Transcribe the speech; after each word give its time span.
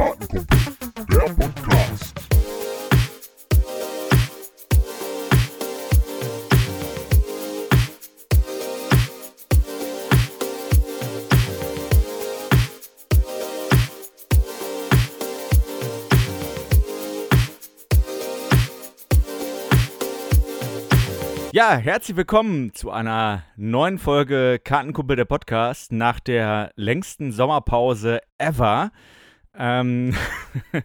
Kartenkumpel, 0.00 0.46
der 1.10 1.34
Podcast. 1.34 2.14
Ja, 21.52 21.76
herzlich 21.76 22.16
willkommen 22.16 22.72
zu 22.72 22.90
einer 22.90 23.42
neuen 23.56 23.98
Folge 23.98 24.58
Kartenkumpel 24.64 25.16
der 25.16 25.26
Podcast 25.26 25.92
nach 25.92 26.20
der 26.20 26.72
längsten 26.76 27.32
Sommerpause 27.32 28.20
ever. 28.38 28.92
Ähm, 29.54 30.14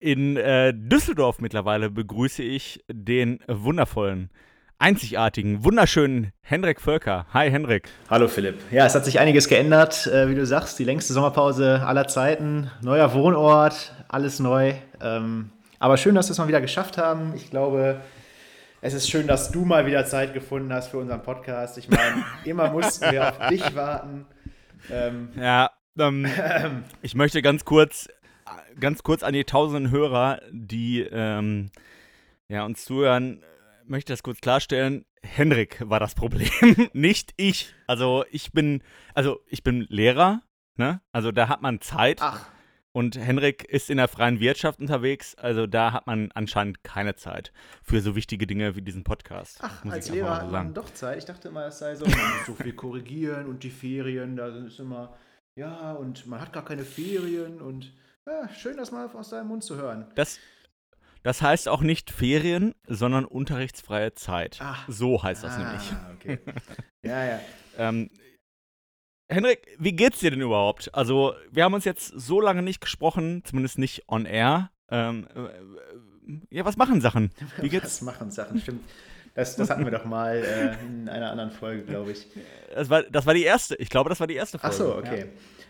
in 0.00 0.36
äh, 0.36 0.72
Düsseldorf 0.74 1.40
mittlerweile 1.40 1.90
begrüße 1.90 2.42
ich 2.42 2.84
den 2.90 3.40
wundervollen, 3.46 4.30
einzigartigen, 4.78 5.62
wunderschönen 5.64 6.32
Hendrik 6.40 6.80
Völker. 6.80 7.26
Hi 7.32 7.50
Hendrik. 7.50 7.88
Hallo 8.08 8.26
Philipp. 8.28 8.58
Ja, 8.70 8.86
es 8.86 8.94
hat 8.94 9.04
sich 9.04 9.20
einiges 9.20 9.48
geändert, 9.48 10.06
äh, 10.06 10.28
wie 10.28 10.34
du 10.34 10.44
sagst. 10.46 10.78
Die 10.78 10.84
längste 10.84 11.12
Sommerpause 11.12 11.82
aller 11.86 12.08
Zeiten, 12.08 12.70
neuer 12.82 13.12
Wohnort, 13.14 13.94
alles 14.08 14.40
neu. 14.40 14.72
Ähm, 15.00 15.50
aber 15.78 15.96
schön, 15.96 16.14
dass 16.14 16.28
wir 16.28 16.32
es 16.32 16.38
mal 16.38 16.48
wieder 16.48 16.60
geschafft 16.60 16.98
haben. 16.98 17.34
Ich 17.36 17.50
glaube, 17.50 18.00
es 18.80 18.94
ist 18.94 19.10
schön, 19.10 19.26
dass 19.26 19.50
du 19.50 19.64
mal 19.64 19.86
wieder 19.86 20.06
Zeit 20.06 20.32
gefunden 20.32 20.72
hast 20.72 20.88
für 20.88 20.98
unseren 20.98 21.22
Podcast. 21.22 21.76
Ich 21.78 21.88
meine, 21.88 22.24
immer 22.44 22.70
mussten 22.70 23.10
wir 23.10 23.28
auf 23.28 23.48
dich 23.48 23.74
warten. 23.76 24.26
Ähm, 24.90 25.28
ja, 25.36 25.70
ähm, 26.00 26.26
ich 27.02 27.14
möchte 27.14 27.42
ganz 27.42 27.64
kurz, 27.64 28.08
ganz 28.78 29.02
kurz 29.02 29.22
an 29.22 29.32
die 29.32 29.44
tausenden 29.44 29.90
Hörer, 29.90 30.40
die 30.50 31.00
ähm, 31.00 31.70
ja, 32.48 32.64
uns 32.64 32.84
zuhören, 32.84 33.42
möchte 33.84 34.12
das 34.12 34.22
kurz 34.22 34.40
klarstellen. 34.40 35.04
Henrik 35.22 35.88
war 35.88 36.00
das 36.00 36.14
Problem, 36.14 36.50
nicht 36.92 37.32
ich. 37.36 37.74
Also 37.86 38.24
ich 38.30 38.52
bin, 38.52 38.82
also 39.14 39.40
ich 39.46 39.62
bin 39.62 39.86
Lehrer, 39.88 40.42
ne? 40.76 41.00
Also 41.12 41.30
da 41.32 41.48
hat 41.48 41.62
man 41.62 41.80
Zeit. 41.80 42.18
Ach. 42.20 42.46
Und 42.92 43.16
Henrik 43.16 43.64
ist 43.64 43.88
in 43.88 43.98
der 43.98 44.08
freien 44.08 44.40
Wirtschaft 44.40 44.80
unterwegs, 44.80 45.36
also 45.36 45.68
da 45.68 45.92
hat 45.92 46.08
man 46.08 46.32
anscheinend 46.32 46.82
keine 46.82 47.14
Zeit 47.14 47.52
für 47.84 48.00
so 48.00 48.16
wichtige 48.16 48.48
Dinge 48.48 48.74
wie 48.74 48.82
diesen 48.82 49.04
Podcast. 49.04 49.58
Ach, 49.62 49.84
als 49.84 50.10
Lehrer 50.10 50.38
hat 50.38 50.50
man 50.50 50.74
doch 50.74 50.92
Zeit. 50.92 51.18
Ich 51.18 51.24
dachte 51.24 51.48
immer, 51.48 51.66
es 51.66 51.78
sei 51.78 51.94
so, 51.94 52.04
man 52.06 52.18
muss 52.18 52.46
so 52.46 52.54
viel 52.54 52.72
korrigieren 52.72 53.46
und 53.46 53.62
die 53.62 53.70
Ferien, 53.70 54.34
da 54.34 54.48
ist 54.48 54.80
immer, 54.80 55.14
ja, 55.60 55.92
und 55.92 56.26
man 56.26 56.40
hat 56.40 56.54
gar 56.54 56.64
keine 56.64 56.84
Ferien 56.84 57.60
und 57.60 57.92
ja, 58.26 58.48
schön, 58.48 58.78
das 58.78 58.92
mal 58.92 59.10
aus 59.12 59.28
deinem 59.28 59.48
Mund 59.48 59.62
zu 59.62 59.76
hören. 59.76 60.10
Das, 60.14 60.38
das 61.22 61.42
heißt 61.42 61.68
auch 61.68 61.82
nicht 61.82 62.10
Ferien, 62.10 62.74
sondern 62.86 63.26
unterrichtsfreie 63.26 64.14
Zeit. 64.14 64.58
Ach. 64.60 64.88
So 64.88 65.22
heißt 65.22 65.44
das 65.44 65.52
ah, 65.52 65.58
nämlich. 65.58 65.92
Okay. 66.14 66.38
Ja, 67.02 67.24
ja. 67.26 67.40
ähm, 67.78 68.10
Henrik, 69.28 69.76
wie 69.78 69.92
geht's 69.92 70.20
dir 70.20 70.30
denn 70.30 70.40
überhaupt? 70.40 70.94
Also, 70.94 71.34
wir 71.50 71.64
haben 71.64 71.74
uns 71.74 71.84
jetzt 71.84 72.06
so 72.06 72.40
lange 72.40 72.62
nicht 72.62 72.80
gesprochen, 72.80 73.42
zumindest 73.44 73.78
nicht 73.78 74.08
on 74.08 74.24
air. 74.24 74.70
Ähm, 74.90 75.28
äh, 75.34 76.56
ja, 76.56 76.64
was 76.64 76.78
machen 76.78 77.02
Sachen? 77.02 77.32
Wie 77.58 77.68
geht's? 77.68 77.84
Was 77.84 78.00
machen 78.00 78.30
Sachen, 78.30 78.60
stimmt. 78.60 78.82
Das, 79.34 79.56
das 79.56 79.70
hatten 79.70 79.84
wir 79.84 79.92
doch 79.92 80.04
mal 80.04 80.36
äh, 80.36 80.86
in 80.86 81.08
einer 81.08 81.30
anderen 81.30 81.50
Folge, 81.50 81.82
glaube 81.82 82.12
ich. 82.12 82.26
Das 82.74 82.90
war, 82.90 83.02
das 83.04 83.26
war 83.26 83.34
die 83.34 83.44
erste. 83.44 83.76
Ich 83.76 83.88
glaube, 83.88 84.08
das 84.08 84.18
war 84.20 84.26
die 84.26 84.34
erste 84.34 84.58
Folge. 84.58 84.74
Ach 84.74 84.78
so, 84.78 84.96
okay. 84.96 85.26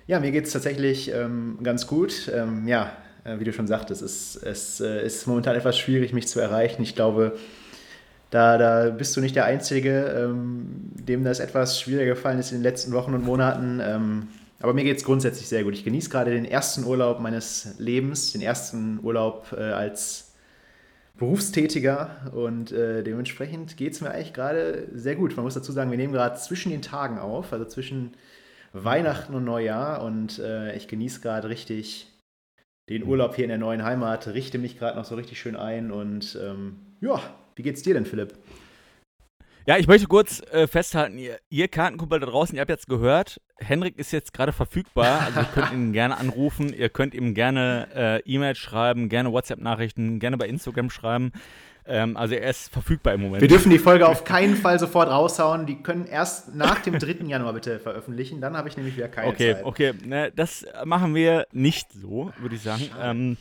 Ja, 0.06 0.16
ja 0.16 0.20
mir 0.20 0.30
geht 0.30 0.46
es 0.46 0.52
tatsächlich 0.52 1.12
ähm, 1.12 1.58
ganz 1.62 1.86
gut. 1.86 2.30
Ähm, 2.34 2.66
ja, 2.66 2.92
äh, 3.24 3.38
wie 3.38 3.44
du 3.44 3.52
schon 3.52 3.66
sagtest, 3.66 4.02
es, 4.02 4.36
es 4.36 4.80
äh, 4.80 5.04
ist 5.04 5.26
momentan 5.26 5.56
etwas 5.56 5.78
schwierig, 5.78 6.12
mich 6.12 6.26
zu 6.26 6.40
erreichen. 6.40 6.82
Ich 6.82 6.94
glaube, 6.94 7.36
da, 8.30 8.58
da 8.58 8.90
bist 8.90 9.16
du 9.16 9.20
nicht 9.20 9.36
der 9.36 9.44
Einzige, 9.44 10.04
ähm, 10.06 10.92
dem 10.94 11.24
das 11.24 11.40
etwas 11.40 11.80
schwieriger 11.80 12.14
gefallen 12.14 12.38
ist 12.38 12.52
in 12.52 12.58
den 12.58 12.62
letzten 12.62 12.92
Wochen 12.92 13.12
und 13.12 13.24
Monaten. 13.24 13.80
Ähm, 13.82 14.28
aber 14.60 14.72
mir 14.72 14.84
geht 14.84 14.98
es 14.98 15.04
grundsätzlich 15.04 15.48
sehr 15.48 15.64
gut. 15.64 15.74
Ich 15.74 15.84
genieße 15.84 16.10
gerade 16.10 16.30
den 16.30 16.44
ersten 16.44 16.84
Urlaub 16.84 17.20
meines 17.20 17.74
Lebens, 17.78 18.32
den 18.32 18.42
ersten 18.42 19.00
Urlaub 19.02 19.54
äh, 19.56 19.62
als 19.62 20.29
Berufstätiger 21.20 22.32
und 22.34 22.72
äh, 22.72 23.02
dementsprechend 23.02 23.76
geht 23.76 23.92
es 23.92 24.00
mir 24.00 24.10
eigentlich 24.10 24.32
gerade 24.32 24.88
sehr 24.94 25.16
gut. 25.16 25.36
Man 25.36 25.44
muss 25.44 25.52
dazu 25.52 25.70
sagen, 25.70 25.90
wir 25.90 25.98
nehmen 25.98 26.14
gerade 26.14 26.38
zwischen 26.38 26.70
den 26.70 26.80
Tagen 26.80 27.18
auf, 27.18 27.52
also 27.52 27.66
zwischen 27.66 28.14
Weihnachten 28.72 29.34
und 29.34 29.44
Neujahr 29.44 30.02
und 30.02 30.38
äh, 30.38 30.74
ich 30.74 30.88
genieße 30.88 31.20
gerade 31.20 31.50
richtig 31.50 32.06
den 32.88 33.04
Urlaub 33.04 33.36
hier 33.36 33.44
in 33.44 33.50
der 33.50 33.58
neuen 33.58 33.84
Heimat, 33.84 34.28
richte 34.28 34.56
mich 34.56 34.78
gerade 34.78 34.96
noch 34.96 35.04
so 35.04 35.14
richtig 35.14 35.38
schön 35.38 35.56
ein 35.56 35.92
und 35.92 36.38
ähm, 36.42 36.76
ja, 37.02 37.20
wie 37.54 37.62
geht's 37.62 37.82
dir 37.82 37.92
denn, 37.92 38.06
Philipp? 38.06 38.32
Ja, 39.66 39.76
ich 39.76 39.86
möchte 39.86 40.06
kurz 40.06 40.42
äh, 40.52 40.66
festhalten, 40.66 41.18
ihr, 41.18 41.38
ihr 41.50 41.68
Kartenkumpel 41.68 42.18
da 42.18 42.26
draußen, 42.26 42.54
ihr 42.54 42.60
habt 42.62 42.70
jetzt 42.70 42.88
gehört, 42.88 43.40
Henrik 43.58 43.98
ist 43.98 44.10
jetzt 44.10 44.32
gerade 44.32 44.52
verfügbar, 44.52 45.20
also 45.26 45.40
ihr 45.40 45.46
könnt 45.46 45.72
ihn 45.72 45.92
gerne 45.92 46.16
anrufen, 46.16 46.72
ihr 46.72 46.88
könnt 46.88 47.14
ihm 47.14 47.34
gerne 47.34 47.88
äh, 47.94 48.20
E-Mails 48.20 48.58
schreiben, 48.58 49.08
gerne 49.08 49.32
WhatsApp-Nachrichten, 49.32 50.18
gerne 50.18 50.38
bei 50.38 50.48
Instagram 50.48 50.88
schreiben. 50.90 51.32
Ähm, 51.86 52.16
also 52.16 52.34
er 52.34 52.48
ist 52.48 52.72
verfügbar 52.72 53.14
im 53.14 53.22
Moment. 53.22 53.42
Wir 53.42 53.48
dürfen 53.48 53.70
die 53.70 53.78
Folge 53.78 54.08
auf 54.08 54.24
keinen 54.24 54.56
Fall 54.56 54.78
sofort 54.78 55.10
raushauen. 55.10 55.66
Die 55.66 55.82
können 55.82 56.06
erst 56.06 56.54
nach 56.54 56.80
dem 56.80 56.98
3. 56.98 57.26
Januar 57.26 57.52
bitte 57.52 57.80
veröffentlichen. 57.80 58.40
Dann 58.40 58.56
habe 58.56 58.68
ich 58.68 58.76
nämlich 58.76 58.96
wieder 58.96 59.08
keine 59.08 59.28
okay, 59.28 59.54
Zeit. 59.54 59.64
Okay, 59.64 59.90
okay. 59.90 60.08
Ne, 60.08 60.32
das 60.34 60.64
machen 60.84 61.14
wir 61.14 61.46
nicht 61.52 61.92
so, 61.92 62.32
würde 62.38 62.54
ich 62.54 62.62
sagen. 62.62 62.90
Ähm, 63.00 63.36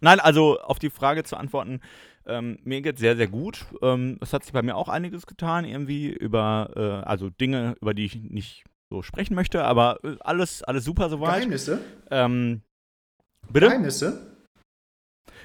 nein, 0.00 0.20
also 0.20 0.60
auf 0.60 0.78
die 0.78 0.90
Frage 0.90 1.22
zu 1.22 1.36
antworten, 1.36 1.80
ähm, 2.26 2.58
mir 2.64 2.82
geht 2.82 2.98
sehr, 2.98 3.16
sehr 3.16 3.28
gut. 3.28 3.66
Ähm, 3.82 4.18
es 4.20 4.32
hat 4.32 4.44
sich 4.44 4.52
bei 4.52 4.62
mir 4.62 4.76
auch 4.76 4.88
einiges 4.88 5.26
getan, 5.26 5.64
irgendwie 5.64 6.08
über, 6.10 6.70
äh, 6.76 7.06
also 7.08 7.30
Dinge, 7.30 7.76
über 7.80 7.94
die 7.94 8.04
ich 8.04 8.16
nicht 8.16 8.64
so 8.90 9.02
sprechen 9.02 9.34
möchte, 9.34 9.64
aber 9.64 9.98
äh, 10.04 10.16
alles, 10.20 10.62
alles 10.62 10.84
super 10.84 11.08
soweit. 11.08 11.36
Geheimnisse? 11.36 11.80
Ähm, 12.10 12.62
bitte? 13.50 13.66
Geheimnisse? 13.66 14.36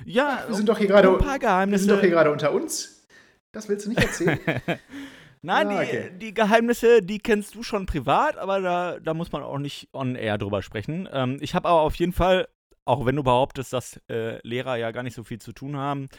Ja, 0.06 0.44
wir 0.48 0.56
sind 0.56 0.70
doch 0.70 0.78
hier 0.78 0.88
gerade, 0.88 1.10
ein 1.10 1.18
paar 1.18 1.40
Geheimnisse. 1.40 1.86
Wir 1.86 1.88
sind 1.88 1.98
doch 1.98 2.02
hier 2.02 2.12
gerade 2.12 2.32
unter 2.32 2.52
uns. 2.52 3.08
Das 3.52 3.68
willst 3.70 3.86
du 3.86 3.90
nicht 3.90 4.02
erzählen? 4.02 4.40
Nein, 5.42 5.68
ah, 5.70 5.82
okay. 5.82 6.10
die, 6.14 6.20
die, 6.20 6.34
Geheimnisse, 6.34 7.02
die 7.02 7.20
kennst 7.20 7.56
du 7.56 7.64
schon 7.64 7.86
privat, 7.86 8.38
aber 8.38 8.60
da, 8.60 9.00
da 9.00 9.14
muss 9.14 9.32
man 9.32 9.44
auch 9.44 9.60
nicht 9.60 9.88
on 9.94 10.16
air 10.16 10.38
drüber 10.38 10.62
sprechen. 10.62 11.08
Ähm, 11.12 11.38
ich 11.42 11.56
habe 11.56 11.70
aber 11.70 11.82
auf 11.82 11.96
jeden 11.96 12.12
Fall, 12.12 12.48
auch 12.86 13.06
wenn 13.06 13.16
du 13.16 13.24
behauptest, 13.24 13.72
dass 13.72 14.00
äh, 14.10 14.40
Lehrer 14.46 14.76
ja 14.78 14.92
gar 14.92 15.04
nicht 15.04 15.16
so 15.16 15.24
viel 15.24 15.40
zu 15.40 15.54
tun 15.54 15.78
haben, 15.78 16.10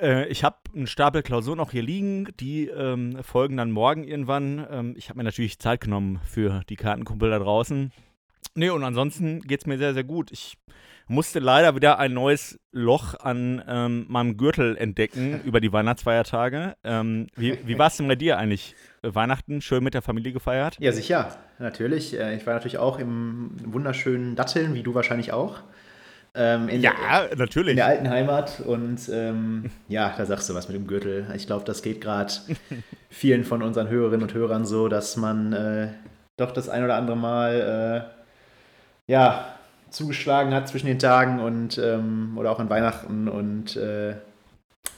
äh, 0.00 0.26
ich 0.28 0.44
habe 0.44 0.56
einen 0.74 0.86
Stapel 0.86 1.22
Klausuren 1.22 1.58
noch 1.58 1.72
hier 1.72 1.82
liegen, 1.82 2.28
die 2.38 2.66
ähm, 2.66 3.22
folgen 3.22 3.56
dann 3.56 3.70
morgen 3.70 4.04
irgendwann. 4.04 4.66
Ähm, 4.70 4.94
ich 4.96 5.08
habe 5.08 5.18
mir 5.18 5.24
natürlich 5.24 5.58
Zeit 5.58 5.80
genommen 5.80 6.20
für 6.24 6.62
die 6.68 6.76
Kartenkumpel 6.76 7.30
da 7.30 7.38
draußen. 7.38 7.92
Nee, 8.54 8.70
und 8.70 8.84
ansonsten 8.84 9.40
geht 9.42 9.60
es 9.60 9.66
mir 9.66 9.78
sehr, 9.78 9.94
sehr 9.94 10.04
gut. 10.04 10.32
Ich 10.32 10.56
musste 11.06 11.40
leider 11.40 11.74
wieder 11.74 11.98
ein 11.98 12.14
neues 12.14 12.58
Loch 12.72 13.14
an 13.18 13.62
ähm, 13.66 14.06
meinem 14.08 14.36
Gürtel 14.36 14.76
entdecken 14.76 15.40
über 15.44 15.60
die 15.60 15.72
Weihnachtsfeiertage. 15.72 16.76
Ähm, 16.84 17.26
wie 17.36 17.58
wie 17.66 17.78
war 17.78 17.88
es 17.88 17.96
denn 17.96 18.08
bei 18.08 18.16
dir 18.16 18.38
eigentlich? 18.38 18.74
Weihnachten 19.02 19.60
schön 19.60 19.82
mit 19.82 19.94
der 19.94 20.02
Familie 20.02 20.32
gefeiert? 20.32 20.76
Ja, 20.78 20.92
sicher, 20.92 21.36
natürlich. 21.58 22.18
Äh, 22.18 22.36
ich 22.36 22.46
war 22.46 22.54
natürlich 22.54 22.78
auch 22.78 22.98
im 22.98 23.50
wunderschönen 23.64 24.36
Datteln, 24.36 24.74
wie 24.74 24.82
du 24.82 24.94
wahrscheinlich 24.94 25.32
auch. 25.32 25.62
Ähm, 26.34 26.68
ja, 26.68 26.92
der, 27.26 27.36
natürlich. 27.36 27.70
In 27.70 27.76
der 27.76 27.86
alten 27.86 28.08
Heimat. 28.08 28.60
Und 28.60 29.08
ähm, 29.12 29.70
ja, 29.88 30.14
da 30.16 30.26
sagst 30.26 30.48
du 30.48 30.54
was 30.54 30.68
mit 30.68 30.76
dem 30.76 30.86
Gürtel. 30.86 31.26
Ich 31.34 31.46
glaube, 31.46 31.64
das 31.64 31.82
geht 31.82 32.00
gerade 32.00 32.32
vielen 33.08 33.44
von 33.44 33.62
unseren 33.62 33.88
Hörerinnen 33.88 34.22
und 34.22 34.34
Hörern 34.34 34.64
so, 34.64 34.88
dass 34.88 35.16
man 35.16 35.52
äh, 35.52 35.88
doch 36.36 36.52
das 36.52 36.68
ein 36.68 36.84
oder 36.84 36.96
andere 36.96 37.16
Mal 37.16 38.06
äh, 39.08 39.12
ja, 39.12 39.54
zugeschlagen 39.90 40.54
hat 40.54 40.68
zwischen 40.68 40.86
den 40.86 40.98
Tagen 40.98 41.40
und 41.40 41.78
ähm, 41.78 42.34
oder 42.36 42.52
auch 42.52 42.60
an 42.60 42.70
Weihnachten. 42.70 43.28
Und 43.28 43.76
äh, 43.76 44.14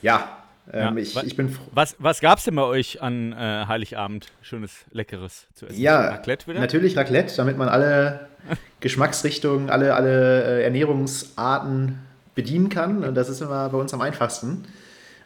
ja, 0.02 0.28
ähm, 0.72 0.96
ja, 0.96 1.02
ich, 1.02 1.16
ich, 1.22 1.36
bin 1.36 1.54
was, 1.72 1.96
was 1.98 2.20
gab 2.20 2.38
es 2.38 2.44
denn 2.44 2.54
bei 2.54 2.62
euch 2.62 3.02
an 3.02 3.32
äh, 3.32 3.66
Heiligabend? 3.66 4.28
Schönes, 4.40 4.86
Leckeres 4.90 5.46
zu 5.54 5.66
essen? 5.66 5.78
Ja, 5.78 6.00
Raclette 6.00 6.46
wieder? 6.46 6.60
natürlich 6.60 6.96
Raclette, 6.96 7.36
damit 7.36 7.58
man 7.58 7.68
alle 7.68 8.28
Geschmacksrichtungen, 8.80 9.68
alle, 9.68 9.94
alle 9.94 10.60
äh, 10.60 10.64
Ernährungsarten 10.64 11.98
bedienen 12.34 12.70
kann. 12.70 13.04
Und 13.04 13.14
das 13.14 13.28
ist 13.28 13.42
immer 13.42 13.68
bei 13.68 13.78
uns 13.78 13.92
am 13.92 14.00
einfachsten. 14.00 14.64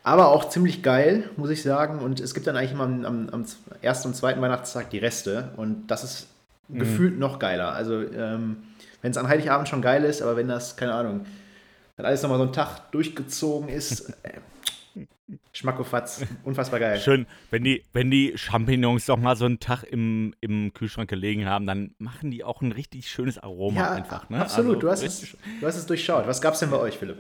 Aber 0.03 0.29
auch 0.29 0.49
ziemlich 0.49 0.83
geil, 0.83 1.31
muss 1.37 1.51
ich 1.51 1.63
sagen. 1.63 2.01
Und 2.01 2.21
es 2.21 2.35
gibt 2.35 2.47
dann 2.47 2.57
eigentlich 2.57 2.73
immer 2.73 2.85
am, 2.85 3.05
am, 3.05 3.29
am 3.31 3.45
ersten 3.83 4.09
und 4.09 4.15
zweiten 4.15 4.41
Weihnachtstag 4.41 4.91
die 4.91 4.99
Reste. 4.99 5.51
Und 5.57 5.87
das 5.89 6.03
ist 6.03 6.27
mhm. 6.69 6.81
gefühlt 6.81 7.19
noch 7.19 7.39
geiler. 7.39 7.73
Also, 7.73 8.03
ähm, 8.03 8.65
wenn 9.03 9.13
es 9.13 9.17
an 9.17 9.29
Heiligabend 9.29 9.69
schon 9.69 9.83
geil 9.83 10.05
ist, 10.05 10.23
aber 10.23 10.37
wenn 10.37 10.49
das, 10.49 10.77
keine 10.77 10.95
Ahnung, 10.95 11.27
wenn 11.97 12.05
alles 12.05 12.23
nochmal 12.23 12.39
so 12.39 12.45
ein 12.45 12.53
Tag 12.53 12.91
durchgezogen 12.91 13.69
ist, 13.69 14.11
äh, 14.23 14.33
Schmackofatz, 15.53 16.25
unfassbar 16.45 16.81
geil. 16.81 16.99
Schön, 17.01 17.27
wenn 17.51 17.65
die, 17.65 17.83
wenn 17.93 18.11
die 18.11 18.35
Champignons 18.37 19.07
doch 19.07 19.19
mal 19.19 19.37
so 19.37 19.45
einen 19.45 19.59
Tag 19.59 19.83
im, 19.83 20.35
im 20.41 20.73
Kühlschrank 20.73 21.11
gelegen 21.11 21.47
haben, 21.47 21.67
dann 21.67 21.95
machen 21.99 22.31
die 22.31 22.45
auch 22.45 22.63
ein 22.63 22.73
richtig 22.73 23.09
schönes 23.09 23.39
Aroma 23.39 23.81
ja, 23.81 23.91
einfach. 23.93 24.29
Ne? 24.31 24.41
Absolut, 24.41 24.77
also, 24.77 24.81
du, 24.81 24.91
hast 24.91 25.03
es, 25.03 25.37
du 25.61 25.67
hast 25.67 25.77
es 25.77 25.87
durchschaut. 25.87 26.27
Was 26.27 26.41
gab 26.41 26.55
es 26.55 26.61
denn 26.61 26.71
bei 26.71 26.79
euch, 26.79 26.99
Philipp? 26.99 27.19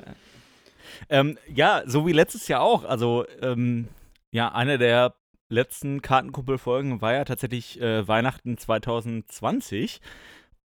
Ähm, 1.08 1.38
ja, 1.52 1.82
so 1.86 2.06
wie 2.06 2.12
letztes 2.12 2.48
Jahr 2.48 2.62
auch. 2.62 2.84
Also, 2.84 3.26
ähm, 3.42 3.88
ja, 4.30 4.52
eine 4.52 4.78
der 4.78 5.14
letzten 5.48 6.02
Kartenkumpelfolgen 6.02 7.00
war 7.00 7.14
ja 7.14 7.24
tatsächlich 7.24 7.80
äh, 7.80 8.06
Weihnachten 8.06 8.58
2020. 8.58 10.00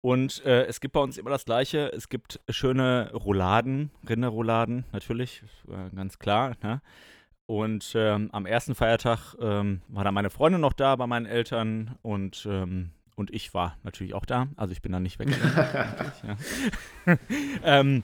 Und 0.01 0.43
äh, 0.45 0.65
es 0.65 0.81
gibt 0.81 0.93
bei 0.93 0.99
uns 0.99 1.17
immer 1.17 1.29
das 1.29 1.45
Gleiche. 1.45 1.91
Es 1.93 2.09
gibt 2.09 2.39
schöne 2.49 3.11
Rouladen, 3.13 3.91
Rinderrouladen, 4.07 4.85
natürlich, 4.91 5.43
äh, 5.67 5.95
ganz 5.95 6.17
klar. 6.17 6.55
Ne? 6.63 6.81
Und 7.45 7.93
ähm, 7.95 8.29
am 8.31 8.45
ersten 8.45 8.73
Feiertag 8.73 9.35
ähm, 9.39 9.81
war 9.89 10.03
dann 10.03 10.13
meine 10.13 10.31
Freundin 10.31 10.61
noch 10.61 10.73
da 10.73 10.95
bei 10.95 11.05
meinen 11.05 11.27
Eltern 11.27 11.95
und, 12.01 12.47
ähm, 12.49 12.91
und 13.15 13.29
ich 13.31 13.53
war 13.53 13.77
natürlich 13.83 14.15
auch 14.15 14.25
da. 14.25 14.47
Also 14.55 14.71
ich 14.71 14.81
bin 14.81 14.91
dann 14.91 15.03
nicht 15.03 15.19
weg. 15.19 15.29
ähm, 17.63 18.03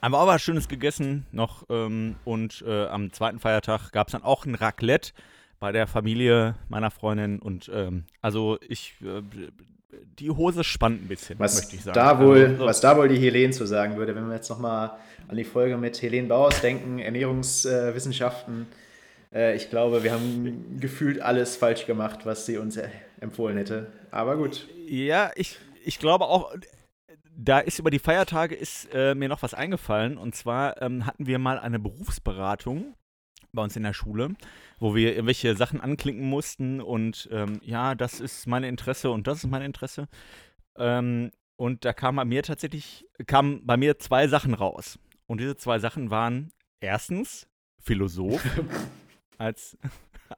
haben 0.00 0.12
wir 0.12 0.18
auch 0.18 0.26
was 0.26 0.42
Schönes 0.42 0.68
gegessen 0.68 1.26
noch 1.32 1.64
ähm, 1.70 2.16
und 2.24 2.62
äh, 2.66 2.86
am 2.86 3.12
zweiten 3.12 3.38
Feiertag 3.38 3.90
gab 3.92 4.08
es 4.08 4.12
dann 4.12 4.22
auch 4.22 4.44
ein 4.44 4.54
Raclette 4.54 5.12
bei 5.58 5.72
der 5.72 5.86
Familie 5.86 6.56
meiner 6.68 6.90
Freundin 6.90 7.38
und 7.38 7.70
ähm, 7.72 8.04
also 8.20 8.58
ich 8.68 8.96
äh, 9.00 9.22
die 10.18 10.30
Hose 10.30 10.64
spannt 10.64 11.02
ein 11.02 11.08
bisschen, 11.08 11.38
was 11.38 11.56
möchte 11.56 11.76
ich 11.76 11.82
sagen. 11.82 11.94
Da 11.94 12.20
wohl, 12.20 12.46
also, 12.46 12.64
was 12.66 12.80
da 12.80 12.96
wohl 12.96 13.08
die 13.08 13.18
Helene 13.18 13.52
zu 13.52 13.66
sagen 13.66 13.96
würde, 13.96 14.14
wenn 14.14 14.26
wir 14.26 14.34
jetzt 14.34 14.48
nochmal 14.48 14.92
an 15.28 15.36
die 15.36 15.44
Folge 15.44 15.76
mit 15.76 16.00
Helene 16.00 16.28
Bauers 16.28 16.60
denken, 16.60 16.98
Ernährungswissenschaften. 16.98 18.66
Äh, 19.32 19.56
ich 19.56 19.70
glaube, 19.70 20.02
wir 20.02 20.12
haben 20.12 20.78
gefühlt 20.80 21.20
alles 21.20 21.56
falsch 21.56 21.86
gemacht, 21.86 22.20
was 22.24 22.46
sie 22.46 22.58
uns 22.58 22.78
empfohlen 23.20 23.56
hätte. 23.56 23.86
Aber 24.10 24.36
gut. 24.36 24.68
Ja, 24.86 25.30
ich, 25.36 25.58
ich 25.84 25.98
glaube 25.98 26.26
auch, 26.26 26.54
da 27.36 27.58
ist 27.58 27.78
über 27.78 27.90
die 27.90 27.98
Feiertage 27.98 28.54
ist 28.54 28.88
äh, 28.92 29.14
mir 29.14 29.28
noch 29.28 29.42
was 29.42 29.54
eingefallen. 29.54 30.18
Und 30.18 30.34
zwar 30.34 30.80
ähm, 30.82 31.06
hatten 31.06 31.26
wir 31.26 31.38
mal 31.38 31.58
eine 31.58 31.78
Berufsberatung 31.78 32.94
bei 33.52 33.62
uns 33.62 33.76
in 33.76 33.82
der 33.82 33.92
Schule, 33.92 34.30
wo 34.78 34.94
wir 34.94 35.10
irgendwelche 35.12 35.54
Sachen 35.54 35.80
anklicken 35.80 36.28
mussten 36.28 36.80
und 36.80 37.28
ähm, 37.30 37.60
ja, 37.62 37.94
das 37.94 38.20
ist 38.20 38.46
mein 38.46 38.64
Interesse 38.64 39.10
und 39.10 39.26
das 39.26 39.44
ist 39.44 39.50
mein 39.50 39.62
Interesse. 39.62 40.08
Ähm, 40.76 41.30
und 41.56 41.84
da 41.84 41.92
kam 41.92 42.16
bei 42.16 42.24
mir 42.24 42.42
tatsächlich, 42.42 43.06
kamen 43.26 43.66
bei 43.66 43.76
mir 43.76 43.98
zwei 43.98 44.26
Sachen 44.26 44.54
raus. 44.54 44.98
Und 45.26 45.38
diese 45.38 45.56
zwei 45.56 45.78
Sachen 45.78 46.10
waren 46.10 46.50
erstens 46.80 47.46
Philosoph 47.78 48.42
als, 49.38 49.76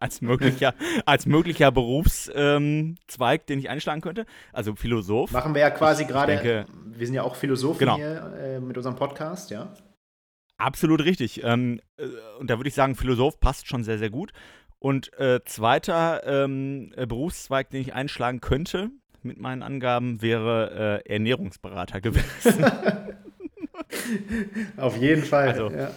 als 0.01 0.21
möglicher, 0.21 0.75
als 1.07 1.27
möglicher 1.27 1.71
Berufszweig, 1.71 3.41
ähm, 3.41 3.47
den 3.49 3.59
ich 3.59 3.71
einschlagen 3.71 4.01
könnte. 4.01 4.27
Also 4.53 4.75
Philosoph. 4.75 5.31
Machen 5.31 5.55
wir 5.55 5.63
ja 5.63 5.71
quasi 5.71 6.05
gerade, 6.05 6.67
wir 6.85 7.07
sind 7.07 7.15
ja 7.15 7.23
auch 7.23 7.37
Philosophen 7.37 7.79
genau. 7.79 7.97
hier 7.97 8.35
äh, 8.37 8.61
mit 8.61 8.77
unserem 8.77 8.97
Podcast, 8.97 9.51
ja. 9.51 9.73
Absolut 10.65 11.05
richtig. 11.05 11.45
Ähm, 11.45 11.79
äh, 11.99 12.07
und 12.41 12.49
da 12.49 12.59
würde 12.59 12.69
ich 12.69 12.75
sagen, 12.75 12.95
Philosoph 12.95 13.39
passt 13.39 13.69
schon 13.69 13.85
sehr, 13.85 13.99
sehr 13.99 14.09
gut. 14.09 14.33
Und 14.79 15.13
äh, 15.19 15.41
zweiter 15.45 16.23
ähm, 16.27 16.91
äh, 16.97 17.07
Berufszweig, 17.07 17.69
den 17.69 17.83
ich 17.83 17.93
einschlagen 17.93 18.41
könnte 18.41 18.91
mit 19.23 19.39
meinen 19.39 19.63
Angaben, 19.63 20.23
wäre 20.23 21.03
äh, 21.07 21.13
Ernährungsberater 21.13 22.01
gewesen. 22.01 22.65
Auf 24.79 24.97
jeden 24.97 25.23
Fall. 25.23 25.49
Also, 25.49 25.71
ja. 25.71 25.91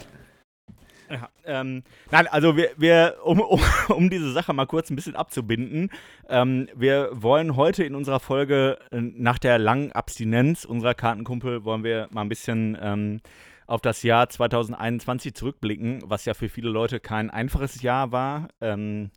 Ja, 1.10 1.30
ähm, 1.46 1.84
nein, 2.12 2.28
also 2.28 2.58
wir, 2.58 2.72
wir 2.76 3.16
um, 3.24 3.40
um, 3.40 3.62
um, 3.88 4.10
diese 4.10 4.34
Sache 4.34 4.52
mal 4.52 4.66
kurz 4.66 4.90
ein 4.90 4.98
bisschen 4.98 5.16
abzubinden, 5.16 5.90
ähm, 6.28 6.68
wir 6.76 7.10
wollen 7.14 7.56
heute 7.56 7.86
in 7.86 7.96
unserer 7.96 8.20
Folge 8.20 8.78
äh, 8.92 9.00
nach 9.00 9.40
der 9.40 9.58
langen 9.58 9.94
Abstinenz 9.94 10.66
unserer 10.66 10.96
Kartenkumpel, 10.96 11.64
wollen 11.64 11.86
wir 11.86 12.10
mal 12.12 12.24
ein 12.24 12.30
bisschen 12.30 12.78
ähm, 12.82 13.22
auf 13.68 13.82
das 13.82 14.02
Jahr 14.02 14.30
2021 14.30 15.36
zurückblicken, 15.36 16.02
was 16.06 16.26
ja 16.26 16.34
für 16.34 16.50
viele 16.50 16.70
Leute 16.70 17.00
kein 17.00 17.30
einfaches 17.30 17.82
Jahr 17.82 18.12
war, 18.12 18.48
ähm, 18.62 19.12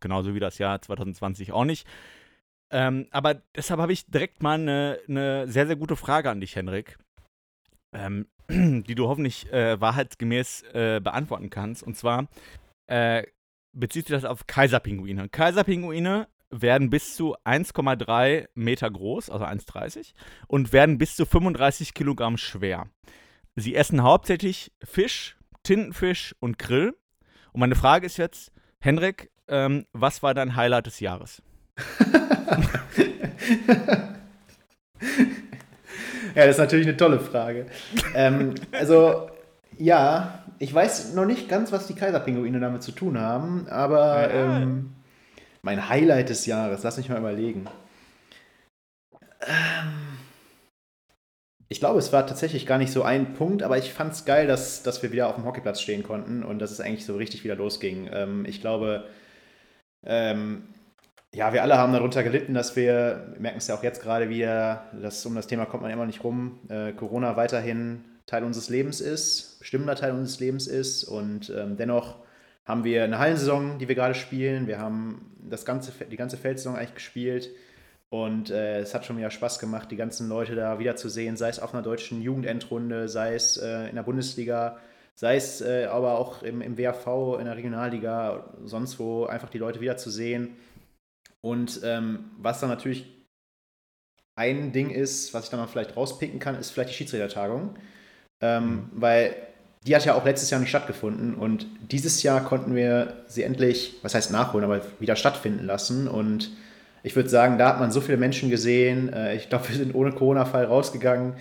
genauso 0.00 0.34
wie 0.34 0.40
das 0.40 0.58
Jahr 0.58 0.80
2020 0.80 1.52
auch 1.52 1.64
nicht. 1.64 1.88
Ähm, 2.70 3.06
aber 3.10 3.34
deshalb 3.56 3.80
habe 3.80 3.92
ich 3.92 4.06
direkt 4.06 4.42
mal 4.42 4.60
eine, 4.60 4.98
eine, 5.08 5.48
sehr, 5.48 5.66
sehr 5.66 5.76
gute 5.76 5.96
Frage 5.96 6.30
an 6.30 6.40
dich, 6.40 6.54
Henrik, 6.54 6.98
ähm, 7.94 8.26
die 8.48 8.94
du 8.94 9.08
hoffentlich 9.08 9.50
äh, 9.52 9.80
wahrheitsgemäß 9.80 10.62
äh, 10.74 11.00
beantworten 11.02 11.50
kannst. 11.50 11.82
Und 11.82 11.96
zwar 11.96 12.28
äh, 12.86 13.24
bezieht 13.72 14.06
sich 14.06 14.14
das 14.14 14.24
auf 14.24 14.46
Kaiserpinguine. 14.46 15.28
Kaiserpinguine 15.28 16.28
werden 16.50 16.90
bis 16.90 17.16
zu 17.16 17.36
1,3 17.44 18.48
Meter 18.54 18.90
groß, 18.90 19.30
also 19.30 19.44
1,30 19.44 20.12
und 20.46 20.72
werden 20.72 20.98
bis 20.98 21.16
zu 21.16 21.26
35 21.26 21.94
Kilogramm 21.94 22.36
schwer. 22.36 22.88
Sie 23.56 23.74
essen 23.74 24.02
hauptsächlich 24.02 24.72
Fisch, 24.82 25.36
Tintenfisch 25.62 26.34
und 26.40 26.58
Grill. 26.58 26.94
Und 27.52 27.60
meine 27.60 27.76
Frage 27.76 28.06
ist 28.06 28.16
jetzt, 28.16 28.50
Henrik, 28.80 29.30
ähm, 29.48 29.86
was 29.92 30.22
war 30.22 30.34
dein 30.34 30.56
Highlight 30.56 30.86
des 30.86 31.00
Jahres? 31.00 31.42
ja, 36.34 36.46
das 36.46 36.50
ist 36.50 36.58
natürlich 36.58 36.86
eine 36.86 36.96
tolle 36.96 37.20
Frage. 37.20 37.66
ähm, 38.14 38.54
also, 38.72 39.30
ja, 39.78 40.44
ich 40.58 40.74
weiß 40.74 41.14
noch 41.14 41.26
nicht 41.26 41.48
ganz, 41.48 41.70
was 41.72 41.86
die 41.86 41.94
Kaiserpinguine 41.94 42.58
damit 42.60 42.82
zu 42.82 42.92
tun 42.92 43.20
haben, 43.20 43.68
aber 43.68 44.34
ja. 44.34 44.60
ähm, 44.62 44.94
mein 45.62 45.88
Highlight 45.88 46.28
des 46.28 46.46
Jahres, 46.46 46.82
lass 46.82 46.96
mich 46.96 47.08
mal 47.08 47.18
überlegen. 47.18 47.66
Ähm, 49.40 50.03
ich 51.68 51.80
glaube, 51.80 51.98
es 51.98 52.12
war 52.12 52.26
tatsächlich 52.26 52.66
gar 52.66 52.78
nicht 52.78 52.92
so 52.92 53.02
ein 53.02 53.34
Punkt, 53.34 53.62
aber 53.62 53.78
ich 53.78 53.92
fand 53.92 54.12
es 54.12 54.24
geil, 54.24 54.46
dass, 54.46 54.82
dass 54.82 55.02
wir 55.02 55.12
wieder 55.12 55.28
auf 55.28 55.36
dem 55.36 55.44
Hockeyplatz 55.44 55.80
stehen 55.80 56.02
konnten 56.02 56.42
und 56.42 56.58
dass 56.58 56.70
es 56.70 56.80
eigentlich 56.80 57.06
so 57.06 57.16
richtig 57.16 57.44
wieder 57.44 57.56
losging. 57.56 58.08
Ähm, 58.12 58.44
ich 58.46 58.60
glaube, 58.60 59.04
ähm, 60.04 60.64
ja, 61.34 61.52
wir 61.52 61.62
alle 61.62 61.78
haben 61.78 61.92
darunter 61.92 62.22
gelitten, 62.22 62.54
dass 62.54 62.76
wir, 62.76 63.28
wir 63.32 63.40
merken 63.40 63.58
es 63.58 63.66
ja 63.66 63.74
auch 63.74 63.82
jetzt 63.82 64.02
gerade 64.02 64.28
wieder, 64.28 64.84
dass 65.00 65.24
um 65.26 65.34
das 65.34 65.46
Thema 65.46 65.64
kommt 65.66 65.82
man 65.82 65.90
immer 65.90 66.06
nicht 66.06 66.22
rum, 66.22 66.60
äh, 66.68 66.92
Corona 66.92 67.36
weiterhin 67.36 68.04
Teil 68.26 68.44
unseres 68.44 68.68
Lebens 68.70 69.00
ist, 69.00 69.58
bestimmender 69.58 69.96
Teil 69.96 70.12
unseres 70.12 70.40
Lebens 70.40 70.66
ist 70.66 71.04
und 71.04 71.50
ähm, 71.50 71.76
dennoch 71.76 72.16
haben 72.64 72.84
wir 72.84 73.04
eine 73.04 73.18
Hallensaison, 73.18 73.78
die 73.78 73.88
wir 73.88 73.94
gerade 73.94 74.14
spielen. 74.14 74.66
Wir 74.66 74.78
haben 74.78 75.32
das 75.38 75.64
ganze, 75.64 75.92
die 76.10 76.16
ganze 76.16 76.36
Feldsaison 76.36 76.76
eigentlich 76.76 76.94
gespielt. 76.94 77.50
Und 78.14 78.50
äh, 78.50 78.78
es 78.78 78.94
hat 78.94 79.04
schon 79.04 79.18
wieder 79.18 79.32
Spaß 79.32 79.58
gemacht, 79.58 79.90
die 79.90 79.96
ganzen 79.96 80.28
Leute 80.28 80.54
da 80.54 80.78
wiederzusehen, 80.78 81.36
sei 81.36 81.48
es 81.48 81.58
auf 81.58 81.74
einer 81.74 81.82
deutschen 81.82 82.22
Jugendendrunde, 82.22 83.08
sei 83.08 83.34
es 83.34 83.56
äh, 83.56 83.88
in 83.88 83.96
der 83.96 84.04
Bundesliga, 84.04 84.78
sei 85.16 85.34
es 85.34 85.60
äh, 85.60 85.86
aber 85.86 86.16
auch 86.16 86.44
im, 86.44 86.62
im 86.62 86.78
WAV, 86.78 87.40
in 87.40 87.46
der 87.46 87.56
Regionalliga, 87.56 88.54
sonst 88.66 89.00
wo, 89.00 89.24
einfach 89.24 89.50
die 89.50 89.58
Leute 89.58 89.80
wiederzusehen. 89.80 90.50
Und 91.40 91.80
ähm, 91.82 92.30
was 92.38 92.60
dann 92.60 92.68
natürlich 92.68 93.04
ein 94.36 94.70
Ding 94.70 94.90
ist, 94.90 95.34
was 95.34 95.46
ich 95.46 95.50
dann 95.50 95.58
mal 95.58 95.66
vielleicht 95.66 95.96
rauspicken 95.96 96.38
kann, 96.38 96.56
ist 96.56 96.70
vielleicht 96.70 96.90
die 96.90 96.94
Schiedsrichtertagung. 96.94 97.74
Ähm, 98.40 98.64
mhm. 98.64 98.90
Weil 98.92 99.34
die 99.88 99.96
hat 99.96 100.04
ja 100.04 100.14
auch 100.14 100.24
letztes 100.24 100.50
Jahr 100.50 100.60
nicht 100.60 100.70
stattgefunden 100.70 101.34
und 101.34 101.66
dieses 101.90 102.22
Jahr 102.22 102.44
konnten 102.44 102.76
wir 102.76 103.24
sie 103.26 103.42
endlich, 103.42 103.96
was 104.02 104.14
heißt 104.14 104.30
nachholen, 104.30 104.64
aber 104.64 104.82
wieder 105.00 105.16
stattfinden 105.16 105.66
lassen. 105.66 106.06
Und 106.06 106.52
ich 107.04 107.14
würde 107.14 107.28
sagen, 107.28 107.58
da 107.58 107.68
hat 107.68 107.78
man 107.78 107.92
so 107.92 108.00
viele 108.00 108.16
Menschen 108.16 108.50
gesehen. 108.50 109.12
Äh, 109.12 109.36
ich 109.36 109.48
glaube, 109.48 109.68
wir 109.68 109.76
sind 109.76 109.94
ohne 109.94 110.10
Corona-Fall 110.10 110.64
rausgegangen. 110.64 111.34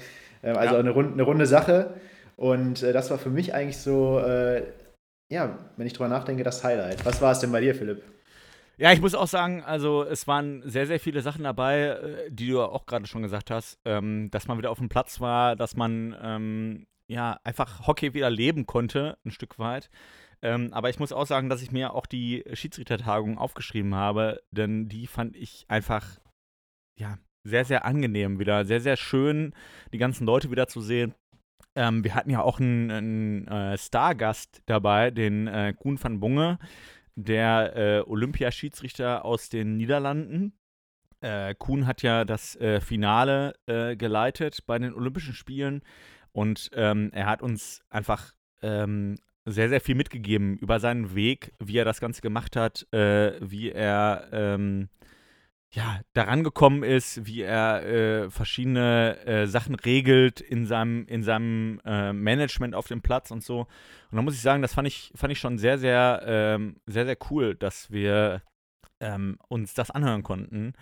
Ähm, 0.44 0.58
also 0.58 0.76
ja. 0.76 0.80
eine, 0.80 0.92
runde, 0.92 1.14
eine, 1.14 1.24
runde 1.24 1.48
Sache. 1.48 1.96
Und 2.36 2.84
äh, 2.84 2.92
das 2.92 3.10
war 3.10 3.18
für 3.18 3.30
mich 3.30 3.56
eigentlich 3.56 3.78
so, 3.78 4.20
äh, 4.20 4.64
ja, 5.32 5.58
wenn 5.78 5.88
ich 5.88 5.94
drüber 5.94 6.10
nachdenke, 6.10 6.44
das 6.44 6.64
Highlight. 6.64 7.06
Was 7.06 7.22
war 7.22 7.32
es 7.32 7.40
denn 7.40 7.52
bei 7.52 7.62
dir, 7.62 7.74
Philipp? 7.74 8.04
Ja, 8.76 8.92
ich 8.92 9.00
muss 9.00 9.16
auch 9.16 9.28
sagen, 9.28 9.64
also 9.64 10.04
es 10.04 10.28
waren 10.28 10.64
sehr, 10.66 10.86
sehr 10.86 11.00
viele 11.00 11.22
Sachen 11.22 11.44
dabei, 11.44 11.98
die 12.30 12.50
du 12.50 12.62
auch 12.62 12.86
gerade 12.86 13.06
schon 13.06 13.22
gesagt 13.22 13.50
hast, 13.50 13.80
ähm, 13.86 14.30
dass 14.32 14.48
man 14.48 14.58
wieder 14.58 14.72
auf 14.72 14.80
dem 14.80 14.90
Platz 14.90 15.22
war, 15.22 15.56
dass 15.56 15.78
man 15.78 16.16
ähm, 16.22 16.88
ja 17.08 17.38
einfach 17.44 17.88
Hockey 17.88 18.14
wieder 18.14 18.30
leben 18.30 18.66
konnte, 18.66 19.18
ein 19.26 19.32
Stück 19.32 19.60
weit. 19.60 19.90
Ähm, 20.44 20.74
aber 20.74 20.90
ich 20.90 21.00
muss 21.00 21.14
auch 21.14 21.26
sagen, 21.26 21.50
dass 21.50 21.62
ich 21.62 21.72
mir 21.72 21.94
auch 21.94 22.06
die 22.06 22.44
Schiedsrichtertagung 22.54 23.38
aufgeschrieben 23.38 23.96
habe, 23.96 24.42
denn 24.52 24.90
die 24.90 25.08
fand 25.08 25.38
ich 25.38 25.66
einfach, 25.70 26.20
ja, 27.00 27.18
sehr, 27.46 27.66
sehr 27.66 27.86
angenehm 27.86 28.40
wieder. 28.40 28.66
Sehr, 28.66 28.82
sehr 28.82 28.98
schön, 28.98 29.54
die 29.94 29.98
ganzen 29.98 30.26
Leute 30.26 30.52
wieder 30.52 30.68
zu 30.68 30.82
sehen. 30.82 31.14
Ähm, 31.76 32.04
wir 32.04 32.14
hatten 32.14 32.30
ja 32.30 32.42
auch 32.42 32.60
einen, 32.60 32.92
einen 32.92 33.48
äh, 33.48 33.78
Stargast 33.78 34.62
dabei, 34.66 35.12
den 35.12 35.48
äh, 35.48 35.74
Kuhn 35.74 36.02
van 36.02 36.20
Bunge, 36.20 36.60
der 37.16 37.76
äh, 37.76 38.00
Olympiaschiedsrichter 38.02 39.26
aus 39.26 39.50
den 39.50 39.78
Niederlanden. 39.78 40.54
Äh, 41.22 41.56
Kuhn 41.56 41.88
hat 41.88 42.02
ja 42.02 42.26
das 42.26 42.56
äh, 42.58 42.82
Finale 42.82 43.54
äh, 43.66 43.96
geleitet 43.96 44.66
bei 44.66 44.78
den 44.78 44.94
Olympischen 44.94 45.34
Spielen 45.34 45.84
und 46.34 46.70
ähm, 46.74 47.12
er 47.14 47.28
hat 47.28 47.42
uns 47.42 47.82
einfach 47.90 48.34
ähm, 48.62 49.16
sehr, 49.46 49.70
sehr 49.70 49.82
viel 49.82 49.96
mitgegeben 49.96 50.58
über 50.58 50.80
seinen 50.80 51.16
Weg, 51.16 51.54
wie 51.60 51.78
er 51.78 51.86
das 51.86 52.00
Ganze 52.00 52.22
gemacht 52.22 52.56
hat, 52.56 52.88
äh, 52.94 53.34
wie 53.42 53.72
er 53.72 54.28
ähm, 54.32 54.90
ja, 55.74 56.02
daran 56.14 56.44
gekommen 56.44 56.84
ist, 56.84 57.26
wie 57.26 57.42
er 57.42 57.84
äh, 57.84 58.30
verschiedene 58.30 59.18
äh, 59.26 59.48
Sachen 59.48 59.74
regelt 59.76 60.40
in 60.40 60.68
seinem, 60.68 61.06
in 61.08 61.24
seinem 61.24 61.82
äh, 61.84 62.14
Management 62.14 62.76
auf 62.76 62.88
dem 62.88 63.02
Platz 63.02 63.32
und 63.32 63.44
so. 63.44 63.62
Und 64.12 64.16
da 64.16 64.22
muss 64.22 64.36
ich 64.36 64.42
sagen, 64.42 64.62
das 64.62 64.76
fand 64.76 64.88
ich, 64.88 65.12
fand 65.16 65.34
ich 65.34 65.40
schon 65.40 65.58
sehr, 65.58 65.80
sehr, 65.80 66.22
ähm, 66.26 66.76
sehr, 66.86 67.06
sehr 67.06 67.18
cool, 67.32 67.56
dass 67.56 67.92
wir 67.92 68.44
ähm, 69.00 69.38
uns 69.48 69.74
das 69.74 69.90
anhören 69.90 70.22
konnten. 70.22 70.74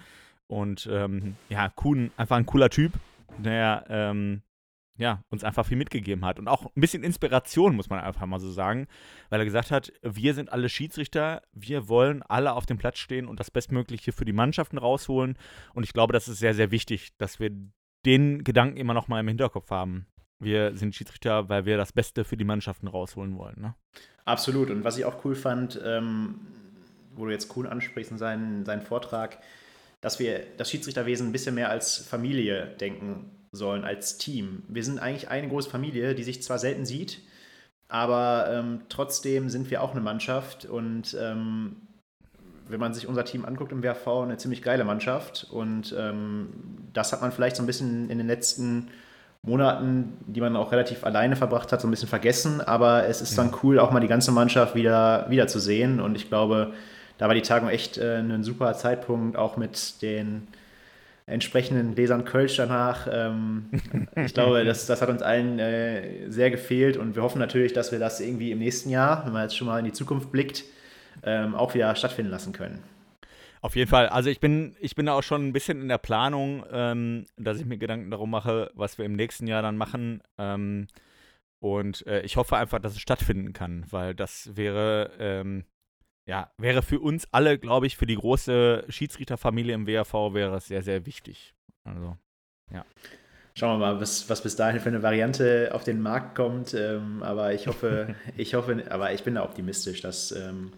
Und 0.48 0.90
ähm, 0.92 1.38
ja, 1.48 1.70
Kuhn, 1.70 2.12
einfach 2.18 2.36
ein 2.36 2.46
cooler 2.46 2.70
Typ, 2.70 2.92
der 3.38 3.86
ähm, 3.90 4.42
ja, 5.02 5.24
uns 5.30 5.44
einfach 5.44 5.66
viel 5.66 5.78
mitgegeben 5.78 6.24
hat. 6.24 6.38
Und 6.38 6.48
auch 6.48 6.66
ein 6.66 6.82
bisschen 6.82 7.04
Inspiration, 7.04 7.76
muss 7.76 7.90
man 7.90 8.00
einfach 8.00 8.26
mal 8.28 8.40
so 8.40 8.52
sagen, 8.52 8.88
weil 9.30 9.40
er 9.40 9.46
gesagt 9.46 9.72
hat, 9.72 9.92
wir 10.04 10.34
sind 10.34 10.52
alle 10.52 10.70
Schiedsrichter, 10.70 11.42
wir 11.52 11.90
wollen 11.90 12.22
alle 12.24 12.54
auf 12.54 12.68
dem 12.68 12.78
Platz 12.78 13.00
stehen 13.00 13.28
und 13.28 13.40
das 13.40 13.50
Bestmögliche 13.50 14.12
für 14.12 14.26
die 14.26 14.34
Mannschaften 14.34 14.78
rausholen. 14.78 15.38
Und 15.74 15.84
ich 15.84 15.94
glaube, 15.94 16.14
das 16.14 16.28
ist 16.28 16.38
sehr, 16.38 16.54
sehr 16.54 16.72
wichtig, 16.72 17.18
dass 17.18 17.40
wir 17.40 17.52
den 18.06 18.44
Gedanken 18.44 18.78
immer 18.78 18.94
noch 18.94 19.08
mal 19.08 19.20
im 19.20 19.28
Hinterkopf 19.28 19.72
haben. 19.72 20.06
Wir 20.40 20.76
sind 20.78 20.96
Schiedsrichter, 20.96 21.50
weil 21.50 21.66
wir 21.66 21.78
das 21.78 21.94
Beste 21.94 22.24
für 22.24 22.38
die 22.38 22.46
Mannschaften 22.46 22.88
rausholen 22.88 23.38
wollen. 23.38 23.60
Ne? 23.60 23.76
Absolut. 24.26 24.70
Und 24.70 24.84
was 24.84 24.98
ich 24.98 25.06
auch 25.06 25.26
cool 25.26 25.36
fand, 25.36 25.82
ähm, 25.84 26.42
wo 27.16 27.26
du 27.26 27.32
jetzt 27.32 27.48
Kuhn 27.48 27.66
ansprichst 27.66 28.12
in 28.12 28.18
seinen, 28.18 28.66
seinen 28.66 28.82
Vortrag, 28.82 29.40
dass 30.00 30.20
wir 30.20 30.44
das 30.58 30.70
Schiedsrichterwesen 30.70 31.30
ein 31.30 31.32
bisschen 31.32 31.56
mehr 31.56 31.70
als 31.70 31.98
Familie 31.98 32.76
denken 32.80 33.32
sollen 33.52 33.84
als 33.84 34.18
Team. 34.18 34.64
Wir 34.68 34.84
sind 34.84 35.00
eigentlich 35.00 35.30
eine 35.30 35.50
große 35.50 35.70
Familie, 35.70 36.16
die 36.16 36.24
sich 36.24 36.42
zwar 36.42 36.58
selten 36.58 36.86
sieht, 36.86 37.20
aber 37.90 38.48
ähm, 38.50 38.82
trotzdem 38.88 39.50
sind 39.50 39.70
wir 39.70 39.82
auch 39.82 39.92
eine 39.92 40.02
Mannschaft 40.02 40.66
und 40.66 41.16
ähm, 41.20 41.76
wenn 42.70 42.80
man 42.80 42.94
sich 42.94 43.08
unser 43.08 43.26
Team 43.26 43.44
anguckt 43.44 43.74
im 43.74 43.84
WRV, 43.84 44.08
eine 44.24 44.38
ziemlich 44.38 44.62
geile 44.62 44.86
Mannschaft 44.86 45.48
und 45.52 45.94
ähm, 45.98 46.48
das 46.94 47.12
hat 47.12 47.22
man 47.22 47.34
vielleicht 47.34 47.58
so 47.58 47.64
ein 47.64 47.66
bisschen 47.66 48.10
in 48.10 48.18
den 48.18 48.28
letzten 48.28 48.88
Monaten, 49.42 50.18
die 50.28 50.40
man 50.40 50.56
auch 50.56 50.72
relativ 50.72 51.04
alleine 51.04 51.36
verbracht 51.36 51.74
hat, 51.74 51.82
so 51.82 51.88
ein 51.88 51.92
bisschen 51.92 52.08
vergessen, 52.08 52.62
aber 52.62 53.08
es 53.08 53.22
ist 53.22 53.38
dann 53.38 53.54
cool, 53.64 53.80
auch 53.80 53.92
mal 53.92 54.00
die 54.00 54.08
ganze 54.08 54.32
Mannschaft 54.32 54.76
wieder, 54.76 55.30
wieder 55.30 55.48
zu 55.48 55.60
sehen 55.60 56.00
und 56.00 56.16
ich 56.16 56.30
glaube, 56.30 56.74
da 57.18 57.28
war 57.28 57.36
die 57.36 57.42
Tagung 57.42 57.68
echt 57.68 57.98
äh, 57.98 58.20
ein 58.20 58.44
super 58.44 58.74
Zeitpunkt, 58.76 59.36
auch 59.36 59.58
mit 59.58 60.02
den 60.02 60.48
entsprechenden 61.26 61.96
Lesern 61.96 62.26
Kölsch 62.26 62.58
danach. 62.58 63.08
Ähm, 63.12 63.70
ich 64.16 64.34
glaube, 64.34 64.64
das, 64.66 64.86
das 64.86 65.02
hat 65.02 65.10
uns 65.10 65.22
allen 65.22 65.60
äh, 65.60 66.30
sehr 66.30 66.52
gefehlt 66.52 66.98
und 66.98 67.16
wir 67.16 67.24
hoffen 67.24 67.40
natürlich, 67.40 67.74
dass 67.74 67.92
wir 67.92 68.00
das 68.00 68.20
irgendwie 68.20 68.52
im 68.52 68.60
nächsten 68.60 68.90
Jahr, 68.90 69.26
wenn 69.26 69.34
man 69.34 69.44
jetzt 69.44 69.58
schon 69.58 69.68
mal 69.68 69.80
in 69.80 69.86
die 69.86 69.94
Zukunft 69.94 70.32
blickt, 70.32 70.64
ähm, 71.24 71.56
auch 71.56 71.74
wieder 71.74 71.96
stattfinden 71.96 72.32
lassen 72.32 72.54
können. 72.54 72.80
Auf 73.62 73.76
jeden 73.76 73.90
Fall. 73.90 74.08
Also 74.08 74.30
ich 74.30 74.40
bin, 74.40 74.76
ich 74.80 74.96
bin 74.96 75.08
auch 75.08 75.22
schon 75.22 75.48
ein 75.48 75.54
bisschen 75.54 75.82
in 75.82 75.88
der 75.88 76.00
Planung, 76.00 76.66
ähm, 76.72 77.28
dass 77.38 77.60
ich 77.60 77.66
mir 77.66 77.78
Gedanken 77.78 78.10
darum 78.10 78.32
mache, 78.32 78.72
was 78.74 78.98
wir 78.98 79.06
im 79.06 79.14
nächsten 79.14 79.46
Jahr 79.46 79.62
dann 79.62 79.78
machen. 79.78 80.24
Ähm, 80.40 80.88
und 81.60 82.06
äh, 82.08 82.22
ich 82.22 82.38
hoffe 82.38 82.58
einfach, 82.58 82.80
dass 82.80 82.94
es 82.94 83.02
stattfinden 83.02 83.54
kann, 83.54 83.86
weil 83.92 84.16
das 84.16 84.56
wäre 84.56 85.12
ja, 86.26 86.52
wäre 86.58 86.82
für 86.82 87.00
uns 87.00 87.28
alle, 87.32 87.58
glaube 87.58 87.88
ich, 87.88 87.98
für 87.98 88.06
die 88.06 88.16
große 88.16 88.86
Schiedsrichterfamilie 88.90 89.74
im 89.74 89.88
WRV 89.88 90.34
wäre 90.34 90.58
es 90.58 90.68
sehr, 90.68 90.84
sehr 90.84 91.06
wichtig. 91.06 91.54
Also, 91.84 92.18
ja. 92.72 92.86
Schauen 93.54 93.80
wir 93.80 93.86
mal, 93.86 94.00
was, 94.00 94.30
was 94.30 94.42
bis 94.42 94.56
dahin 94.56 94.80
für 94.80 94.90
eine 94.90 95.04
Variante 95.04 95.72
auf 95.74 95.84
den 95.84 96.02
Markt 96.02 96.36
kommt. 96.36 96.74
Ähm, 96.74 97.22
aber 97.22 97.54
ich 97.54 97.68
hoffe, 97.68 98.16
ich 98.38 98.54
hoffe, 98.54 98.84
aber 98.90 99.14
ich 99.14 99.24
bin 99.24 99.36
da 99.36 99.44
optimistisch, 99.44 100.02
dass 100.02 100.32
ähm, 100.32 100.72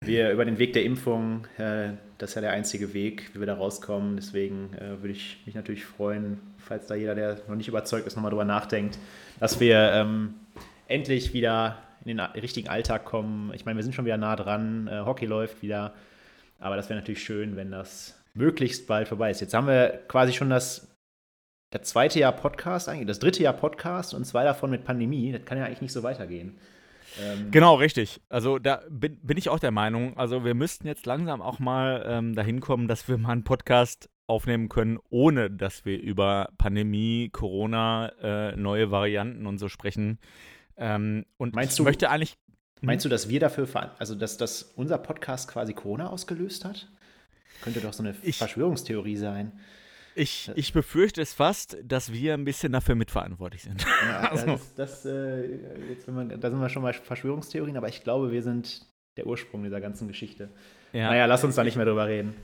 wir 0.00 0.30
über 0.30 0.44
den 0.44 0.58
Weg 0.58 0.74
der 0.74 0.84
Impfung, 0.84 1.46
äh, 1.56 1.92
das 2.18 2.30
ist 2.30 2.34
ja 2.34 2.42
der 2.42 2.52
einzige 2.52 2.92
Weg, 2.92 3.30
wie 3.32 3.40
wir 3.40 3.46
da 3.46 3.54
rauskommen. 3.54 4.16
Deswegen 4.16 4.74
äh, 4.74 5.00
würde 5.00 5.12
ich 5.12 5.38
mich 5.46 5.54
natürlich 5.54 5.84
freuen, 5.86 6.40
falls 6.58 6.86
da 6.86 6.94
jeder, 6.94 7.14
der 7.14 7.38
noch 7.48 7.56
nicht 7.56 7.68
überzeugt 7.68 8.06
ist, 8.06 8.16
nochmal 8.16 8.30
drüber 8.30 8.44
nachdenkt, 8.44 8.98
dass 9.40 9.60
wir 9.60 9.92
ähm, 9.92 10.34
endlich 10.88 11.32
wieder 11.32 11.78
in 12.04 12.16
den 12.16 12.20
richtigen 12.20 12.68
Alltag 12.68 13.04
kommen. 13.04 13.52
Ich 13.54 13.64
meine, 13.64 13.76
wir 13.76 13.82
sind 13.82 13.94
schon 13.94 14.04
wieder 14.04 14.16
nah 14.16 14.36
dran, 14.36 14.88
äh, 14.88 15.00
Hockey 15.04 15.26
läuft 15.26 15.62
wieder, 15.62 15.94
aber 16.58 16.76
das 16.76 16.88
wäre 16.88 16.98
natürlich 16.98 17.22
schön, 17.22 17.56
wenn 17.56 17.70
das 17.70 18.22
möglichst 18.34 18.86
bald 18.86 19.08
vorbei 19.08 19.30
ist. 19.30 19.40
Jetzt 19.40 19.54
haben 19.54 19.66
wir 19.66 20.02
quasi 20.08 20.32
schon 20.32 20.50
das, 20.50 20.88
das 21.70 21.82
zweite 21.82 22.18
Jahr 22.18 22.32
Podcast, 22.32 22.88
eigentlich 22.88 23.06
das 23.06 23.18
dritte 23.18 23.42
Jahr 23.42 23.54
Podcast 23.54 24.14
und 24.14 24.24
zwei 24.24 24.44
davon 24.44 24.70
mit 24.70 24.84
Pandemie. 24.84 25.32
Das 25.32 25.44
kann 25.44 25.58
ja 25.58 25.64
eigentlich 25.64 25.82
nicht 25.82 25.92
so 25.92 26.02
weitergehen. 26.02 26.58
Ähm 27.20 27.50
genau, 27.50 27.76
richtig. 27.76 28.20
Also 28.28 28.58
da 28.58 28.82
bin, 28.90 29.18
bin, 29.22 29.36
ich 29.36 29.48
auch 29.48 29.58
der 29.58 29.70
Meinung, 29.70 30.16
also 30.16 30.44
wir 30.44 30.54
müssten 30.54 30.86
jetzt 30.86 31.06
langsam 31.06 31.40
auch 31.42 31.58
mal 31.58 32.04
ähm, 32.06 32.34
dahin 32.34 32.60
kommen, 32.60 32.88
dass 32.88 33.08
wir 33.08 33.18
mal 33.18 33.32
einen 33.32 33.44
Podcast 33.44 34.08
aufnehmen 34.26 34.68
können, 34.68 34.98
ohne 35.10 35.50
dass 35.50 35.84
wir 35.84 36.00
über 36.00 36.48
Pandemie, 36.58 37.28
Corona, 37.30 38.08
äh, 38.20 38.56
neue 38.56 38.90
Varianten 38.90 39.46
und 39.46 39.58
so 39.58 39.68
sprechen. 39.68 40.18
Ähm, 40.76 41.24
und 41.36 41.54
meinst 41.54 41.72
ich 41.72 41.76
du, 41.78 41.82
möchte 41.84 42.10
eigentlich. 42.10 42.36
Hm? 42.80 42.86
Meinst 42.86 43.04
du, 43.04 43.08
dass 43.08 43.28
wir 43.28 43.40
dafür, 43.40 43.68
also 43.98 44.14
dass, 44.14 44.36
dass 44.36 44.62
unser 44.62 44.98
Podcast 44.98 45.48
quasi 45.48 45.72
Corona 45.72 46.08
ausgelöst 46.10 46.64
hat? 46.64 46.88
Könnte 47.62 47.80
doch 47.80 47.92
so 47.92 48.02
eine 48.02 48.14
ich, 48.22 48.38
Verschwörungstheorie 48.38 49.16
sein. 49.16 49.52
Ich, 50.16 50.50
ich 50.54 50.72
befürchte 50.72 51.20
es 51.22 51.32
fast, 51.32 51.76
dass 51.82 52.12
wir 52.12 52.34
ein 52.34 52.44
bisschen 52.44 52.72
dafür 52.72 52.94
mitverantwortlich 52.94 53.62
sind. 53.62 53.84
Ja, 54.06 54.20
also. 54.30 54.46
das, 54.46 54.74
das 54.74 55.06
äh, 55.06 55.46
jetzt, 55.88 56.06
wenn 56.06 56.14
man, 56.14 56.40
da 56.40 56.50
sind 56.50 56.60
wir 56.60 56.68
schon 56.68 56.82
mal 56.82 56.92
Verschwörungstheorien, 56.92 57.76
aber 57.76 57.88
ich 57.88 58.04
glaube, 58.04 58.30
wir 58.30 58.42
sind 58.42 58.86
der 59.16 59.26
Ursprung 59.26 59.62
dieser 59.64 59.80
ganzen 59.80 60.08
Geschichte. 60.08 60.50
Ja. 60.92 61.08
Naja, 61.08 61.26
lass 61.26 61.42
uns 61.42 61.56
da 61.56 61.64
nicht 61.64 61.76
mehr 61.76 61.86
drüber 61.86 62.06
reden. 62.06 62.34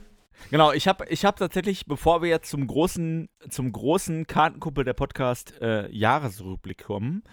Genau, 0.49 0.71
ich 0.71 0.87
habe 0.87 1.05
ich 1.07 1.23
hab 1.23 1.37
tatsächlich, 1.37 1.85
bevor 1.85 2.21
wir 2.21 2.29
jetzt 2.29 2.49
zum 2.49 2.65
großen, 2.65 3.29
zum 3.49 3.71
großen 3.71 4.27
Kartenkuppel 4.27 4.83
der 4.83 4.93
Podcast 4.93 5.53
äh, 5.61 5.89
Jahresrückblick 5.91 6.83
kommen, 6.83 7.23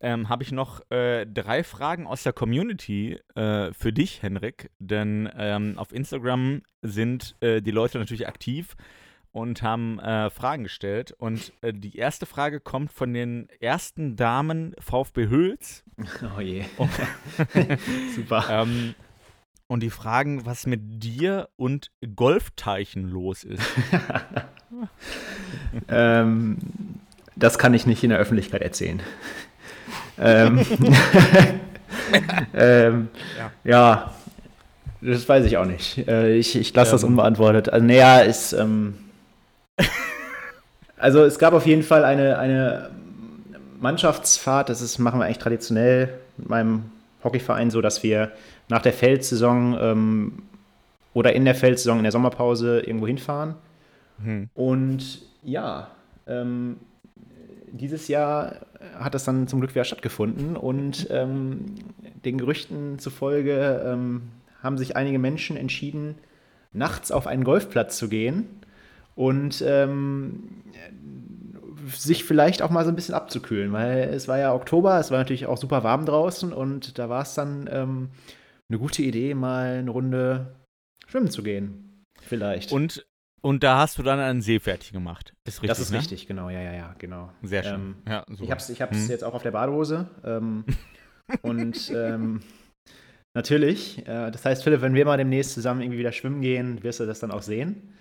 ähm, 0.00 0.28
habe 0.28 0.42
ich 0.42 0.52
noch 0.52 0.82
äh, 0.90 1.26
drei 1.26 1.64
Fragen 1.64 2.06
aus 2.06 2.22
der 2.22 2.32
Community 2.32 3.18
äh, 3.34 3.72
für 3.72 3.92
dich, 3.92 4.22
Henrik. 4.22 4.70
Denn 4.78 5.30
ähm, 5.36 5.78
auf 5.78 5.92
Instagram 5.92 6.62
sind 6.82 7.36
äh, 7.40 7.62
die 7.62 7.70
Leute 7.70 7.98
natürlich 7.98 8.28
aktiv 8.28 8.76
und 9.32 9.62
haben 9.62 9.98
äh, 9.98 10.30
Fragen 10.30 10.62
gestellt. 10.62 11.12
Und 11.12 11.52
äh, 11.60 11.72
die 11.72 11.96
erste 11.96 12.24
Frage 12.24 12.60
kommt 12.60 12.92
von 12.92 13.12
den 13.12 13.48
ersten 13.60 14.16
Damen 14.16 14.74
VfB 14.78 15.28
Hüls. 15.28 15.84
Oh 16.36 16.40
je. 16.40 16.64
Super. 18.14 18.44
ähm, 18.50 18.94
und 19.66 19.82
die 19.82 19.90
fragen, 19.90 20.44
was 20.44 20.66
mit 20.66 21.02
dir 21.02 21.48
und 21.56 21.90
Golfteichen 22.14 23.08
los 23.08 23.44
ist. 23.44 23.62
ähm, 25.88 26.58
das 27.36 27.58
kann 27.58 27.74
ich 27.74 27.86
nicht 27.86 28.04
in 28.04 28.10
der 28.10 28.18
Öffentlichkeit 28.18 28.62
erzählen 28.62 29.02
ähm, 30.18 30.60
ähm, 32.54 33.08
ja. 33.38 33.50
ja. 33.64 34.12
das 35.00 35.28
weiß 35.28 35.44
ich 35.46 35.56
auch 35.56 35.64
nicht. 35.64 36.06
Äh, 36.06 36.36
ich 36.36 36.56
ich 36.56 36.74
lasse 36.74 36.90
ähm. 36.90 36.94
das 36.94 37.04
unbeantwortet. 37.04 37.68
Also, 37.68 37.86
naja, 37.86 38.20
ist. 38.20 38.52
Ähm, 38.52 38.94
also, 40.96 41.24
es 41.24 41.38
gab 41.38 41.54
auf 41.54 41.66
jeden 41.66 41.82
Fall 41.82 42.04
eine, 42.04 42.38
eine 42.38 42.90
Mannschaftsfahrt. 43.80 44.68
Das 44.68 44.80
ist, 44.80 44.98
machen 44.98 45.20
wir 45.20 45.26
eigentlich 45.26 45.38
traditionell 45.38 46.10
mit 46.36 46.48
meinem 46.48 46.84
Hockeyverein 47.22 47.70
so, 47.70 47.80
dass 47.80 48.02
wir 48.02 48.32
nach 48.68 48.82
der 48.82 48.92
Feldsaison 48.92 49.76
ähm, 49.80 50.42
oder 51.12 51.32
in 51.32 51.44
der 51.44 51.54
Feldsaison, 51.54 51.98
in 51.98 52.04
der 52.04 52.12
Sommerpause 52.12 52.80
irgendwo 52.80 53.06
hinfahren. 53.06 53.54
Hm. 54.22 54.48
Und 54.54 55.22
ja, 55.42 55.88
ähm, 56.26 56.76
dieses 57.74 58.06
Jahr 58.06 58.66
hat 58.98 59.14
das 59.14 59.24
dann 59.24 59.48
zum 59.48 59.60
Glück 59.60 59.74
wieder 59.74 59.84
stattgefunden 59.84 60.56
und 60.56 61.08
ähm, 61.10 61.74
den 62.24 62.38
Gerüchten 62.38 62.98
zufolge 63.00 63.82
ähm, 63.84 64.22
haben 64.62 64.78
sich 64.78 64.96
einige 64.96 65.18
Menschen 65.18 65.56
entschieden, 65.56 66.14
nachts 66.72 67.10
auf 67.10 67.26
einen 67.26 67.42
Golfplatz 67.42 67.98
zu 67.98 68.08
gehen 68.08 68.46
und 69.16 69.62
ähm, 69.66 70.62
sich 71.88 72.24
vielleicht 72.24 72.62
auch 72.62 72.70
mal 72.70 72.84
so 72.84 72.90
ein 72.90 72.96
bisschen 72.96 73.14
abzukühlen, 73.14 73.72
weil 73.72 74.08
es 74.14 74.28
war 74.28 74.38
ja 74.38 74.54
Oktober, 74.54 74.98
es 75.00 75.10
war 75.10 75.18
natürlich 75.18 75.46
auch 75.46 75.58
super 75.58 75.82
warm 75.82 76.06
draußen 76.06 76.52
und 76.52 76.98
da 76.98 77.08
war 77.08 77.22
es 77.22 77.34
dann 77.34 77.68
ähm, 77.70 78.10
eine 78.68 78.78
gute 78.78 79.02
Idee, 79.02 79.34
mal 79.34 79.78
eine 79.78 79.90
Runde 79.90 80.54
schwimmen 81.06 81.30
zu 81.30 81.42
gehen. 81.42 82.04
Vielleicht. 82.20 82.72
Und 82.72 83.04
und 83.44 83.62
da 83.62 83.78
hast 83.78 83.98
du 83.98 84.02
dann 84.02 84.20
einen 84.20 84.40
See 84.40 84.58
fertig 84.58 84.92
gemacht. 84.92 85.34
Ist 85.44 85.56
richtig, 85.56 85.68
das 85.68 85.78
ist 85.78 85.90
ne? 85.90 85.98
richtig, 85.98 86.26
genau, 86.26 86.48
ja, 86.48 86.62
ja, 86.62 86.72
ja, 86.72 86.94
genau. 86.96 87.30
Sehr 87.42 87.62
schön. 87.62 87.74
Ähm, 87.74 87.96
ja, 88.08 88.24
ich 88.40 88.50
habe 88.50 88.58
es 88.58 88.70
ich 88.70 88.80
hm. 88.80 89.10
jetzt 89.10 89.22
auch 89.22 89.34
auf 89.34 89.42
der 89.42 89.50
Badehose. 89.50 90.08
Ähm, 90.24 90.64
und 91.42 91.92
ähm, 91.94 92.40
natürlich, 93.34 93.98
äh, 94.08 94.30
das 94.30 94.46
heißt, 94.46 94.64
Philipp, 94.64 94.80
wenn 94.80 94.94
wir 94.94 95.04
mal 95.04 95.18
demnächst 95.18 95.52
zusammen 95.52 95.82
irgendwie 95.82 95.98
wieder 95.98 96.12
schwimmen 96.12 96.40
gehen, 96.40 96.82
wirst 96.82 97.00
du 97.00 97.06
das 97.06 97.20
dann 97.20 97.30
auch 97.32 97.42
sehen. 97.42 97.92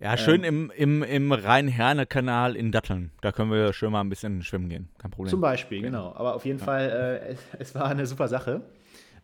Ja, 0.00 0.18
schön 0.18 0.44
ähm, 0.44 0.70
im, 0.76 1.02
im, 1.02 1.02
im 1.02 1.32
Rhein-Herne-Kanal 1.32 2.54
in 2.54 2.70
Datteln. 2.70 3.10
Da 3.22 3.32
können 3.32 3.50
wir 3.50 3.72
schön 3.72 3.92
mal 3.92 4.02
ein 4.02 4.10
bisschen 4.10 4.42
schwimmen 4.42 4.68
gehen. 4.68 4.90
Kein 4.98 5.12
Problem. 5.12 5.30
Zum 5.30 5.40
Beispiel, 5.40 5.80
genau. 5.80 6.14
Aber 6.14 6.34
auf 6.34 6.44
jeden 6.44 6.58
ja. 6.58 6.64
Fall, 6.66 7.22
äh, 7.24 7.32
es, 7.32 7.38
es, 7.58 7.74
war 7.74 7.86
eine 7.86 8.04
super 8.04 8.28
Sache, 8.28 8.60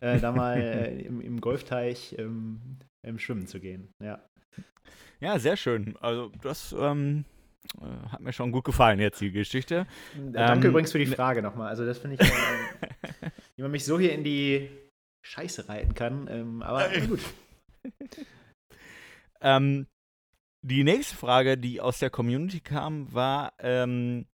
äh, 0.01 0.21
da 0.21 0.33
mal 0.33 0.59
äh, 0.59 1.03
im, 1.07 1.21
im, 1.21 1.39
Golfteich 1.43 2.17
ähm, 2.19 2.79
im 3.03 3.19
Schwimmen 3.19 3.47
zu 3.47 3.61
gehen. 3.61 3.91
Ja. 4.03 4.21
Ja, 5.21 5.39
sehr 5.39 5.57
schön. 5.57 5.97
Also, 6.01 6.31
das 6.43 6.75
ähm, 6.79 7.25
äh, 7.81 8.09
hat 8.11 8.21
mir 8.21 8.33
schon 8.33 8.53
gut 8.53 8.65
gefallen 8.65 9.01
jetzt, 9.01 9.21
die 9.21 9.33
Geschichte. 9.33 9.87
Danke 10.33 10.67
ähm, 10.67 10.71
übrigens 10.73 10.93
für 10.93 10.99
die 10.99 11.07
ne 11.07 11.17
Frage 11.17 11.43
nochmal. 11.43 11.69
Also, 11.69 11.87
das 11.87 11.99
finde 11.99 12.17
ich, 12.17 12.21
äh, 12.21 13.31
wie 13.57 13.63
man 13.63 13.71
mich 13.71 13.85
so 13.85 13.99
hier 13.99 14.13
in 14.13 14.25
die 14.25 14.71
Scheiße 15.23 15.69
reiten 15.69 15.95
kann. 15.95 16.29
Ähm, 16.31 16.63
aber 16.63 16.89
gut. 17.01 17.21
ähm, 19.41 19.87
die 20.63 20.85
nächste 20.85 21.17
Frage, 21.17 21.57
die 21.57 21.81
aus 21.81 21.99
der 21.99 22.11
Community 22.11 22.61
kam, 22.61 23.13
war, 23.13 23.53
ähm, 23.59 24.27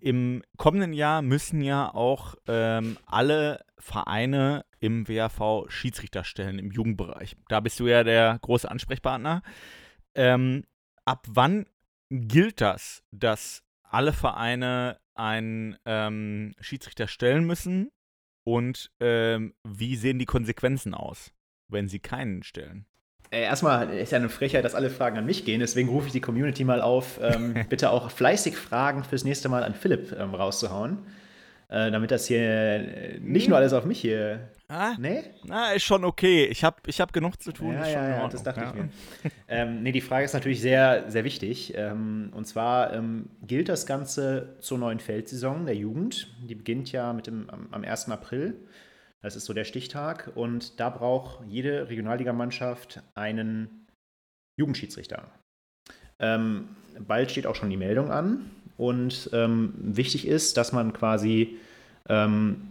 im 0.00 0.42
kommenden 0.56 0.92
Jahr 0.92 1.22
müssen 1.22 1.60
ja 1.60 1.92
auch 1.94 2.34
ähm, 2.48 2.96
alle 3.06 3.64
Vereine 3.78 4.64
im 4.82 5.08
WAV 5.08 5.70
Schiedsrichter 5.70 6.24
stellen 6.24 6.58
im 6.58 6.72
Jugendbereich. 6.72 7.36
Da 7.48 7.60
bist 7.60 7.78
du 7.78 7.86
ja 7.86 8.02
der 8.02 8.38
große 8.42 8.68
Ansprechpartner. 8.68 9.42
Ähm, 10.16 10.64
ab 11.04 11.24
wann 11.28 11.66
gilt 12.10 12.60
das, 12.60 13.04
dass 13.12 13.62
alle 13.82 14.12
Vereine 14.12 14.98
einen 15.14 15.76
ähm, 15.86 16.54
Schiedsrichter 16.60 17.06
stellen 17.06 17.44
müssen? 17.44 17.90
Und 18.44 18.90
ähm, 18.98 19.54
wie 19.62 19.94
sehen 19.94 20.18
die 20.18 20.26
Konsequenzen 20.26 20.94
aus, 20.94 21.32
wenn 21.68 21.88
sie 21.88 22.00
keinen 22.00 22.42
stellen? 22.42 22.86
Äh, 23.30 23.42
erstmal 23.42 23.88
ist 23.90 24.10
ja 24.10 24.18
eine 24.18 24.28
Frechheit, 24.28 24.64
dass 24.64 24.74
alle 24.74 24.90
Fragen 24.90 25.16
an 25.16 25.26
mich 25.26 25.44
gehen, 25.44 25.60
deswegen 25.60 25.90
rufe 25.90 26.08
ich 26.08 26.12
die 26.12 26.20
Community 26.20 26.64
mal 26.64 26.82
auf, 26.82 27.20
ähm, 27.22 27.54
bitte 27.68 27.90
auch 27.90 28.10
fleißig 28.10 28.56
Fragen 28.56 29.04
fürs 29.04 29.22
nächste 29.22 29.48
Mal 29.48 29.62
an 29.62 29.74
Philipp 29.74 30.10
ähm, 30.18 30.34
rauszuhauen. 30.34 30.98
Äh, 31.72 31.90
damit 31.90 32.10
das 32.10 32.26
hier 32.26 32.38
äh, 32.38 33.18
nicht 33.20 33.48
nur 33.48 33.56
alles 33.56 33.72
auf 33.72 33.86
mich 33.86 33.98
hier. 33.98 34.50
Ah, 34.68 34.94
nee? 34.98 35.22
Na, 35.44 35.72
ist 35.72 35.84
schon 35.84 36.04
okay. 36.04 36.44
Ich 36.44 36.64
habe 36.64 36.76
ich 36.86 37.00
hab 37.00 37.14
genug 37.14 37.40
zu 37.42 37.50
tun. 37.50 37.72
Ja, 37.72 37.88
ja, 37.88 38.08
ja 38.10 38.28
das 38.28 38.42
dachte 38.42 38.60
ja. 38.60 38.68
ich 38.68 38.74
mir. 38.74 38.90
ähm, 39.48 39.82
nee, 39.82 39.92
die 39.92 40.02
Frage 40.02 40.26
ist 40.26 40.34
natürlich 40.34 40.60
sehr, 40.60 41.10
sehr 41.10 41.24
wichtig. 41.24 41.72
Ähm, 41.74 42.30
und 42.34 42.46
zwar 42.46 42.92
ähm, 42.92 43.30
gilt 43.46 43.70
das 43.70 43.86
Ganze 43.86 44.58
zur 44.60 44.76
neuen 44.76 45.00
Feldsaison 45.00 45.64
der 45.64 45.74
Jugend. 45.74 46.36
Die 46.46 46.54
beginnt 46.54 46.92
ja 46.92 47.14
mit 47.14 47.26
dem, 47.26 47.48
am, 47.48 47.68
am 47.70 47.84
1. 47.84 48.10
April. 48.10 48.54
Das 49.22 49.34
ist 49.34 49.46
so 49.46 49.54
der 49.54 49.64
Stichtag. 49.64 50.30
Und 50.34 50.78
da 50.78 50.90
braucht 50.90 51.42
jede 51.48 51.88
Regionalligamannschaft 51.88 53.02
einen 53.14 53.86
Jugendschiedsrichter. 54.58 55.26
Ähm, 56.18 56.76
bald 56.98 57.30
steht 57.30 57.46
auch 57.46 57.54
schon 57.54 57.70
die 57.70 57.78
Meldung 57.78 58.10
an. 58.10 58.50
Und 58.76 59.30
ähm, 59.32 59.74
wichtig 59.76 60.26
ist, 60.26 60.56
dass 60.56 60.72
man 60.72 60.92
quasi 60.92 61.56
ähm, 62.08 62.62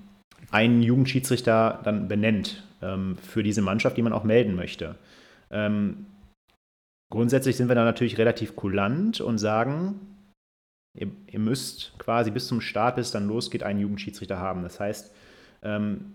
einen 0.49 0.81
Jugendschiedsrichter 0.81 1.81
dann 1.83 2.07
benennt 2.07 2.63
ähm, 2.81 3.17
für 3.17 3.43
diese 3.43 3.61
Mannschaft, 3.61 3.97
die 3.97 4.01
man 4.01 4.13
auch 4.13 4.23
melden 4.23 4.55
möchte. 4.55 4.95
Ähm, 5.49 6.05
grundsätzlich 7.11 7.55
sind 7.55 7.67
wir 7.67 7.75
da 7.75 7.85
natürlich 7.85 8.17
relativ 8.17 8.55
kulant 8.55 9.21
und 9.21 9.37
sagen, 9.37 9.99
ihr, 10.97 11.11
ihr, 11.27 11.39
müsst 11.39 11.93
quasi 11.99 12.31
bis 12.31 12.47
zum 12.47 12.61
Start, 12.61 12.95
bis 12.95 13.07
es 13.07 13.11
dann 13.11 13.27
losgeht, 13.27 13.63
einen 13.63 13.79
Jugendschiedsrichter 13.79 14.39
haben. 14.39 14.63
Das 14.63 14.79
heißt, 14.79 15.13
ähm, 15.63 16.13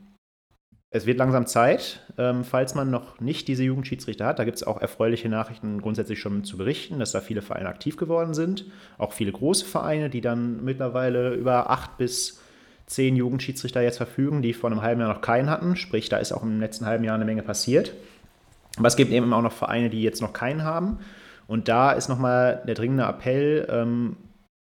es 0.91 1.05
wird 1.05 1.19
langsam 1.19 1.47
Zeit, 1.47 2.01
ähm, 2.17 2.45
falls 2.45 2.75
man 2.75 2.91
noch 2.91 3.21
nicht 3.21 3.49
diese 3.49 3.65
Jugendschiedsrichter 3.65 4.27
hat. 4.27 4.39
Da 4.39 4.45
gibt 4.45 4.57
es 4.57 4.63
auch 4.63 4.81
erfreuliche 4.81 5.29
Nachrichten 5.29 5.81
grundsätzlich 5.81 6.21
schon 6.21 6.45
zu 6.45 6.57
berichten, 6.57 6.99
dass 6.99 7.13
da 7.13 7.21
viele 7.21 7.43
Vereine 7.43 7.69
aktiv 7.69 7.97
geworden 7.97 8.35
sind. 8.35 8.67
Auch 8.97 9.13
viele 9.13 9.33
große 9.33 9.67
Vereine, 9.67 10.11
die 10.11 10.21
dann 10.21 10.65
mittlerweile 10.65 11.35
über 11.35 11.71
acht 11.71 11.99
bis 11.99 12.41
zehn 12.87 13.17
Jugendschiedsrichter 13.17 13.83
jetzt 13.83 13.97
verfügen, 13.97 14.43
die 14.43 14.53
vor 14.53 14.71
einem 14.71 14.83
halben 14.83 15.01
Jahr 15.01 15.13
noch 15.13 15.21
keinen 15.21 15.51
hatten. 15.51 15.77
Sprich, 15.77 16.09
da 16.09 16.19
ist 16.19 16.33
auch 16.33 16.45
im 16.45 16.61
letzten 16.61 16.87
halben 16.87 17.05
Jahr 17.05 17.17
eine 17.17 17.25
Menge 17.25 17.43
passiert. 17.43 17.93
Aber 18.79 18.87
es 18.87 18.97
gibt 18.97 19.11
eben 19.11 19.33
auch 19.33 19.43
noch 19.43 19.53
Vereine, 19.53 19.91
die 19.91 20.03
jetzt 20.03 20.23
noch 20.23 20.33
keinen 20.33 20.63
haben. 20.63 20.99
Und 21.49 21.69
da 21.69 21.93
ist 21.93 22.09
nochmal 22.09 22.63
der 22.67 22.75
dringende 22.75 23.05
Appell, 23.05 23.67
ähm, 23.71 24.17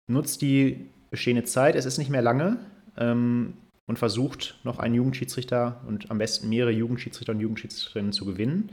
nutzt 0.07 0.41
die 0.41 0.89
bestehende 1.11 1.43
Zeit. 1.43 1.75
Es 1.75 1.85
ist 1.85 1.97
nicht 1.99 2.09
mehr 2.09 2.21
lange. 2.21 2.57
Ähm, 2.97 3.53
und 3.87 3.97
versucht, 3.97 4.59
noch 4.63 4.79
einen 4.79 4.95
Jugendschiedsrichter 4.95 5.81
und 5.87 6.11
am 6.11 6.17
besten 6.17 6.49
mehrere 6.49 6.71
Jugendschiedsrichter 6.71 7.33
und 7.33 7.39
Jugendschiedsrichterinnen 7.39 8.11
zu 8.11 8.25
gewinnen. 8.25 8.71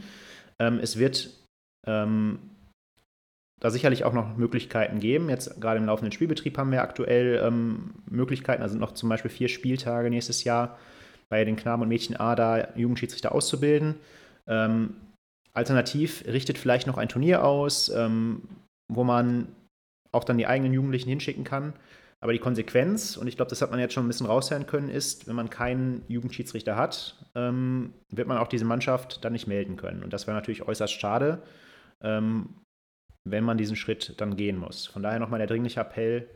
Ähm, 0.59 0.79
es 0.81 0.99
wird 0.99 1.31
ähm, 1.87 2.39
da 3.61 3.71
sicherlich 3.71 4.05
auch 4.05 4.13
noch 4.13 4.37
Möglichkeiten 4.37 5.01
geben. 5.01 5.31
Jetzt 5.31 5.61
gerade 5.61 5.79
im 5.79 5.87
laufenden 5.87 6.13
Spielbetrieb 6.13 6.59
haben 6.59 6.73
wir 6.73 6.83
aktuell 6.83 7.41
ähm, 7.43 7.95
Möglichkeiten, 8.11 8.63
also 8.63 8.73
sind 8.73 8.81
noch 8.81 8.93
zum 8.93 9.09
Beispiel 9.09 9.31
vier 9.31 9.49
Spieltage 9.49 10.11
nächstes 10.11 10.45
Jahr 10.45 10.77
bei 11.29 11.45
den 11.45 11.57
Knaben 11.57 11.83
und 11.83 11.89
Mädchen 11.89 12.17
A 12.17 12.35
da 12.35 12.69
Jugendschiedsrichter 12.77 13.33
auszubilden. 13.33 13.95
Ähm, 14.47 14.95
alternativ 15.53 16.25
richtet 16.27 16.59
vielleicht 16.59 16.87
noch 16.87 16.99
ein 16.99 17.09
Turnier 17.09 17.45
aus, 17.45 17.89
ähm, 17.89 18.43
wo 18.93 19.05
man 19.05 19.49
auch 20.13 20.25
dann 20.25 20.39
die 20.39 20.47
eigenen 20.47 20.75
Jugendlichen 20.75 21.09
hinschicken 21.09 21.45
kann. 21.45 21.73
Aber 22.25 22.33
die 22.33 22.39
Konsequenz, 22.39 23.19
und 23.19 23.27
ich 23.27 23.37
glaube, 23.37 23.51
das 23.51 23.61
hat 23.61 23.71
man 23.71 23.79
jetzt 23.79 23.93
schon 23.93 24.07
ein 24.07 24.09
bisschen 24.09 24.27
raushören 24.27 24.67
können, 24.67 24.89
ist, 24.89 25.29
wenn 25.29 25.37
man 25.37 25.51
keinen 25.51 26.07
Jugendschiedsrichter 26.09 26.75
hat, 26.75 27.23
ähm, 27.35 27.93
wird 28.09 28.27
man 28.29 28.39
auch 28.39 28.49
diese 28.49 28.65
Mannschaft 28.65 29.23
dann 29.27 29.35
nicht 29.35 29.47
melden 29.47 29.77
können. 29.77 30.03
Und 30.03 30.15
das 30.15 30.27
wäre 30.27 30.35
natürlich 30.35 30.63
äußerst 30.63 30.99
schade, 30.99 31.43
ähm, 32.01 32.61
wenn 33.25 33.45
man 33.45 33.59
diesen 33.59 33.77
Schritt 33.77 34.15
dann 34.23 34.37
gehen 34.37 34.57
muss. 34.57 34.87
Von 34.87 35.03
daher 35.03 35.19
nochmal 35.19 35.37
der 35.37 35.49
dringliche 35.49 35.81
Appell, 35.81 36.31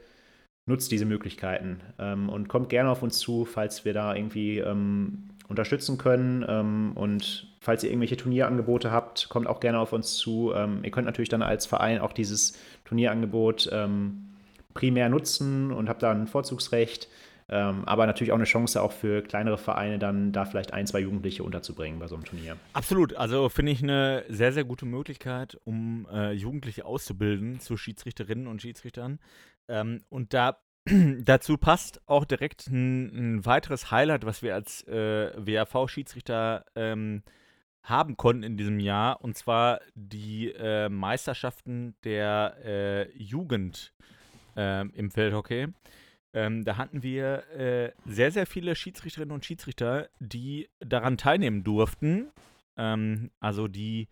nutzt 0.66 0.92
diese 0.92 1.06
Möglichkeiten 1.06 1.80
ähm, 1.98 2.28
und 2.28 2.50
kommt 2.50 2.68
gerne 2.68 2.90
auf 2.90 3.02
uns 3.02 3.18
zu, 3.18 3.46
falls 3.46 3.86
wir 3.86 3.94
da 3.94 4.14
irgendwie 4.14 4.58
ähm, 4.58 5.30
unterstützen 5.48 5.96
können. 5.96 6.44
Ähm, 6.46 6.92
und 6.96 7.56
falls 7.62 7.82
ihr 7.82 7.88
irgendwelche 7.88 8.18
Turnierangebote 8.18 8.90
habt, 8.90 9.30
kommt 9.30 9.46
auch 9.46 9.60
gerne 9.60 9.78
auf 9.78 9.94
uns 9.94 10.16
zu. 10.18 10.52
Ähm, 10.54 10.80
ihr 10.82 10.90
könnt 10.90 11.06
natürlich 11.06 11.30
dann 11.30 11.40
als 11.40 11.64
Verein 11.64 11.98
auch 11.98 12.12
dieses 12.12 12.58
Turnierangebot 12.84 13.70
primär 14.78 15.08
nutzen 15.08 15.72
und 15.72 15.88
habe 15.88 15.98
da 15.98 16.12
ein 16.12 16.28
Vorzugsrecht. 16.28 17.08
Ähm, 17.50 17.84
aber 17.86 18.06
natürlich 18.06 18.30
auch 18.30 18.36
eine 18.36 18.44
Chance 18.44 18.80
auch 18.80 18.92
für 18.92 19.22
kleinere 19.22 19.56
Vereine 19.58 19.98
dann 19.98 20.32
da 20.32 20.44
vielleicht 20.44 20.74
ein, 20.74 20.86
zwei 20.86 21.00
Jugendliche 21.00 21.42
unterzubringen 21.42 21.98
bei 21.98 22.06
so 22.06 22.14
einem 22.14 22.24
Turnier. 22.24 22.58
Absolut, 22.74 23.16
also 23.16 23.48
finde 23.48 23.72
ich 23.72 23.82
eine 23.82 24.24
sehr, 24.28 24.52
sehr 24.52 24.64
gute 24.64 24.84
Möglichkeit, 24.84 25.58
um 25.64 26.06
äh, 26.12 26.32
Jugendliche 26.32 26.84
auszubilden 26.84 27.58
zu 27.58 27.78
Schiedsrichterinnen 27.78 28.46
und 28.46 28.60
Schiedsrichtern. 28.60 29.18
Ähm, 29.66 30.02
und 30.10 30.34
da 30.34 30.58
dazu 31.24 31.56
passt 31.56 32.02
auch 32.06 32.26
direkt 32.26 32.68
ein, 32.68 33.36
ein, 33.38 33.46
weiteres 33.46 33.90
Highlight, 33.90 34.26
was 34.26 34.42
wir 34.42 34.54
als 34.54 34.86
äh, 34.86 35.32
WAV-Schiedsrichter 35.34 36.66
ähm, 36.76 37.22
haben 37.82 38.18
konnten 38.18 38.42
in 38.42 38.56
diesem 38.58 38.78
Jahr, 38.78 39.22
und 39.22 39.38
zwar 39.38 39.80
die 39.94 40.52
äh, 40.52 40.90
Meisterschaften 40.90 41.96
der 42.04 42.56
äh, 42.62 43.10
Jugend 43.16 43.94
ähm, 44.58 44.90
im 44.94 45.10
Feldhockey. 45.10 45.68
Ähm, 46.34 46.64
da 46.64 46.76
hatten 46.76 47.02
wir 47.02 47.48
äh, 47.56 47.92
sehr, 48.04 48.30
sehr 48.32 48.46
viele 48.46 48.74
Schiedsrichterinnen 48.74 49.32
und 49.32 49.46
Schiedsrichter, 49.46 50.10
die 50.18 50.68
daran 50.80 51.16
teilnehmen 51.16 51.64
durften. 51.64 52.30
Ähm, 52.76 53.30
also 53.40 53.68
die 53.68 54.08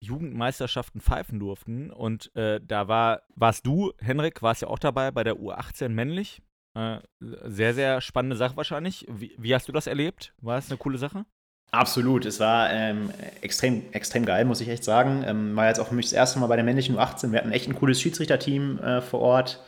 Jugendmeisterschaften 0.00 1.00
pfeifen 1.00 1.38
durften. 1.38 1.90
Und 1.90 2.34
äh, 2.36 2.60
da 2.62 2.88
war, 2.88 3.22
warst 3.34 3.66
du, 3.66 3.92
Henrik, 3.98 4.40
warst 4.40 4.62
ja 4.62 4.68
auch 4.68 4.78
dabei 4.78 5.10
bei 5.10 5.24
der 5.24 5.36
U18 5.36 5.88
männlich. 5.88 6.40
Äh, 6.74 7.00
sehr, 7.20 7.74
sehr 7.74 8.00
spannende 8.00 8.36
Sache 8.36 8.56
wahrscheinlich. 8.56 9.06
Wie, 9.10 9.34
wie, 9.36 9.54
hast 9.54 9.68
du 9.68 9.72
das 9.72 9.86
erlebt? 9.86 10.32
War 10.40 10.58
es 10.58 10.70
eine 10.70 10.78
coole 10.78 10.96
Sache? 10.96 11.26
Absolut, 11.74 12.26
es 12.26 12.38
war 12.38 12.70
ähm, 12.70 13.10
extrem, 13.40 13.82
extrem 13.92 14.26
geil, 14.26 14.44
muss 14.44 14.60
ich 14.60 14.68
echt 14.68 14.84
sagen. 14.84 15.24
Ähm, 15.26 15.56
war 15.56 15.68
jetzt 15.68 15.80
auch 15.80 15.88
für 15.88 15.94
mich 15.94 16.04
das 16.04 16.12
erste 16.12 16.38
Mal 16.38 16.46
bei 16.48 16.56
der 16.56 16.66
männlichen 16.66 16.98
U18. 16.98 17.32
Wir 17.32 17.38
hatten 17.38 17.50
echt 17.50 17.66
ein 17.66 17.74
cooles 17.74 17.98
Schiedsrichterteam 17.98 18.78
äh, 18.78 19.00
vor 19.00 19.20
Ort 19.20 19.58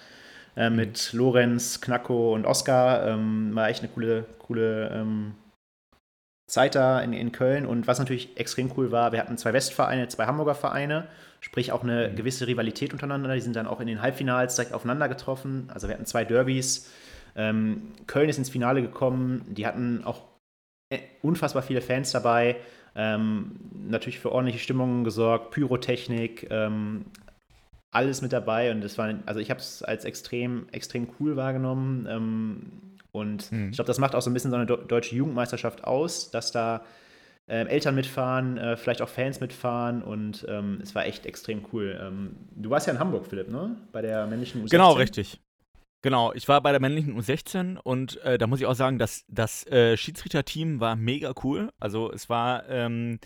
äh, 0.54 0.68
mit 0.68 1.14
Lorenz, 1.14 1.80
Knacko 1.80 2.34
und 2.34 2.44
Oskar. 2.44 3.06
Ähm, 3.06 3.54
war 3.54 3.70
echt 3.70 3.80
eine 3.80 3.88
coole, 3.88 4.26
coole 4.38 4.90
ähm, 4.90 5.34
Zeit 6.46 6.74
da 6.74 7.00
in, 7.00 7.14
in 7.14 7.32
Köln. 7.32 7.64
Und 7.64 7.86
was 7.86 7.98
natürlich 7.98 8.36
extrem 8.36 8.70
cool 8.76 8.92
war, 8.92 9.12
wir 9.12 9.20
hatten 9.20 9.38
zwei 9.38 9.54
Westvereine, 9.54 10.06
zwei 10.08 10.26
Hamburger 10.26 10.54
Vereine, 10.54 11.06
sprich 11.40 11.72
auch 11.72 11.82
eine 11.82 12.10
mhm. 12.10 12.16
gewisse 12.16 12.46
Rivalität 12.46 12.92
untereinander. 12.92 13.34
Die 13.34 13.40
sind 13.40 13.56
dann 13.56 13.66
auch 13.66 13.80
in 13.80 13.86
den 13.86 14.02
Halbfinals 14.02 14.56
direkt 14.56 14.74
aufeinander 14.74 15.08
getroffen. 15.08 15.70
Also 15.72 15.88
wir 15.88 15.94
hatten 15.94 16.04
zwei 16.04 16.26
Derbys. 16.26 16.90
Ähm, 17.34 17.94
Köln 18.06 18.28
ist 18.28 18.36
ins 18.36 18.50
Finale 18.50 18.82
gekommen. 18.82 19.46
Die 19.48 19.66
hatten 19.66 20.04
auch 20.04 20.33
unfassbar 21.22 21.62
viele 21.62 21.80
Fans 21.80 22.12
dabei. 22.12 22.56
Ähm, 22.96 23.56
natürlich 23.88 24.20
für 24.20 24.30
ordentliche 24.30 24.60
Stimmungen 24.60 25.02
gesorgt, 25.02 25.50
Pyrotechnik, 25.50 26.46
ähm, 26.50 27.06
alles 27.90 28.22
mit 28.22 28.32
dabei 28.32 28.70
und 28.70 28.82
das 28.82 28.98
war, 28.98 29.14
also 29.26 29.40
ich 29.40 29.50
habe 29.50 29.60
es 29.60 29.82
als 29.82 30.04
extrem, 30.04 30.66
extrem 30.72 31.08
cool 31.18 31.36
wahrgenommen 31.36 32.06
ähm, 32.08 32.72
und 33.12 33.50
hm. 33.50 33.70
ich 33.70 33.76
glaube, 33.76 33.86
das 33.86 33.98
macht 33.98 34.14
auch 34.14 34.22
so 34.22 34.30
ein 34.30 34.34
bisschen 34.34 34.50
so 34.50 34.56
eine 34.56 34.66
deutsche 34.66 35.14
Jugendmeisterschaft 35.16 35.84
aus, 35.84 36.30
dass 36.30 36.52
da 36.52 36.84
äh, 37.46 37.66
Eltern 37.66 37.94
mitfahren, 37.94 38.58
äh, 38.58 38.76
vielleicht 38.76 39.02
auch 39.02 39.08
Fans 39.08 39.40
mitfahren 39.40 40.02
und 40.02 40.46
ähm, 40.48 40.78
es 40.82 40.94
war 40.94 41.06
echt 41.06 41.26
extrem 41.26 41.64
cool. 41.72 41.98
Ähm, 42.00 42.36
du 42.56 42.70
warst 42.70 42.86
ja 42.86 42.92
in 42.92 42.98
Hamburg, 42.98 43.26
Philipp, 43.26 43.48
ne? 43.48 43.76
Bei 43.92 44.02
der 44.02 44.26
männlichen 44.26 44.64
U16. 44.64 44.70
Genau, 44.70 44.92
richtig. 44.92 45.40
Genau, 46.04 46.34
ich 46.34 46.48
war 46.48 46.60
bei 46.60 46.70
der 46.70 46.82
männlichen 46.82 47.18
U16 47.18 47.78
und 47.78 48.20
äh, 48.24 48.36
da 48.36 48.46
muss 48.46 48.60
ich 48.60 48.66
auch 48.66 48.74
sagen, 48.74 48.98
dass 48.98 49.24
das 49.26 49.66
äh, 49.68 49.96
Schiedsrichterteam 49.96 50.78
war 50.78 50.96
mega 50.96 51.32
cool. 51.42 51.72
Also 51.80 52.12
es 52.12 52.28
war 52.28 52.68
ähm, 52.68 53.20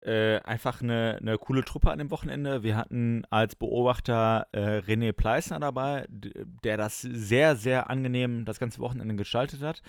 äh, 0.00 0.40
einfach 0.40 0.82
eine, 0.82 1.18
eine 1.20 1.38
coole 1.38 1.64
Truppe 1.64 1.92
an 1.92 2.00
dem 2.00 2.10
Wochenende. 2.10 2.64
Wir 2.64 2.76
hatten 2.76 3.24
als 3.30 3.54
Beobachter 3.54 4.48
äh, 4.50 4.78
René 4.78 5.12
Pleisner 5.12 5.60
dabei, 5.60 6.06
der 6.08 6.76
das 6.76 7.02
sehr, 7.02 7.54
sehr 7.54 7.88
angenehm 7.88 8.44
das 8.44 8.58
ganze 8.58 8.80
Wochenende 8.80 9.14
gestaltet 9.14 9.62
hat. 9.62 9.80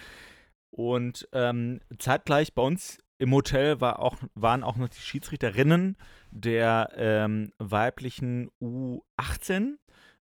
Und 0.69 1.27
ähm, 1.33 1.79
zeitgleich 1.97 2.53
bei 2.53 2.61
uns 2.61 2.99
im 3.17 3.33
Hotel 3.33 3.81
war 3.81 3.97
auch, 3.97 4.17
waren 4.35 4.63
auch 4.63 4.75
noch 4.77 4.89
die 4.89 5.01
Schiedsrichterinnen 5.01 5.97
der 6.29 6.91
ähm, 6.95 7.53
weiblichen 7.57 8.51
U18. 8.61 9.79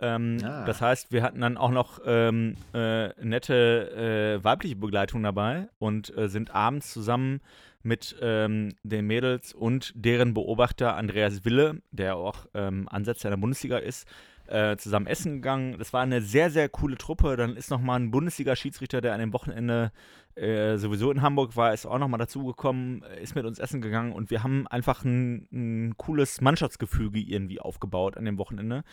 Ähm, 0.00 0.38
ah. 0.44 0.64
Das 0.64 0.80
heißt, 0.80 1.12
wir 1.12 1.22
hatten 1.22 1.40
dann 1.40 1.56
auch 1.56 1.70
noch 1.70 2.00
ähm, 2.04 2.56
äh, 2.74 3.08
nette 3.24 4.38
äh, 4.40 4.44
weibliche 4.44 4.76
Begleitung 4.76 5.22
dabei 5.22 5.68
und 5.78 6.16
äh, 6.16 6.28
sind 6.28 6.54
abends 6.54 6.92
zusammen 6.92 7.40
mit 7.82 8.16
ähm, 8.20 8.74
den 8.82 9.06
Mädels 9.06 9.54
und 9.54 9.92
deren 9.94 10.34
Beobachter 10.34 10.96
Andreas 10.96 11.44
Wille, 11.44 11.82
der 11.92 12.16
auch 12.16 12.46
ähm, 12.52 12.88
Ansetzer 12.90 13.28
in 13.28 13.32
der 13.32 13.40
Bundesliga 13.40 13.78
ist, 13.78 14.08
äh, 14.48 14.76
zusammen 14.76 15.06
essen 15.06 15.34
gegangen. 15.34 15.78
Das 15.78 15.92
war 15.92 16.02
eine 16.02 16.20
sehr, 16.20 16.50
sehr 16.50 16.68
coole 16.68 16.96
Truppe. 16.96 17.36
Dann 17.36 17.56
ist 17.56 17.70
nochmal 17.70 18.00
ein 18.00 18.10
Bundesliga-Schiedsrichter, 18.10 19.00
der 19.00 19.14
an 19.14 19.20
dem 19.20 19.32
Wochenende 19.32 19.92
äh, 20.36 20.76
sowieso 20.76 21.10
in 21.10 21.22
Hamburg 21.22 21.56
war, 21.56 21.72
ist 21.72 21.86
auch 21.86 21.98
nochmal 21.98 22.18
dazugekommen, 22.18 23.02
ist 23.22 23.34
mit 23.34 23.46
uns 23.46 23.58
essen 23.58 23.80
gegangen 23.80 24.12
und 24.12 24.30
wir 24.30 24.42
haben 24.42 24.66
einfach 24.66 25.02
ein, 25.02 25.48
ein 25.50 25.96
cooles 25.96 26.42
Mannschaftsgefüge 26.42 27.20
irgendwie 27.20 27.58
aufgebaut 27.58 28.18
an 28.18 28.26
dem 28.26 28.36
Wochenende. 28.36 28.84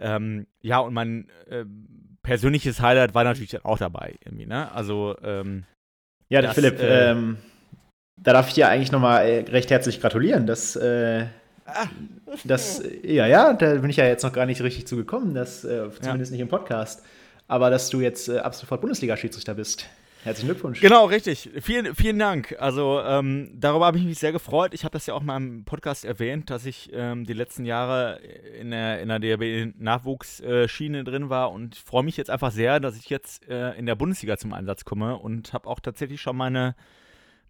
Ähm, 0.00 0.46
ja, 0.60 0.78
und 0.78 0.94
mein 0.94 1.28
äh, 1.48 1.64
persönliches 2.22 2.80
Highlight 2.80 3.14
war 3.14 3.24
natürlich 3.24 3.50
dann 3.50 3.64
auch 3.64 3.78
dabei, 3.78 4.16
irgendwie, 4.24 4.46
ne? 4.46 4.72
Also, 4.72 5.16
ähm, 5.22 5.64
Ja, 6.28 6.42
das, 6.42 6.54
Philipp, 6.54 6.80
äh, 6.80 7.10
ähm, 7.10 7.36
da 8.16 8.32
darf 8.32 8.48
ich 8.48 8.54
dir 8.54 8.68
eigentlich 8.68 8.92
nochmal 8.92 9.26
äh, 9.26 9.40
recht 9.50 9.70
herzlich 9.70 10.00
gratulieren, 10.00 10.46
dass 10.46 10.74
äh, 10.76 11.26
Ah. 11.74 11.88
Das, 12.44 12.82
ja, 13.02 13.26
ja, 13.26 13.52
da 13.52 13.74
bin 13.74 13.90
ich 13.90 13.96
ja 13.96 14.06
jetzt 14.06 14.22
noch 14.22 14.32
gar 14.32 14.46
nicht 14.46 14.62
richtig 14.62 14.86
zugekommen, 14.86 15.34
dass, 15.34 15.64
äh, 15.64 15.88
zumindest 16.00 16.30
ja. 16.30 16.36
nicht 16.36 16.40
im 16.40 16.48
Podcast, 16.48 17.02
aber 17.48 17.70
dass 17.70 17.90
du 17.90 18.00
jetzt 18.00 18.28
äh, 18.28 18.38
ab 18.38 18.54
sofort 18.54 18.80
Bundesliga-Schiedsrichter 18.80 19.54
bist. 19.54 19.86
Herzlichen 20.22 20.50
Glückwunsch. 20.50 20.80
Genau, 20.80 21.06
richtig. 21.06 21.50
Vielen, 21.60 21.94
vielen 21.94 22.18
Dank. 22.18 22.54
Also 22.58 23.00
ähm, 23.00 23.52
darüber 23.54 23.86
habe 23.86 23.96
ich 23.96 24.04
mich 24.04 24.18
sehr 24.18 24.32
gefreut. 24.32 24.74
Ich 24.74 24.84
habe 24.84 24.92
das 24.92 25.06
ja 25.06 25.14
auch 25.14 25.22
mal 25.22 25.36
im 25.38 25.64
Podcast 25.64 26.04
erwähnt, 26.04 26.50
dass 26.50 26.66
ich 26.66 26.90
ähm, 26.92 27.24
die 27.24 27.32
letzten 27.32 27.64
Jahre 27.64 28.20
in 28.58 28.70
der, 28.70 29.00
in 29.00 29.08
der 29.08 29.18
DRB-Nachwuchsschiene 29.18 31.04
drin 31.04 31.30
war 31.30 31.52
und 31.52 31.74
freue 31.76 32.02
mich 32.02 32.18
jetzt 32.18 32.30
einfach 32.30 32.52
sehr, 32.52 32.80
dass 32.80 32.96
ich 32.98 33.08
jetzt 33.08 33.48
äh, 33.48 33.72
in 33.78 33.86
der 33.86 33.94
Bundesliga 33.94 34.36
zum 34.36 34.52
Einsatz 34.52 34.84
komme 34.84 35.16
und 35.16 35.54
habe 35.54 35.68
auch 35.68 35.80
tatsächlich 35.80 36.20
schon 36.20 36.36
meine 36.36 36.74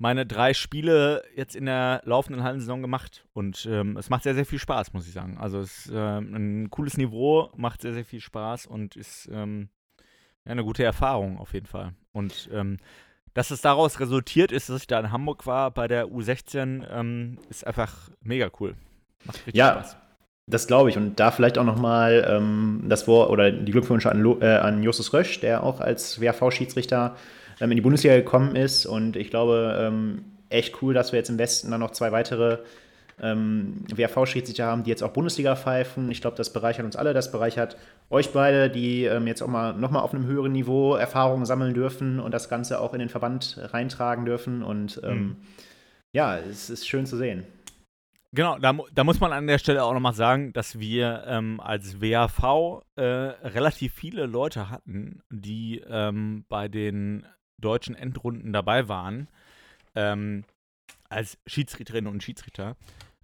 meine 0.01 0.25
drei 0.25 0.55
Spiele 0.55 1.23
jetzt 1.37 1.55
in 1.55 1.67
der 1.67 2.01
laufenden 2.07 2.43
Hallensaison 2.43 2.81
gemacht 2.81 3.27
und 3.35 3.69
ähm, 3.71 3.99
es 3.99 4.09
macht 4.09 4.23
sehr, 4.23 4.35
sehr 4.35 4.47
viel 4.47 4.59
Spaß, 4.59 4.95
muss 4.95 5.07
ich 5.07 5.13
sagen. 5.13 5.37
Also 5.37 5.59
es 5.59 5.85
ist 5.87 5.93
äh, 5.93 6.19
ein 6.19 6.71
cooles 6.71 6.97
Niveau, 6.97 7.51
macht 7.55 7.83
sehr, 7.83 7.93
sehr 7.93 8.07
viel 8.07 8.23
Spaß 8.23 8.65
und 8.65 8.97
ist 8.97 9.29
ähm, 9.31 9.69
ja, 10.51 10.53
eine 10.53 10.65
gute 10.65 10.83
Erfahrung 10.83 11.39
auf 11.39 11.55
jeden 11.55 11.67
Fall. 11.67 11.93
Und 12.13 12.51
ähm, 12.53 12.79
dass 13.35 13.53
es 13.53 13.61
daraus 13.61 14.01
resultiert 14.01 14.51
ist, 14.51 14.69
dass 14.69 14.81
ich 14.81 14.87
da 14.89 14.99
in 14.99 15.13
Hamburg 15.13 15.47
war 15.47 15.71
bei 15.71 15.87
der 15.87 16.09
U16, 16.09 16.85
ähm, 16.91 17.39
ist 17.49 17.65
einfach 17.65 18.11
mega 18.21 18.51
cool. 18.59 18.75
Macht 19.25 19.37
richtig 19.39 19.55
ja. 19.55 19.73
Spaß. 19.73 19.97
Das 20.47 20.67
glaube 20.67 20.91
ich. 20.91 20.97
Und 20.97 21.21
da 21.21 21.31
vielleicht 21.31 21.59
auch 21.59 21.65
nochmal 21.65 22.27
ähm, 22.29 22.85
das 22.89 23.07
Wort 23.07 23.31
oder 23.31 23.53
die 23.53 23.71
Glückwünsche 23.71 24.11
an, 24.11 24.25
äh, 24.41 24.47
an 24.47 24.83
Justus 24.83 25.13
Rösch, 25.13 25.39
der 25.39 25.63
auch 25.63 25.81
als 25.81 26.21
WHV-Schiedsrichter 26.21 27.15
ähm, 27.61 27.71
in 27.71 27.77
die 27.77 27.83
Bundesliga 27.83 28.17
gekommen 28.17 28.57
ist. 28.57 28.85
Und 28.85 29.15
ich 29.15 29.31
glaube, 29.31 29.79
ähm, 29.81 30.25
echt 30.49 30.83
cool, 30.83 30.93
dass 30.93 31.13
wir 31.13 31.21
jetzt 31.21 31.31
im 31.31 31.39
Westen 31.39 31.71
dann 31.71 31.79
noch 31.79 31.93
zwei 31.93 32.11
weitere 32.11 32.59
ähm, 33.23 33.85
WRV-Schiedsrichter 33.95 34.67
haben, 34.67 34.85
die 34.85 34.91
jetzt 34.91 35.03
auch 35.03 35.13
Bundesliga 35.13 35.57
pfeifen. 35.57 36.11
Ich 36.11 36.21
glaube, 36.21 36.37
das 36.37 36.53
bereichert 36.53 36.85
uns 36.85 36.97
alle. 36.97 37.15
Das 37.15 37.33
bereichert 37.33 37.77
euch 38.09 38.33
beide, 38.33 38.71
die 38.71 39.05
ähm, 39.05 39.27
jetzt 39.27 39.43
auch 39.43 39.49
mal 39.49 39.75
nochmal 39.75 40.03
auf 40.03 40.15
einem 40.15 40.27
höheren 40.27 40.53
Niveau 40.53 40.95
Erfahrungen 40.95 41.47
sammeln 41.47 41.75
dürfen 41.75 42.21
und 42.21 42.33
das 42.33 42.49
Ganze 42.49 42.81
auch 42.81 42.93
in 42.93 43.01
den 43.01 43.09
Verband 43.09 43.59
reintragen 43.61 44.25
dürfen. 44.25 44.63
Und 44.63 45.01
ähm, 45.05 45.19
mhm. 45.19 45.37
ja, 46.13 46.39
es 46.39 46.71
ist 46.71 46.89
schön 46.89 47.07
zu 47.07 47.17
sehen. 47.17 47.45
Genau, 48.33 48.59
da, 48.59 48.79
da, 48.95 49.03
muss 49.03 49.19
man 49.19 49.33
an 49.33 49.49
der 49.49 49.59
Stelle 49.59 49.83
auch 49.83 49.93
nochmal 49.93 50.15
sagen, 50.15 50.53
dass 50.53 50.79
wir 50.79 51.25
ähm, 51.27 51.59
als 51.59 52.01
WAV 52.01 52.85
äh, 52.95 53.03
relativ 53.03 53.93
viele 53.93 54.27
Leute 54.27 54.71
hatten, 54.71 55.21
die 55.31 55.83
ähm, 55.89 56.45
bei 56.49 56.69
den 56.69 57.27
deutschen 57.61 57.97
Endrunden 57.97 58.53
dabei 58.53 58.89
waren, 58.89 59.29
ähm, 59.97 60.45
als 61.09 61.39
Schiedsrichterinnen 61.49 62.11
und 62.11 62.23
Schiedsrichter. 62.23 62.77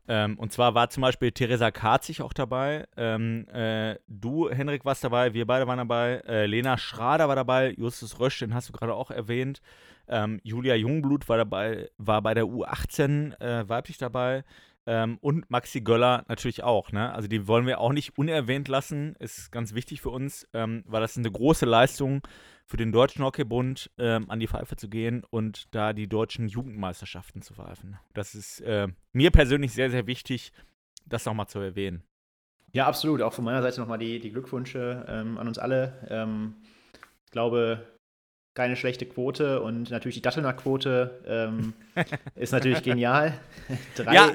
Ähm, 0.09 0.39
und 0.39 0.53
zwar 0.53 0.75
war 0.75 0.89
zum 0.91 1.01
Beispiel 1.03 1.33
Theresa 1.33 1.71
Karzig 1.71 2.23
auch 2.23 2.33
dabei. 2.33 2.87
Ähm, 2.97 3.49
äh, 3.49 3.97
du, 4.07 4.51
Henrik, 4.51 4.85
warst 4.85 5.03
dabei, 5.03 5.35
wir 5.35 5.47
beide 5.47 5.67
waren 5.67 5.79
dabei. 5.79 6.23
Äh, 6.27 6.47
Lena 6.47 6.79
Schrader 6.79 7.29
war 7.29 7.37
dabei, 7.37 7.75
Justus 7.77 8.21
Rösch, 8.21 8.39
den 8.39 8.55
hast 8.55 8.69
du 8.69 8.73
gerade 8.73 8.95
auch 8.95 9.11
erwähnt. 9.11 9.61
Ähm, 10.09 10.41
Julia 10.45 10.77
Jungblut 10.77 11.29
war 11.29 11.37
dabei, 11.37 11.91
war 11.99 12.23
bei 12.23 12.35
der 12.35 12.45
U18 12.45 13.41
äh, 13.41 13.69
weiblich 13.69 13.99
dabei. 13.99 14.45
Ähm, 14.89 15.19
und 15.21 15.51
Maxi 15.51 15.81
Göller 15.81 16.25
natürlich 16.29 16.63
auch. 16.63 16.93
Ne? 16.93 17.13
Also 17.13 17.27
die 17.27 17.49
wollen 17.49 17.67
wir 17.67 17.81
auch 17.81 17.93
nicht 17.93 18.17
unerwähnt 18.17 18.69
lassen. 18.69 19.17
Ist 19.19 19.51
ganz 19.51 19.75
wichtig 19.75 20.01
für 20.01 20.11
uns, 20.11 20.47
ähm, 20.55 20.85
weil 20.87 21.01
das 21.01 21.19
eine 21.19 21.31
große 21.31 21.67
Leistung 21.67 22.23
für 22.67 22.77
den 22.77 22.93
Deutschen 22.93 23.25
Hockeybund 23.25 23.91
ähm, 23.99 24.29
an 24.29 24.41
die 24.41 24.49
Pfeife 24.49 24.77
zu 24.77 24.89
gehen 24.89 25.23
und 25.31 25.73
da 25.75 25.93
die 25.93 26.09
deutschen 26.09 26.49
Jugendmeisterschaften 26.49 27.41
zu 27.41 27.55
pfeifen. 27.55 27.99
Das 28.13 28.35
ist 28.35 28.61
äh, 28.61 28.89
mir 29.13 29.31
persönlich 29.31 29.73
sehr, 29.73 29.91
sehr 29.91 30.07
wichtig, 30.07 30.53
das 31.07 31.25
nochmal 31.25 31.47
zu 31.47 31.61
erwähnen. 31.61 32.03
Ja, 32.73 32.87
absolut. 32.87 33.23
Auch 33.23 33.33
von 33.33 33.45
meiner 33.45 33.63
Seite 33.63 33.81
nochmal 33.81 33.99
die, 33.99 34.19
die 34.19 34.33
Glückwünsche 34.33 35.07
ähm, 35.09 35.39
an 35.39 35.47
uns 35.47 35.59
alle. 35.59 36.07
Ähm, 36.11 36.57
ich 37.25 37.31
glaube, 37.31 37.87
keine 38.55 38.75
schlechte 38.75 39.07
Quote 39.07 39.63
und 39.63 39.91
natürlich 39.91 40.17
die 40.17 40.23
Dattelner 40.23 40.53
Quote 40.53 41.23
ähm, 41.27 41.75
ist 42.35 42.53
natürlich 42.53 42.83
genial. 42.83 43.39
Drei, 43.95 44.15
ja, 44.15 44.33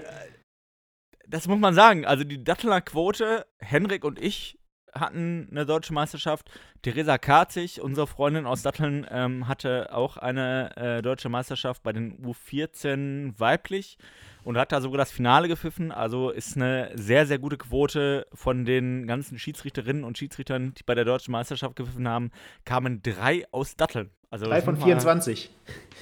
das 1.28 1.48
muss 1.48 1.60
man 1.60 1.74
sagen. 1.74 2.06
Also 2.06 2.24
die 2.24 2.44
Dattelner 2.44 2.82
Quote, 2.82 3.46
Henrik 3.60 4.06
und 4.06 4.20
ich 4.20 4.58
hatten 4.94 5.48
eine 5.52 5.66
deutsche 5.66 5.94
Meisterschaft. 5.94 6.50
Theresa 6.82 7.18
Karzig, 7.18 7.82
unsere 7.82 8.08
Freundin 8.08 8.46
aus 8.46 8.62
Datteln, 8.62 9.06
ähm, 9.10 9.48
hatte 9.48 9.94
auch 9.94 10.18
eine 10.18 10.76
äh, 10.76 11.02
deutsche 11.02 11.30
Meisterschaft 11.30 11.84
bei 11.84 11.94
den 11.94 12.18
U14 12.26 13.40
weiblich 13.40 13.98
und 14.44 14.58
hat 14.58 14.72
da 14.72 14.82
sogar 14.82 14.98
das 14.98 15.12
Finale 15.12 15.48
gepfiffen. 15.48 15.92
Also 15.92 16.30
ist 16.30 16.56
eine 16.56 16.92
sehr, 16.96 17.26
sehr 17.26 17.40
gute 17.40 17.58
Quote 17.58 18.28
von 18.34 18.66
den 18.66 19.08
ganzen 19.08 19.38
Schiedsrichterinnen 19.38 20.04
und 20.04 20.18
Schiedsrichtern, 20.18 20.74
die 20.74 20.84
bei 20.84 20.96
der 20.96 21.06
deutschen 21.06 21.32
Meisterschaft 21.32 21.76
gepfiffen 21.76 22.08
haben, 22.08 22.32
kamen 22.66 23.02
drei 23.04 23.46
aus 23.52 23.76
Datteln. 23.76 24.10
Also 24.30 24.46
drei 24.46 24.62
von 24.62 24.78
24. 24.78 25.52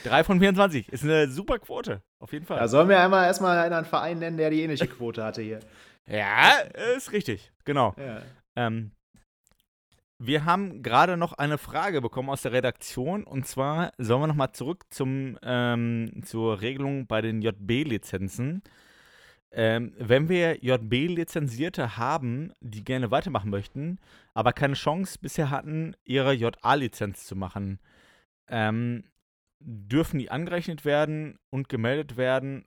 Drei 0.04 0.24
von 0.24 0.40
24. 0.40 0.90
Ist 0.90 1.04
eine 1.04 1.30
super 1.30 1.58
Quote, 1.58 2.02
auf 2.20 2.32
jeden 2.32 2.46
Fall. 2.46 2.60
Da 2.60 2.68
sollen 2.68 2.88
wir 2.88 3.00
einmal 3.00 3.26
erstmal 3.26 3.58
einen 3.58 3.86
Verein 3.86 4.20
nennen, 4.20 4.38
der 4.38 4.52
die 4.52 4.62
ähnliche 4.62 4.88
Quote 4.88 5.24
hatte 5.24 5.42
hier. 5.42 5.60
Ja, 6.06 6.52
ist 6.96 7.12
richtig, 7.12 7.52
genau. 7.66 7.96
Ja. 7.98 8.22
Ähm, 8.60 8.92
wir 10.22 10.44
haben 10.44 10.84
gerade 10.84 11.16
noch 11.16 11.32
eine 11.32 11.58
Frage 11.58 12.02
bekommen 12.02 12.30
aus 12.30 12.42
der 12.42 12.52
Redaktion 12.52 13.24
und 13.24 13.48
zwar 13.48 13.94
sollen 13.98 14.22
wir 14.22 14.28
nochmal 14.28 14.52
zurück 14.52 14.84
zum, 14.90 15.40
ähm, 15.44 16.22
zur 16.26 16.60
Regelung 16.60 17.08
bei 17.08 17.22
den 17.22 17.42
JB-Lizenzen. 17.42 18.62
Ähm, 19.52 19.94
wenn 19.98 20.28
wir 20.28 20.58
JB-Lizenzierte 20.62 21.96
haben, 21.98 22.52
die 22.60 22.84
gerne 22.84 23.12
weitermachen 23.12 23.50
möchten, 23.50 23.98
aber 24.34 24.52
keine 24.52 24.74
Chance 24.74 25.18
bisher 25.22 25.50
hatten, 25.50 25.96
ihre 26.04 26.34
JA-Lizenz 26.34 27.26
zu 27.26 27.38
machen, 27.38 27.80
ähm, 28.50 29.06
dürfen 29.62 30.20
die 30.20 30.32
angerechnet 30.32 30.84
werden 30.84 31.40
und 31.50 31.70
gemeldet 31.70 32.18
werden 32.18 32.66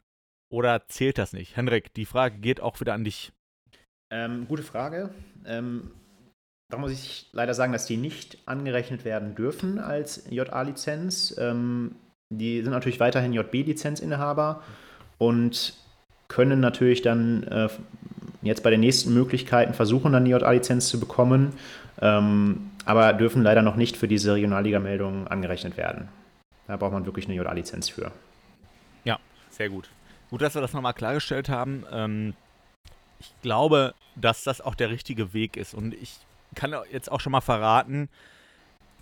oder 0.50 0.88
zählt 0.88 1.18
das 1.18 1.34
nicht? 1.34 1.54
Henrik, 1.56 1.92
die 1.94 2.06
Frage 2.06 2.38
geht 2.38 2.60
auch 2.62 2.80
wieder 2.80 2.94
an 2.94 3.04
dich. 3.04 3.32
Ähm, 4.12 4.46
gute 4.46 4.62
Frage. 4.62 5.08
Ähm, 5.46 5.90
da 6.70 6.76
muss 6.76 6.92
ich 6.92 7.30
leider 7.32 7.54
sagen, 7.54 7.72
dass 7.72 7.86
die 7.86 7.96
nicht 7.96 8.38
angerechnet 8.44 9.06
werden 9.06 9.34
dürfen 9.34 9.78
als 9.78 10.24
JA-Lizenz. 10.30 11.34
Ähm, 11.38 11.96
die 12.30 12.62
sind 12.62 12.72
natürlich 12.72 13.00
weiterhin 13.00 13.32
JB-Lizenzinhaber 13.32 14.62
und 15.16 15.74
können 16.28 16.60
natürlich 16.60 17.00
dann 17.00 17.42
äh, 17.44 17.68
jetzt 18.42 18.62
bei 18.62 18.70
den 18.70 18.80
nächsten 18.80 19.14
Möglichkeiten 19.14 19.72
versuchen, 19.72 20.12
dann 20.12 20.26
die 20.26 20.30
JA-Lizenz 20.30 20.88
zu 20.88 21.00
bekommen, 21.00 21.54
ähm, 22.00 22.70
aber 22.84 23.14
dürfen 23.14 23.42
leider 23.42 23.62
noch 23.62 23.76
nicht 23.76 23.96
für 23.96 24.08
diese 24.08 24.34
Regionalliga-Meldung 24.34 25.26
angerechnet 25.26 25.78
werden. 25.78 26.08
Da 26.66 26.76
braucht 26.76 26.92
man 26.92 27.06
wirklich 27.06 27.26
eine 27.26 27.34
JA-Lizenz 27.34 27.88
für. 27.88 28.12
Ja, 29.04 29.18
sehr 29.50 29.70
gut. 29.70 29.88
Gut, 30.30 30.42
dass 30.42 30.54
wir 30.54 30.62
das 30.62 30.72
nochmal 30.74 30.94
klargestellt 30.94 31.48
haben. 31.48 31.84
Ich 33.22 33.32
glaube, 33.40 33.94
dass 34.16 34.42
das 34.42 34.60
auch 34.60 34.74
der 34.74 34.90
richtige 34.90 35.32
Weg 35.32 35.56
ist. 35.56 35.74
Und 35.74 35.94
ich 35.94 36.18
kann 36.56 36.74
jetzt 36.90 37.10
auch 37.10 37.20
schon 37.20 37.30
mal 37.30 37.40
verraten, 37.40 38.08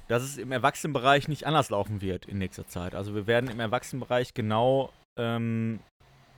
dass 0.09 0.23
es 0.23 0.37
im 0.37 0.53
Erwachsenenbereich 0.53 1.27
nicht 1.27 1.47
anders 1.47 1.71
laufen 1.71 2.03
wird 2.03 2.27
in 2.27 2.37
nächster 2.37 2.67
Zeit. 2.69 2.95
Also 2.95 3.15
wir 3.15 3.27
werden 3.27 3.49
im 3.49 3.61
Erwachsenenbereich 3.61 4.35
genau, 4.35 4.93
ähm, 5.19 5.81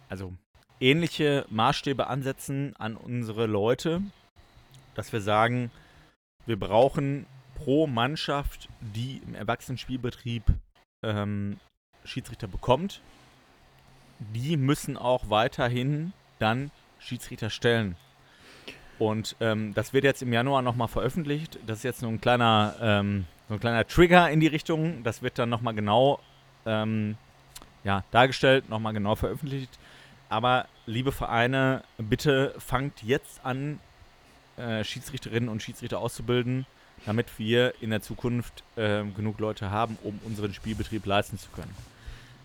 also 0.09 0.33
ähnliche 0.79 1.45
Maßstäbe 1.51 2.07
ansetzen 2.07 2.77
an 2.79 2.97
unsere 2.97 3.47
Leute, 3.47 4.01
dass 4.95 5.12
wir 5.12 5.21
sagen, 5.21 5.73
wir 6.47 6.59
brauchen 6.59 7.27
pro 7.57 7.88
Mannschaft, 7.88 8.68
die 8.81 9.23
im 9.27 9.35
Erwachsenenspielbetrieb 9.35 10.45
ähm, 11.05 11.59
Schiedsrichter 12.05 12.47
bekommt, 12.47 13.01
die 14.18 14.57
müssen 14.57 14.97
auch 14.97 15.31
weiterhin 15.31 16.12
dann 16.38 16.71
Schiedsrichter 17.05 17.51
stellen. 17.51 17.97
Und 18.99 19.37
ähm, 19.41 19.75
das 19.75 19.93
wird 19.93 20.05
jetzt 20.05 20.23
im 20.23 20.33
Januar 20.33 20.62
nochmal 20.62 20.88
veröffentlicht. 20.88 21.59
Das 21.67 21.79
ist 21.79 21.85
jetzt 21.85 22.03
nur 22.03 22.12
ein 22.12 22.21
kleiner, 22.21 22.77
ähm, 22.81 23.25
so 23.49 23.55
ein 23.55 23.61
kleiner 23.61 23.87
Trigger 23.87 24.31
in 24.31 24.41
die 24.41 24.47
Richtung. 24.47 25.03
Das 25.03 25.23
wird 25.23 25.38
dann 25.38 25.49
nochmal 25.49 25.75
genau 25.75 26.21
ähm, 26.67 27.17
ja, 27.85 28.05
dargestellt, 28.11 28.69
nochmal 28.69 28.93
genau 28.93 29.17
veröffentlicht. 29.17 29.79
Aber 30.29 30.67
liebe 30.87 31.12
Vereine, 31.12 31.83
bitte 31.99 32.55
fangt 32.59 33.03
jetzt 33.03 33.45
an, 33.45 33.81
äh, 34.57 34.85
Schiedsrichterinnen 34.85 35.49
und 35.49 35.62
Schiedsrichter 35.62 35.99
auszubilden, 35.99 36.67
damit 37.05 37.38
wir 37.38 37.75
in 37.81 37.91
der 37.91 38.03
Zukunft 38.03 38.62
äh, 38.77 39.03
genug 39.17 39.41
Leute 39.41 39.71
haben, 39.71 39.99
um 40.03 40.19
unseren 40.25 40.55
Spielbetrieb 40.55 41.07
leisten 41.07 41.38
zu 41.38 41.51
können. 41.51 41.75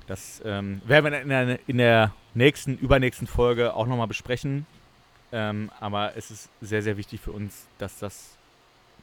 Das 0.07 0.41
ähm, 0.45 0.81
werden 0.85 1.11
wir 1.11 1.21
in 1.21 1.29
der, 1.29 1.59
in 1.67 1.77
der, 1.77 2.13
nächsten, 2.37 2.77
übernächsten 2.77 3.27
Folge 3.27 3.73
auch 3.73 3.87
nochmal 3.87 4.07
besprechen. 4.07 4.65
Ähm, 5.31 5.69
aber 5.79 6.13
es 6.15 6.31
ist 6.31 6.49
sehr, 6.61 6.81
sehr 6.81 6.95
wichtig 6.95 7.19
für 7.19 7.31
uns, 7.31 7.65
dass 7.79 7.99
das 7.99 8.37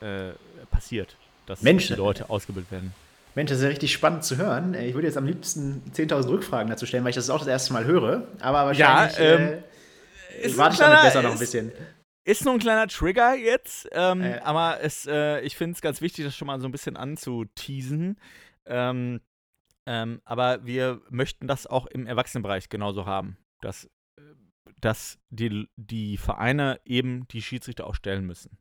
äh, 0.01 0.31
passiert, 0.71 1.17
dass 1.47 1.61
Mensch, 1.61 1.88
die 1.88 1.95
Leute 1.95 2.31
ausgebildet 2.31 2.73
werden. 2.73 2.95
Mensch, 3.35 3.51
das 3.51 3.59
ist 3.59 3.64
ja 3.64 3.69
richtig 3.69 3.93
spannend 3.93 4.25
zu 4.25 4.38
hören. 4.38 4.75
Ich 4.75 4.95
würde 4.95 5.09
jetzt 5.09 5.19
am 5.19 5.27
liebsten 5.27 5.83
10.000 5.93 6.29
Rückfragen 6.29 6.71
dazu 6.71 6.87
stellen, 6.87 7.05
weil 7.05 7.11
ich 7.11 7.17
das 7.17 7.29
auch 7.29 7.40
das 7.40 7.49
erste 7.49 7.73
Mal 7.73 7.85
höre. 7.85 8.29
Aber 8.40 8.67
wahrscheinlich 8.67 9.19
ja, 9.19 9.25
ähm, 9.25 9.62
äh, 10.40 10.57
warte 10.57 10.75
ich 10.75 10.81
damit 10.81 11.03
besser 11.03 11.23
noch 11.23 11.33
ein 11.33 11.38
bisschen. 11.38 11.73
Ist 12.25 12.45
nur 12.45 12.55
ein 12.55 12.61
kleiner 12.61 12.87
Trigger 12.87 13.35
jetzt, 13.35 13.87
ähm, 13.93 14.23
äh. 14.23 14.38
aber 14.38 14.79
es, 14.81 15.07
äh, 15.07 15.40
ich 15.40 15.57
finde 15.57 15.75
es 15.75 15.83
ganz 15.83 16.01
wichtig, 16.01 16.25
das 16.25 16.35
schon 16.35 16.47
mal 16.47 16.59
so 16.59 16.67
ein 16.67 16.73
bisschen 16.73 16.97
anzuteasen. 16.97 18.17
Ähm, 18.64 19.21
ähm, 19.87 20.20
aber 20.25 20.64
wir 20.64 21.01
möchten 21.11 21.47
das 21.47 21.66
auch 21.66 21.87
im 21.87 22.07
Erwachsenenbereich 22.07 22.68
genauso 22.68 23.07
haben, 23.07 23.37
dass, 23.61 23.85
äh, 24.16 24.23
dass 24.81 25.18
die, 25.31 25.68
die 25.77 26.16
Vereine 26.16 26.81
eben 26.85 27.27
die 27.29 27.42
Schiedsrichter 27.42 27.87
auch 27.87 27.94
stellen 27.94 28.27
müssen. 28.27 28.59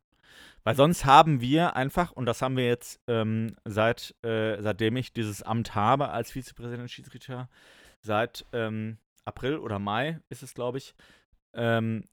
Weil 0.64 0.74
sonst 0.74 1.04
haben 1.04 1.40
wir 1.40 1.76
einfach, 1.76 2.12
und 2.12 2.26
das 2.26 2.40
haben 2.40 2.56
wir 2.56 2.66
jetzt 2.66 3.00
ähm, 3.06 3.54
seit, 3.64 4.14
äh, 4.22 4.60
seitdem 4.62 4.96
ich 4.96 5.12
dieses 5.12 5.42
Amt 5.42 5.74
habe 5.74 6.08
als 6.08 6.30
Vizepräsident 6.32 6.90
Schiedsrichter, 6.90 7.48
seit 8.00 8.46
ähm, 8.52 8.98
April 9.24 9.58
oder 9.58 9.78
Mai 9.78 10.20
ist 10.30 10.42
es, 10.42 10.54
glaube 10.54 10.78
ich, 10.78 10.94
ähm, 11.54 12.04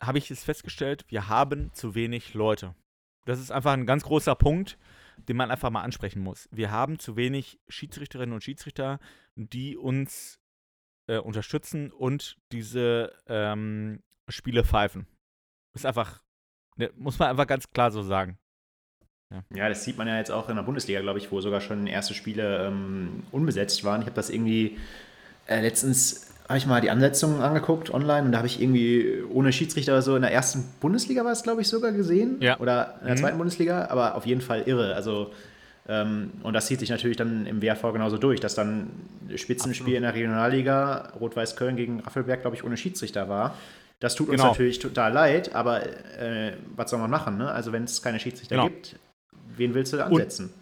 habe 0.00 0.18
ich 0.18 0.30
es 0.30 0.44
festgestellt, 0.44 1.04
wir 1.08 1.28
haben 1.28 1.72
zu 1.72 1.94
wenig 1.94 2.34
Leute. 2.34 2.74
Das 3.24 3.38
ist 3.38 3.52
einfach 3.52 3.72
ein 3.72 3.86
ganz 3.86 4.02
großer 4.02 4.34
Punkt, 4.34 4.76
den 5.16 5.36
man 5.36 5.50
einfach 5.50 5.70
mal 5.70 5.82
ansprechen 5.82 6.22
muss. 6.22 6.48
Wir 6.50 6.70
haben 6.70 6.98
zu 6.98 7.16
wenig 7.16 7.60
Schiedsrichterinnen 7.68 8.34
und 8.34 8.42
Schiedsrichter, 8.42 8.98
die 9.36 9.76
uns 9.76 10.38
äh, 11.06 11.18
unterstützen 11.18 11.90
und 11.90 12.36
diese 12.52 13.12
ähm, 13.26 14.02
Spiele 14.28 14.64
pfeifen. 14.64 15.06
Ist 15.74 15.86
einfach, 15.86 16.22
ne, 16.76 16.90
muss 16.96 17.18
man 17.18 17.28
einfach 17.28 17.46
ganz 17.46 17.70
klar 17.70 17.90
so 17.90 18.02
sagen. 18.02 18.38
Ja. 19.30 19.44
ja. 19.54 19.68
das 19.68 19.84
sieht 19.84 19.96
man 19.96 20.06
ja 20.06 20.18
jetzt 20.18 20.30
auch 20.30 20.48
in 20.48 20.56
der 20.56 20.62
Bundesliga, 20.62 21.00
glaube 21.00 21.18
ich, 21.18 21.32
wo 21.32 21.40
sogar 21.40 21.60
schon 21.60 21.86
erste 21.86 22.14
Spiele 22.14 22.66
ähm, 22.66 23.24
unbesetzt 23.30 23.84
waren. 23.84 24.02
Ich 24.02 24.06
habe 24.06 24.16
das 24.16 24.30
irgendwie 24.30 24.78
äh, 25.46 25.60
letztens 25.60 26.31
habe 26.52 26.58
ich 26.58 26.66
mal 26.66 26.82
die 26.82 26.90
Ansetzungen 26.90 27.40
angeguckt 27.40 27.88
online 27.94 28.26
und 28.26 28.32
da 28.32 28.38
habe 28.38 28.46
ich 28.46 28.60
irgendwie 28.60 29.22
ohne 29.32 29.54
Schiedsrichter 29.54 29.92
oder 29.92 30.02
so 30.02 30.16
in 30.16 30.20
der 30.20 30.32
ersten 30.32 30.64
Bundesliga 30.80 31.24
war 31.24 31.32
es, 31.32 31.42
glaube 31.42 31.62
ich, 31.62 31.68
sogar 31.68 31.92
gesehen. 31.92 32.36
Ja. 32.40 32.60
Oder 32.60 32.96
in 33.00 33.06
der 33.06 33.14
mhm. 33.16 33.20
zweiten 33.20 33.38
Bundesliga, 33.38 33.86
aber 33.88 34.16
auf 34.16 34.26
jeden 34.26 34.42
Fall 34.42 34.64
irre. 34.66 34.94
Also, 34.94 35.32
ähm, 35.88 36.30
und 36.42 36.52
das 36.52 36.66
zieht 36.66 36.78
sich 36.80 36.90
natürlich 36.90 37.16
dann 37.16 37.46
im 37.46 37.62
WRV 37.62 37.94
genauso 37.94 38.18
durch, 38.18 38.38
dass 38.38 38.54
dann 38.54 38.90
Spitzenspiel 39.34 39.84
Absolut. 39.84 39.96
in 39.96 40.02
der 40.02 40.14
Regionalliga 40.14 41.12
Rot-Weiß 41.18 41.56
Köln 41.56 41.76
gegen 41.76 42.00
Raffelberg, 42.00 42.42
glaube 42.42 42.54
ich, 42.54 42.64
ohne 42.64 42.76
Schiedsrichter 42.76 43.30
war. 43.30 43.56
Das 43.98 44.14
tut 44.14 44.28
genau. 44.28 44.42
uns 44.42 44.50
natürlich 44.50 44.78
total 44.78 45.10
leid, 45.10 45.54
aber 45.54 45.86
äh, 45.86 46.52
was 46.76 46.90
soll 46.90 46.98
man 46.98 47.10
machen? 47.10 47.38
Ne? 47.38 47.50
Also, 47.50 47.72
wenn 47.72 47.84
es 47.84 48.02
keine 48.02 48.20
Schiedsrichter 48.20 48.56
genau. 48.56 48.68
gibt, 48.68 48.96
wen 49.56 49.72
willst 49.72 49.94
du 49.94 49.96
da 49.96 50.04
ansetzen? 50.04 50.52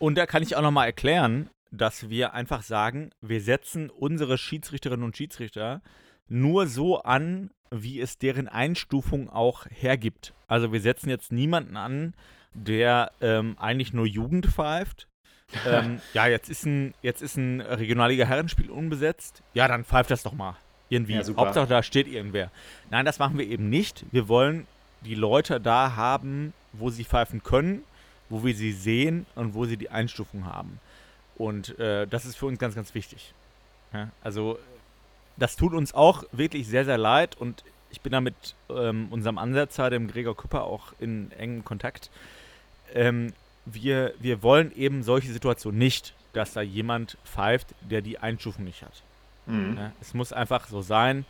Und, 0.00 0.08
und 0.08 0.18
da 0.18 0.26
kann 0.26 0.42
ich 0.42 0.56
auch 0.56 0.62
nochmal 0.62 0.86
erklären, 0.86 1.50
dass 1.76 2.08
wir 2.08 2.34
einfach 2.34 2.62
sagen, 2.62 3.10
wir 3.20 3.40
setzen 3.40 3.90
unsere 3.90 4.38
Schiedsrichterinnen 4.38 5.04
und 5.04 5.16
Schiedsrichter 5.16 5.82
nur 6.28 6.66
so 6.66 7.02
an, 7.02 7.50
wie 7.70 8.00
es 8.00 8.18
deren 8.18 8.48
Einstufung 8.48 9.28
auch 9.28 9.66
hergibt. 9.70 10.34
Also 10.48 10.72
wir 10.72 10.80
setzen 10.80 11.08
jetzt 11.08 11.32
niemanden 11.32 11.76
an, 11.76 12.14
der 12.54 13.12
ähm, 13.20 13.56
eigentlich 13.58 13.92
nur 13.92 14.06
Jugend 14.06 14.46
pfeift. 14.46 15.08
ähm, 15.66 16.00
ja, 16.12 16.26
jetzt 16.26 16.48
ist 16.48 16.64
ein, 16.66 16.94
jetzt 17.02 17.22
ist 17.22 17.36
ein 17.36 17.60
Regionalliga-Herrenspiel 17.60 18.70
unbesetzt. 18.70 19.42
Ja, 19.54 19.68
dann 19.68 19.84
pfeift 19.84 20.10
das 20.10 20.22
doch 20.22 20.32
mal. 20.32 20.56
Irgendwie. 20.88 21.14
Ja, 21.14 21.36
Hauptsache, 21.36 21.68
da 21.68 21.82
steht 21.82 22.08
irgendwer. 22.08 22.50
Nein, 22.90 23.04
das 23.04 23.18
machen 23.18 23.38
wir 23.38 23.46
eben 23.46 23.68
nicht. 23.68 24.04
Wir 24.12 24.28
wollen 24.28 24.66
die 25.04 25.14
Leute 25.14 25.60
da 25.60 25.94
haben, 25.96 26.52
wo 26.72 26.90
sie 26.90 27.04
pfeifen 27.04 27.42
können, 27.42 27.82
wo 28.28 28.44
wir 28.44 28.54
sie 28.54 28.72
sehen 28.72 29.26
und 29.34 29.54
wo 29.54 29.66
sie 29.66 29.76
die 29.76 29.90
Einstufung 29.90 30.46
haben. 30.46 30.80
Und 31.36 31.78
äh, 31.78 32.06
das 32.06 32.24
ist 32.24 32.36
für 32.36 32.46
uns 32.46 32.58
ganz, 32.58 32.74
ganz 32.74 32.94
wichtig. 32.94 33.34
Ja, 33.92 34.08
also 34.22 34.58
das 35.36 35.56
tut 35.56 35.74
uns 35.74 35.94
auch 35.94 36.24
wirklich 36.32 36.66
sehr, 36.66 36.84
sehr 36.84 36.98
leid 36.98 37.36
und 37.36 37.62
ich 37.90 38.00
bin 38.00 38.12
da 38.12 38.20
mit 38.20 38.54
ähm, 38.68 39.08
unserem 39.10 39.38
Ansetzer, 39.38 39.90
dem 39.90 40.08
Gregor 40.08 40.36
Küpper, 40.36 40.64
auch 40.64 40.92
in 40.98 41.30
engem 41.32 41.64
Kontakt. 41.64 42.10
Ähm, 42.94 43.32
wir, 43.64 44.14
wir 44.18 44.42
wollen 44.42 44.74
eben 44.76 45.02
solche 45.02 45.32
Situationen 45.32 45.78
nicht, 45.78 46.14
dass 46.32 46.52
da 46.52 46.60
jemand 46.60 47.18
pfeift, 47.24 47.74
der 47.80 48.02
die 48.02 48.18
Einstufung 48.18 48.64
nicht 48.64 48.82
hat. 48.82 49.02
Mhm. 49.46 49.76
Ja, 49.78 49.92
es 50.00 50.14
muss 50.14 50.32
einfach 50.32 50.68
so 50.68 50.82
sein, 50.82 51.24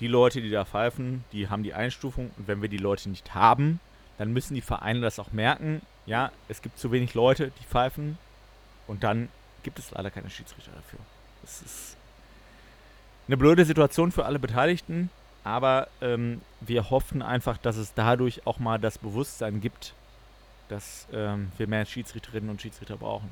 die 0.00 0.08
Leute, 0.08 0.40
die 0.40 0.50
da 0.50 0.64
pfeifen, 0.64 1.24
die 1.32 1.48
haben 1.48 1.62
die 1.62 1.74
Einstufung 1.74 2.30
und 2.36 2.48
wenn 2.48 2.62
wir 2.62 2.68
die 2.68 2.78
Leute 2.78 3.08
nicht 3.08 3.34
haben, 3.34 3.80
dann 4.18 4.32
müssen 4.32 4.54
die 4.54 4.60
Vereine 4.60 5.00
das 5.00 5.18
auch 5.18 5.32
merken. 5.32 5.82
Ja, 6.06 6.32
es 6.48 6.62
gibt 6.62 6.78
zu 6.78 6.92
wenig 6.92 7.14
Leute, 7.14 7.52
die 7.60 7.64
pfeifen, 7.64 8.18
und 8.86 9.02
dann 9.02 9.28
gibt 9.62 9.78
es 9.78 9.90
leider 9.90 10.10
keine 10.10 10.30
Schiedsrichter 10.30 10.72
dafür. 10.72 10.98
Das 11.42 11.62
ist 11.62 11.96
eine 13.26 13.36
blöde 13.36 13.64
Situation 13.64 14.12
für 14.12 14.24
alle 14.24 14.38
Beteiligten, 14.38 15.10
aber 15.42 15.88
ähm, 16.00 16.40
wir 16.60 16.90
hoffen 16.90 17.22
einfach, 17.22 17.58
dass 17.58 17.76
es 17.76 17.94
dadurch 17.94 18.46
auch 18.46 18.58
mal 18.58 18.78
das 18.78 18.98
Bewusstsein 18.98 19.60
gibt, 19.60 19.94
dass 20.68 21.06
ähm, 21.12 21.50
wir 21.56 21.66
mehr 21.66 21.84
Schiedsrichterinnen 21.84 22.50
und 22.50 22.60
Schiedsrichter 22.60 22.96
brauchen. 22.96 23.28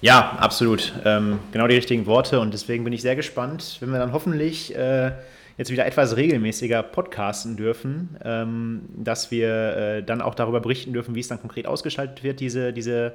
Ja, 0.00 0.36
absolut. 0.38 0.92
Ähm, 1.04 1.40
genau 1.52 1.66
die 1.66 1.74
richtigen 1.74 2.06
Worte 2.06 2.38
und 2.40 2.54
deswegen 2.54 2.84
bin 2.84 2.92
ich 2.92 3.02
sehr 3.02 3.16
gespannt, 3.16 3.78
wenn 3.80 3.90
wir 3.90 3.98
dann 3.98 4.12
hoffentlich 4.12 4.74
äh, 4.76 5.12
jetzt 5.56 5.70
wieder 5.70 5.86
etwas 5.86 6.16
regelmäßiger 6.16 6.82
podcasten 6.82 7.56
dürfen, 7.56 8.16
ähm, 8.22 8.82
dass 8.96 9.30
wir 9.30 9.76
äh, 9.76 10.02
dann 10.02 10.20
auch 10.20 10.34
darüber 10.34 10.60
berichten 10.60 10.92
dürfen, 10.92 11.14
wie 11.14 11.20
es 11.20 11.28
dann 11.28 11.40
konkret 11.40 11.66
ausgestaltet 11.66 12.22
wird, 12.22 12.40
diese, 12.40 12.72
diese 12.72 13.14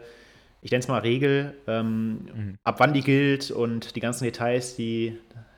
ich 0.62 0.72
nenne 0.72 0.82
es 0.82 0.88
mal 0.88 1.00
Regel, 1.00 1.56
ähm, 1.68 2.12
mhm. 2.12 2.58
ab 2.64 2.80
wann 2.80 2.94
die 2.94 3.02
gilt 3.02 3.52
und 3.52 3.96
die 3.96 4.00
ganzen 4.00 4.24
Details, 4.24 4.76
die, 4.76 5.18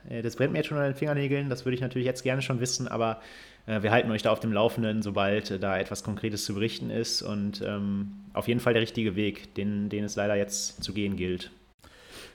äh, 0.10 0.22
das 0.22 0.38
brennt 0.38 0.54
mir 0.54 0.60
jetzt 0.60 0.68
schon 0.68 0.78
an 0.78 0.86
den 0.86 0.96
Fingernägeln, 0.96 1.50
das 1.50 1.66
würde 1.66 1.76
ich 1.76 1.82
natürlich 1.82 2.06
jetzt 2.06 2.24
gerne 2.24 2.42
schon 2.42 2.60
wissen, 2.60 2.88
aber 2.88 3.22
äh, 3.66 3.82
wir 3.82 3.92
halten 3.92 4.12
euch 4.12 4.22
da 4.22 4.32
auf 4.32 4.39
dem 4.39 4.54
Laufenden, 4.54 5.02
sobald 5.02 5.52
äh, 5.52 5.60
da 5.60 5.78
etwas 5.78 6.04
Konkretes 6.04 6.46
zu 6.46 6.54
berichten 6.54 6.89
ist 6.89 7.22
und 7.22 7.62
ähm, 7.62 8.13
auf 8.34 8.48
jeden 8.48 8.60
Fall 8.60 8.74
der 8.74 8.82
richtige 8.82 9.16
Weg, 9.16 9.54
den, 9.56 9.89
den 9.89 10.06
es 10.06 10.16
leider 10.16 10.36
jetzt 10.36 10.84
zu 10.84 10.94
gehen 10.94 11.18
gilt. 11.18 11.52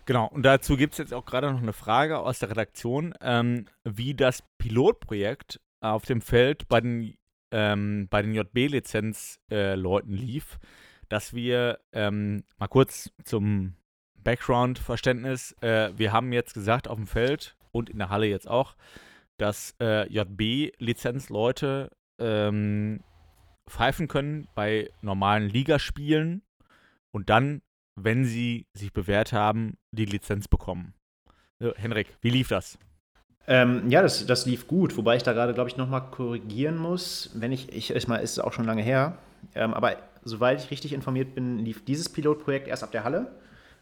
Genau, 0.05 0.27
und 0.27 0.43
dazu 0.43 0.77
gibt 0.77 0.95
es 0.95 0.99
jetzt 0.99 1.13
auch 1.13 1.27
gerade 1.27 1.53
noch 1.53 1.61
eine 1.61 1.75
Frage 1.75 2.19
aus 2.19 2.39
der 2.39 2.51
Redaktion, 2.51 3.15
ähm, 3.21 3.67
wie 3.85 4.15
das 4.15 4.43
Pilotprojekt 4.57 5.61
auf 5.81 6.07
dem 6.07 6.23
Feld 6.23 6.67
bei 6.69 6.81
den, 6.81 7.15
ähm, 7.51 8.09
den 8.11 8.35
JB-Lizenz-Leuten 8.35 10.13
äh, 10.13 10.17
lief 10.17 10.59
dass 11.09 11.35
wir 11.35 11.79
ähm, 11.93 12.45
mal 12.59 12.69
kurz 12.69 13.11
zum 13.25 13.75
Background-Verständnis, 14.23 15.55
äh, 15.61 15.91
wir 15.97 16.13
haben 16.13 16.33
jetzt 16.33 16.55
gesagt 16.55 16.89
auf 16.89 16.97
dem 16.97 17.07
Feld 17.07 17.57
und 17.73 17.89
in 17.91 17.99
der 17.99 18.11
Halle 18.11 18.27
jetzt 18.27 18.49
auch, 18.49 18.77
dass 19.39 19.75
äh, 19.81 20.07
JB-Lizenzleute 20.13 21.91
ähm, 22.19 23.01
pfeifen 23.69 24.09
können 24.09 24.49
bei 24.55 24.91
normalen 25.01 25.49
Ligaspielen 25.49 26.43
und 27.11 27.31
dann, 27.31 27.63
wenn 27.95 28.25
sie 28.25 28.67
sich 28.75 28.93
bewährt 28.93 29.33
haben, 29.33 29.79
die 29.93 30.05
Lizenz 30.05 30.49
bekommen. 30.49 30.95
So, 31.61 31.75
Henrik, 31.75 32.17
wie 32.21 32.31
lief 32.31 32.49
das? 32.49 32.79
Ähm, 33.47 33.89
ja, 33.89 34.03
das, 34.03 34.27
das 34.27 34.45
lief 34.45 34.67
gut, 34.67 34.97
wobei 34.97 35.17
ich 35.17 35.23
da 35.23 35.33
gerade, 35.33 35.55
glaube 35.55 35.71
ich, 35.71 35.77
nochmal 35.77 36.11
korrigieren 36.11 36.77
muss. 36.77 37.31
Wenn 37.35 37.51
ich, 37.51 37.73
ich 37.73 37.91
ist 37.91 38.07
mal, 38.07 38.17
ist 38.17 38.39
auch 38.39 38.53
schon 38.53 38.67
lange 38.67 38.83
her, 38.83 39.17
ähm, 39.55 39.73
aber 39.73 39.97
soweit 40.29 40.63
ich 40.63 40.71
richtig 40.71 40.93
informiert 40.93 41.35
bin, 41.35 41.59
lief 41.59 41.85
dieses 41.85 42.09
Pilotprojekt 42.09 42.69
erst 42.69 42.85
ab 42.85 42.93
der 42.93 43.05
Halle. 43.05 43.33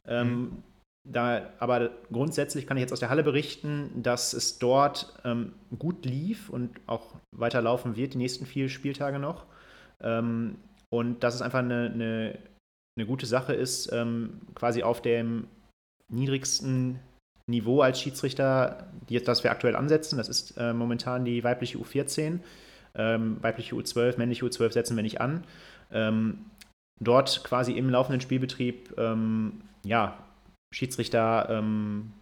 Ähm, 0.07 0.41
mhm. 0.41 0.63
da, 1.05 1.51
aber 1.59 1.91
grundsätzlich 2.13 2.67
kann 2.67 2.77
ich 2.77 2.83
jetzt 2.83 2.93
aus 2.93 3.01
der 3.01 3.11
Halle 3.11 3.25
berichten, 3.25 3.91
dass 4.03 4.33
es 4.33 4.59
dort 4.59 5.19
ähm, 5.25 5.53
gut 5.79 6.05
lief 6.05 6.49
und 6.49 6.71
auch 6.87 7.15
weiterlaufen 7.37 7.97
wird, 7.97 8.15
die 8.15 8.19
nächsten 8.19 8.47
vier 8.47 8.69
Spieltage 8.69 9.19
noch. 9.19 9.47
Ähm, 10.01 10.57
und 10.91 11.25
dass 11.25 11.35
es 11.35 11.43
einfach 11.43 11.59
eine, 11.59 11.91
eine, 11.93 12.39
eine 12.97 13.07
gute 13.07 13.27
Sache 13.27 13.53
ist, 13.53 13.93
ähm, 13.93 14.41
quasi 14.55 14.83
auf 14.83 15.03
dem 15.03 15.49
niedrigsten 16.09 17.01
Niveau 17.49 17.81
als 17.81 18.01
Schiedsrichter, 18.01 18.87
die, 19.09 19.23
das 19.23 19.45
wir 19.45 19.51
aktuell 19.51 19.77
ansetzen. 19.77 20.17
Das 20.17 20.29
ist 20.29 20.57
äh, 20.57 20.73
momentan 20.73 21.25
die 21.25 21.45
weibliche 21.45 21.79
U14. 21.79 22.41
Ähm, 22.97 23.39
weibliche 23.43 23.75
U12, 23.75 24.19
männliche 24.19 24.45
U12 24.45 24.73
setzen 24.73 24.97
wir 24.97 25.03
nicht 25.03 25.21
an. 25.21 25.45
Ähm, 25.93 26.39
dort 27.01 27.45
quasi 27.45 27.73
im 27.73 27.91
laufenden 27.91 28.21
Spielbetrieb 28.21 28.97
ähm, 28.99 29.61
ja, 29.85 30.19
Schiedsrichter 30.75 31.49
ähm, 31.51 32.13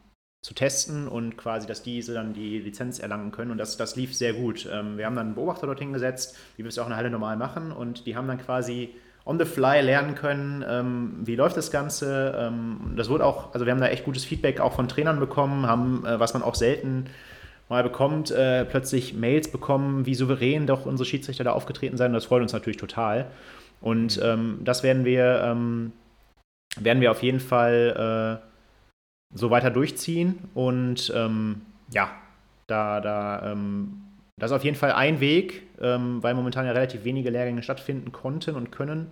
zu 0.44 0.52
testen 0.54 1.08
und 1.08 1.36
quasi, 1.38 1.66
dass 1.66 1.82
diese 1.82 2.12
dann 2.12 2.34
die 2.34 2.58
Lizenz 2.58 2.98
erlangen 2.98 3.30
können. 3.30 3.50
Und 3.50 3.58
das, 3.58 3.76
das 3.76 3.96
lief 3.96 4.14
sehr 4.14 4.34
gut. 4.34 4.68
Ähm, 4.70 4.98
wir 4.98 5.06
haben 5.06 5.16
dann 5.16 5.28
einen 5.28 5.34
Beobachter 5.34 5.66
dorthin 5.66 5.92
gesetzt, 5.92 6.36
wie 6.56 6.64
wir 6.64 6.68
es 6.68 6.78
auch 6.78 6.84
in 6.84 6.90
der 6.90 6.98
Halle 6.98 7.10
normal 7.10 7.36
machen. 7.36 7.72
Und 7.72 8.06
die 8.06 8.14
haben 8.14 8.28
dann 8.28 8.38
quasi 8.38 8.90
on 9.24 9.38
the 9.38 9.46
fly 9.46 9.80
lernen 9.80 10.14
können, 10.14 10.62
ähm, 10.68 11.14
wie 11.22 11.34
läuft 11.34 11.56
das 11.56 11.70
Ganze. 11.70 12.34
Ähm, 12.38 12.92
das 12.96 13.08
wurde 13.08 13.24
auch, 13.24 13.54
also 13.54 13.64
wir 13.64 13.72
haben 13.72 13.80
da 13.80 13.88
echt 13.88 14.04
gutes 14.04 14.24
Feedback 14.24 14.60
auch 14.60 14.74
von 14.74 14.86
Trainern 14.86 15.18
bekommen, 15.18 15.66
haben, 15.66 16.04
äh, 16.04 16.20
was 16.20 16.34
man 16.34 16.42
auch 16.42 16.54
selten 16.54 17.06
mal 17.68 17.82
bekommt, 17.82 18.30
äh, 18.30 18.64
plötzlich 18.64 19.14
Mails 19.14 19.50
bekommen, 19.50 20.06
wie 20.06 20.14
souverän 20.14 20.66
doch 20.66 20.86
unsere 20.86 21.08
Schiedsrichter 21.08 21.44
da 21.44 21.52
aufgetreten 21.52 21.96
sind. 21.96 22.08
Und 22.08 22.14
das 22.14 22.26
freut 22.26 22.42
uns 22.42 22.52
natürlich 22.52 22.76
total. 22.76 23.26
Und 23.80 24.16
mhm. 24.16 24.22
ähm, 24.22 24.58
das 24.64 24.82
werden 24.82 25.04
wir, 25.04 25.42
ähm, 25.44 25.92
werden 26.78 27.00
wir 27.00 27.10
auf 27.10 27.22
jeden 27.22 27.40
Fall 27.40 28.40
äh, 28.42 29.36
so 29.36 29.50
weiter 29.50 29.70
durchziehen. 29.70 30.38
Und 30.54 31.12
ähm, 31.14 31.62
ja, 31.90 32.10
da, 32.66 33.00
da 33.00 33.52
ähm, 33.52 34.04
das 34.36 34.50
ist 34.50 34.56
auf 34.56 34.64
jeden 34.64 34.76
Fall 34.76 34.92
ein 34.92 35.20
Weg, 35.20 35.62
ähm, 35.80 36.22
weil 36.22 36.34
momentan 36.34 36.66
ja 36.66 36.72
relativ 36.72 37.04
wenige 37.04 37.30
Lehrgänge 37.30 37.62
stattfinden 37.62 38.10
konnten 38.10 38.56
und 38.56 38.72
können. 38.72 39.08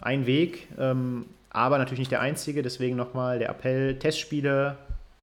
Ein 0.00 0.26
Weg, 0.26 0.68
ähm, 0.78 1.24
aber 1.48 1.78
natürlich 1.78 2.00
nicht 2.00 2.10
der 2.10 2.20
einzige. 2.20 2.62
Deswegen 2.62 2.96
nochmal 2.96 3.38
der 3.38 3.48
Appell: 3.48 3.98
Testspiele, 3.98 4.76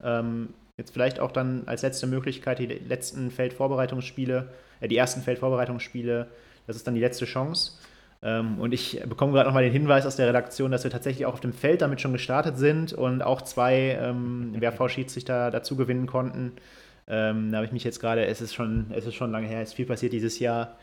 ähm, 0.04 0.50
jetzt 0.78 0.92
vielleicht 0.92 1.20
auch 1.20 1.32
dann 1.32 1.64
als 1.68 1.84
letzte 1.84 2.08
Möglichkeit 2.08 2.60
die 2.60 2.66
letzten 2.66 3.32
Feldvorbereitungsspiele, 3.32 4.50
äh, 4.80 4.88
die 4.88 4.98
ersten 4.98 5.22
Feldvorbereitungsspiele. 5.22 6.28
Das 6.68 6.76
ist 6.76 6.88
dann 6.88 6.96
die 6.96 7.02
letzte 7.02 7.26
Chance. 7.26 7.74
Ähm, 8.22 8.60
und 8.60 8.74
ich 8.74 9.02
bekomme 9.08 9.34
gerade 9.34 9.48
nochmal 9.48 9.64
den 9.64 9.72
Hinweis 9.72 10.06
aus 10.06 10.16
der 10.16 10.28
Redaktion, 10.28 10.72
dass 10.72 10.84
wir 10.84 10.92
tatsächlich 10.92 11.26
auch 11.26 11.34
auf 11.34 11.42
dem 11.42 11.54
Feld 11.54 11.82
damit 11.82 12.02
schon 12.02 12.14
gestartet 12.14 12.58
sind 12.58 12.94
und 12.94 13.22
auch 13.22 13.42
zwei 13.42 13.98
ähm, 14.02 14.56
WRV-Schiedsrichter 14.60 15.52
dazu 15.52 15.76
gewinnen 15.76 16.08
konnten. 16.08 16.54
Ähm, 17.08 17.52
da 17.52 17.58
habe 17.58 17.66
ich 17.66 17.74
mich 17.74 17.84
jetzt 17.84 18.00
gerade, 18.00 18.26
es 18.26 18.42
ist 18.42 18.54
schon, 18.54 18.86
es 18.92 19.06
ist 19.06 19.16
schon 19.16 19.32
lange 19.32 19.48
her, 19.48 19.62
es 19.62 19.70
ist 19.70 19.76
viel 19.76 19.86
passiert 19.86 20.14
dieses 20.14 20.40
Jahr. 20.40 20.78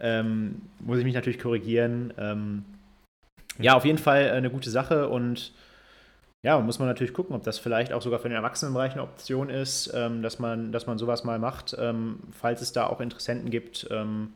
Ähm, 0.00 0.62
muss 0.80 0.98
ich 0.98 1.04
mich 1.04 1.14
natürlich 1.14 1.40
korrigieren. 1.40 2.14
Ähm, 2.16 2.64
ja, 3.58 3.74
auf 3.74 3.84
jeden 3.84 3.98
Fall 3.98 4.30
eine 4.30 4.50
gute 4.50 4.70
Sache 4.70 5.08
und 5.08 5.52
ja, 6.44 6.60
muss 6.60 6.78
man 6.78 6.86
natürlich 6.86 7.14
gucken, 7.14 7.34
ob 7.34 7.42
das 7.42 7.58
vielleicht 7.58 7.92
auch 7.94 8.02
sogar 8.02 8.18
für 8.18 8.28
den 8.28 8.36
Erwachsenenbereich 8.36 8.92
eine 8.92 9.02
Option 9.02 9.48
ist, 9.48 9.90
ähm, 9.94 10.20
dass, 10.22 10.38
man, 10.38 10.72
dass 10.72 10.86
man 10.86 10.98
sowas 10.98 11.24
mal 11.24 11.38
macht, 11.38 11.74
ähm, 11.78 12.20
falls 12.38 12.60
es 12.60 12.72
da 12.72 12.86
auch 12.86 13.00
Interessenten 13.00 13.50
gibt. 13.50 13.88
Ähm, 13.90 14.34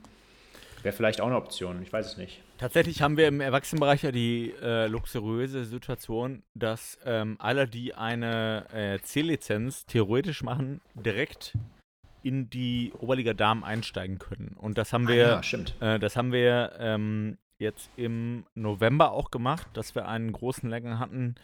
Wäre 0.82 0.96
vielleicht 0.96 1.20
auch 1.20 1.26
eine 1.26 1.36
Option, 1.36 1.82
ich 1.82 1.92
weiß 1.92 2.06
es 2.06 2.16
nicht. 2.16 2.40
Tatsächlich 2.56 3.02
haben 3.02 3.16
wir 3.18 3.28
im 3.28 3.40
Erwachsenenbereich 3.40 4.04
ja 4.04 4.12
die 4.12 4.54
äh, 4.62 4.86
luxuriöse 4.86 5.64
Situation, 5.64 6.42
dass 6.54 6.98
ähm, 7.04 7.36
alle, 7.40 7.66
die 7.68 7.94
eine 7.94 8.64
äh, 8.72 8.98
C-Lizenz 9.00 9.84
theoretisch 9.84 10.42
machen, 10.42 10.80
direkt 10.94 11.58
in 12.22 12.48
die 12.48 12.92
Oberliga 12.98 13.34
Damen 13.34 13.64
einsteigen 13.64 14.18
können. 14.18 14.56
Und 14.58 14.78
das 14.78 14.94
haben 14.94 15.06
ah 15.08 15.10
wir, 15.10 15.36
ah, 15.36 15.42
ja, 15.42 15.94
äh, 15.94 15.98
das 15.98 16.16
haben 16.16 16.32
wir 16.32 16.72
ähm, 16.78 17.36
jetzt 17.58 17.90
im 17.96 18.46
November 18.54 19.12
auch 19.12 19.30
gemacht, 19.30 19.66
dass 19.74 19.94
wir 19.94 20.08
einen 20.08 20.32
großen 20.32 20.70
Lehrgang 20.70 20.98
hatten 20.98 21.34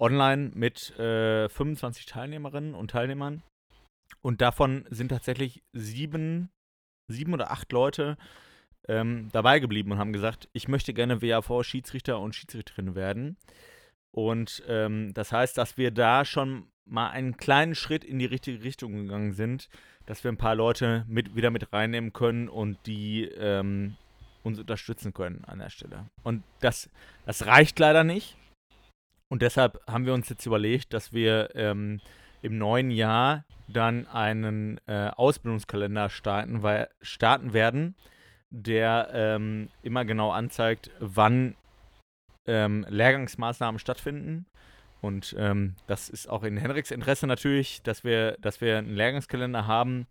online 0.00 0.50
mit 0.54 0.92
25 0.96 2.06
äh, 2.06 2.10
Teilnehmerinnen 2.10 2.74
und 2.74 2.90
Teilnehmern. 2.90 3.42
Und 4.22 4.40
davon 4.40 4.84
sind 4.90 5.08
tatsächlich 5.08 5.62
sieben, 5.72 6.50
sieben 7.08 7.32
oder 7.32 7.50
acht 7.50 7.70
Leute 7.72 8.16
ähm, 8.88 9.28
dabei 9.32 9.60
geblieben 9.60 9.92
und 9.92 9.98
haben 9.98 10.12
gesagt, 10.12 10.48
ich 10.52 10.68
möchte 10.68 10.94
gerne 10.94 11.22
WAV-Schiedsrichter 11.22 12.18
und 12.18 12.34
Schiedsrichterin 12.34 12.94
werden. 12.94 13.36
Und 14.12 14.62
ähm, 14.66 15.14
das 15.14 15.32
heißt, 15.32 15.56
dass 15.56 15.78
wir 15.78 15.90
da 15.90 16.24
schon 16.24 16.66
mal 16.84 17.10
einen 17.10 17.36
kleinen 17.36 17.74
Schritt 17.74 18.04
in 18.04 18.18
die 18.18 18.26
richtige 18.26 18.64
Richtung 18.64 18.94
gegangen 18.94 19.32
sind, 19.32 19.68
dass 20.06 20.24
wir 20.24 20.32
ein 20.32 20.36
paar 20.36 20.56
Leute 20.56 21.04
mit, 21.06 21.36
wieder 21.36 21.50
mit 21.50 21.72
reinnehmen 21.72 22.12
können 22.12 22.48
und 22.48 22.78
die 22.86 23.26
ähm, 23.26 23.96
uns 24.42 24.58
unterstützen 24.58 25.14
können 25.14 25.44
an 25.44 25.60
der 25.60 25.70
Stelle. 25.70 26.06
Und 26.24 26.42
das, 26.60 26.90
das 27.26 27.46
reicht 27.46 27.78
leider 27.78 28.02
nicht. 28.02 28.36
Und 29.30 29.42
deshalb 29.42 29.80
haben 29.86 30.06
wir 30.06 30.12
uns 30.12 30.28
jetzt 30.28 30.44
überlegt, 30.44 30.92
dass 30.92 31.12
wir 31.12 31.54
ähm, 31.54 32.00
im 32.42 32.58
neuen 32.58 32.90
Jahr 32.90 33.44
dann 33.68 34.06
einen 34.08 34.80
äh, 34.86 35.08
Ausbildungskalender 35.16 36.10
starten, 36.10 36.62
weil, 36.62 36.88
starten 37.00 37.52
werden, 37.52 37.94
der 38.50 39.08
ähm, 39.12 39.68
immer 39.82 40.04
genau 40.04 40.32
anzeigt, 40.32 40.90
wann 40.98 41.54
ähm, 42.46 42.84
Lehrgangsmaßnahmen 42.88 43.78
stattfinden. 43.78 44.46
Und 45.00 45.34
ähm, 45.38 45.76
das 45.86 46.08
ist 46.08 46.28
auch 46.28 46.42
in 46.42 46.56
Henriks 46.56 46.90
Interesse 46.90 47.28
natürlich, 47.28 47.82
dass 47.82 48.02
wir, 48.02 48.36
dass 48.40 48.60
wir 48.60 48.78
einen 48.78 48.96
Lehrgangskalender 48.96 49.66
haben, 49.66 50.08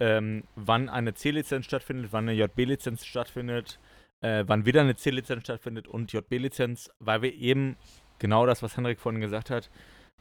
ähm, 0.00 0.44
wann 0.54 0.88
eine 0.88 1.14
C-Lizenz 1.14 1.66
stattfindet, 1.66 2.12
wann 2.12 2.28
eine 2.28 2.38
JB-Lizenz 2.38 3.04
stattfindet, 3.04 3.80
äh, 4.20 4.44
wann 4.46 4.64
wieder 4.64 4.82
eine 4.82 4.94
C-Lizenz 4.94 5.42
stattfindet 5.42 5.88
und 5.88 6.12
JB-Lizenz, 6.12 6.90
weil 7.00 7.22
wir 7.22 7.34
eben 7.34 7.76
genau 8.18 8.46
das, 8.46 8.62
was 8.62 8.76
Henrik 8.76 9.00
vorhin 9.00 9.20
gesagt 9.20 9.50
hat, 9.50 9.70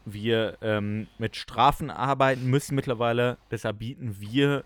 wir 0.06 0.58
ähm, 0.62 1.08
mit 1.18 1.36
Strafen 1.36 1.90
arbeiten 1.90 2.48
müssen 2.48 2.76
mittlerweile. 2.76 3.38
Deshalb 3.52 3.80
bieten 3.80 4.20
wir 4.20 4.64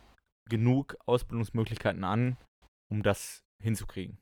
genug 0.49 0.97
Ausbildungsmöglichkeiten 1.05 2.03
an, 2.03 2.37
um 2.89 3.03
das 3.03 3.43
hinzukriegen. 3.61 4.17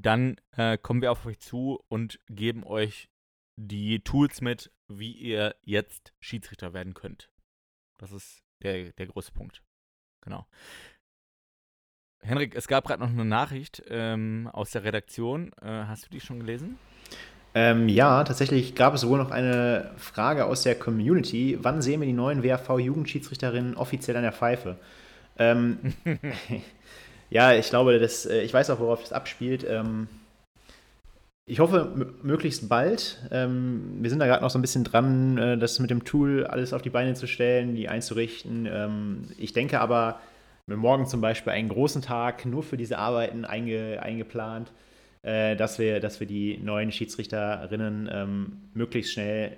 Dann 0.00 0.36
äh, 0.56 0.78
kommen 0.78 1.02
wir 1.02 1.10
auf 1.10 1.26
euch 1.26 1.40
zu 1.40 1.80
und 1.88 2.20
geben 2.28 2.62
euch 2.62 3.08
die 3.56 3.98
Tools 4.00 4.40
mit, 4.40 4.70
wie 4.86 5.10
ihr 5.10 5.56
jetzt 5.62 6.12
Schiedsrichter 6.20 6.72
werden 6.72 6.94
könnt. 6.94 7.30
Das 7.98 8.12
ist 8.12 8.44
der, 8.62 8.92
der 8.92 9.06
große 9.08 9.32
Punkt. 9.32 9.62
Genau. 10.20 10.46
Henrik, 12.20 12.54
es 12.54 12.68
gab 12.68 12.86
gerade 12.86 13.02
noch 13.02 13.10
eine 13.10 13.24
Nachricht 13.24 13.82
ähm, 13.88 14.48
aus 14.52 14.70
der 14.70 14.84
Redaktion. 14.84 15.52
Äh, 15.60 15.84
hast 15.86 16.06
du 16.06 16.10
die 16.10 16.20
schon 16.20 16.40
gelesen? 16.40 16.78
Ähm, 17.54 17.88
ja, 17.88 18.22
tatsächlich 18.22 18.76
gab 18.76 18.94
es 18.94 19.06
wohl 19.06 19.18
noch 19.18 19.32
eine 19.32 19.92
Frage 19.96 20.44
aus 20.44 20.62
der 20.62 20.78
Community. 20.78 21.58
Wann 21.60 21.82
sehen 21.82 22.00
wir 22.00 22.06
die 22.06 22.12
neuen 22.12 22.44
WRV-Jugendschiedsrichterinnen 22.44 23.76
offiziell 23.76 24.16
an 24.16 24.22
der 24.22 24.32
Pfeife? 24.32 24.78
Ähm, 25.38 25.94
ja, 27.30 27.52
ich 27.54 27.68
glaube, 27.68 27.98
das, 27.98 28.26
äh, 28.26 28.42
ich 28.42 28.52
weiß 28.52 28.70
auch, 28.70 28.80
worauf 28.80 29.04
es 29.04 29.12
abspielt. 29.12 29.64
Ähm, 29.68 30.08
ich 31.46 31.60
hoffe, 31.60 32.14
möglichst 32.22 32.68
bald. 32.68 33.18
Ähm, 33.30 33.98
wir 34.00 34.10
sind 34.10 34.18
da 34.18 34.26
gerade 34.26 34.42
noch 34.42 34.50
so 34.50 34.58
ein 34.58 34.62
bisschen 34.62 34.84
dran, 34.84 35.38
äh, 35.38 35.58
das 35.58 35.78
mit 35.78 35.90
dem 35.90 36.04
Tool 36.04 36.46
alles 36.46 36.72
auf 36.72 36.82
die 36.82 36.90
Beine 36.90 37.14
zu 37.14 37.26
stellen, 37.26 37.74
die 37.74 37.88
einzurichten. 37.88 38.68
Ähm, 38.70 39.24
ich 39.38 39.54
denke 39.54 39.80
aber, 39.80 40.20
wir 40.66 40.76
morgen 40.76 41.06
zum 41.06 41.22
Beispiel 41.22 41.52
einen 41.54 41.70
großen 41.70 42.02
Tag 42.02 42.44
nur 42.44 42.62
für 42.62 42.76
diese 42.76 42.98
Arbeiten 42.98 43.46
einge, 43.46 44.02
eingeplant, 44.02 44.72
äh, 45.22 45.56
dass, 45.56 45.78
wir, 45.78 46.00
dass 46.00 46.20
wir 46.20 46.26
die 46.26 46.58
neuen 46.58 46.92
Schiedsrichterinnen 46.92 48.70
möglichst 48.74 49.12
schnell 49.12 49.56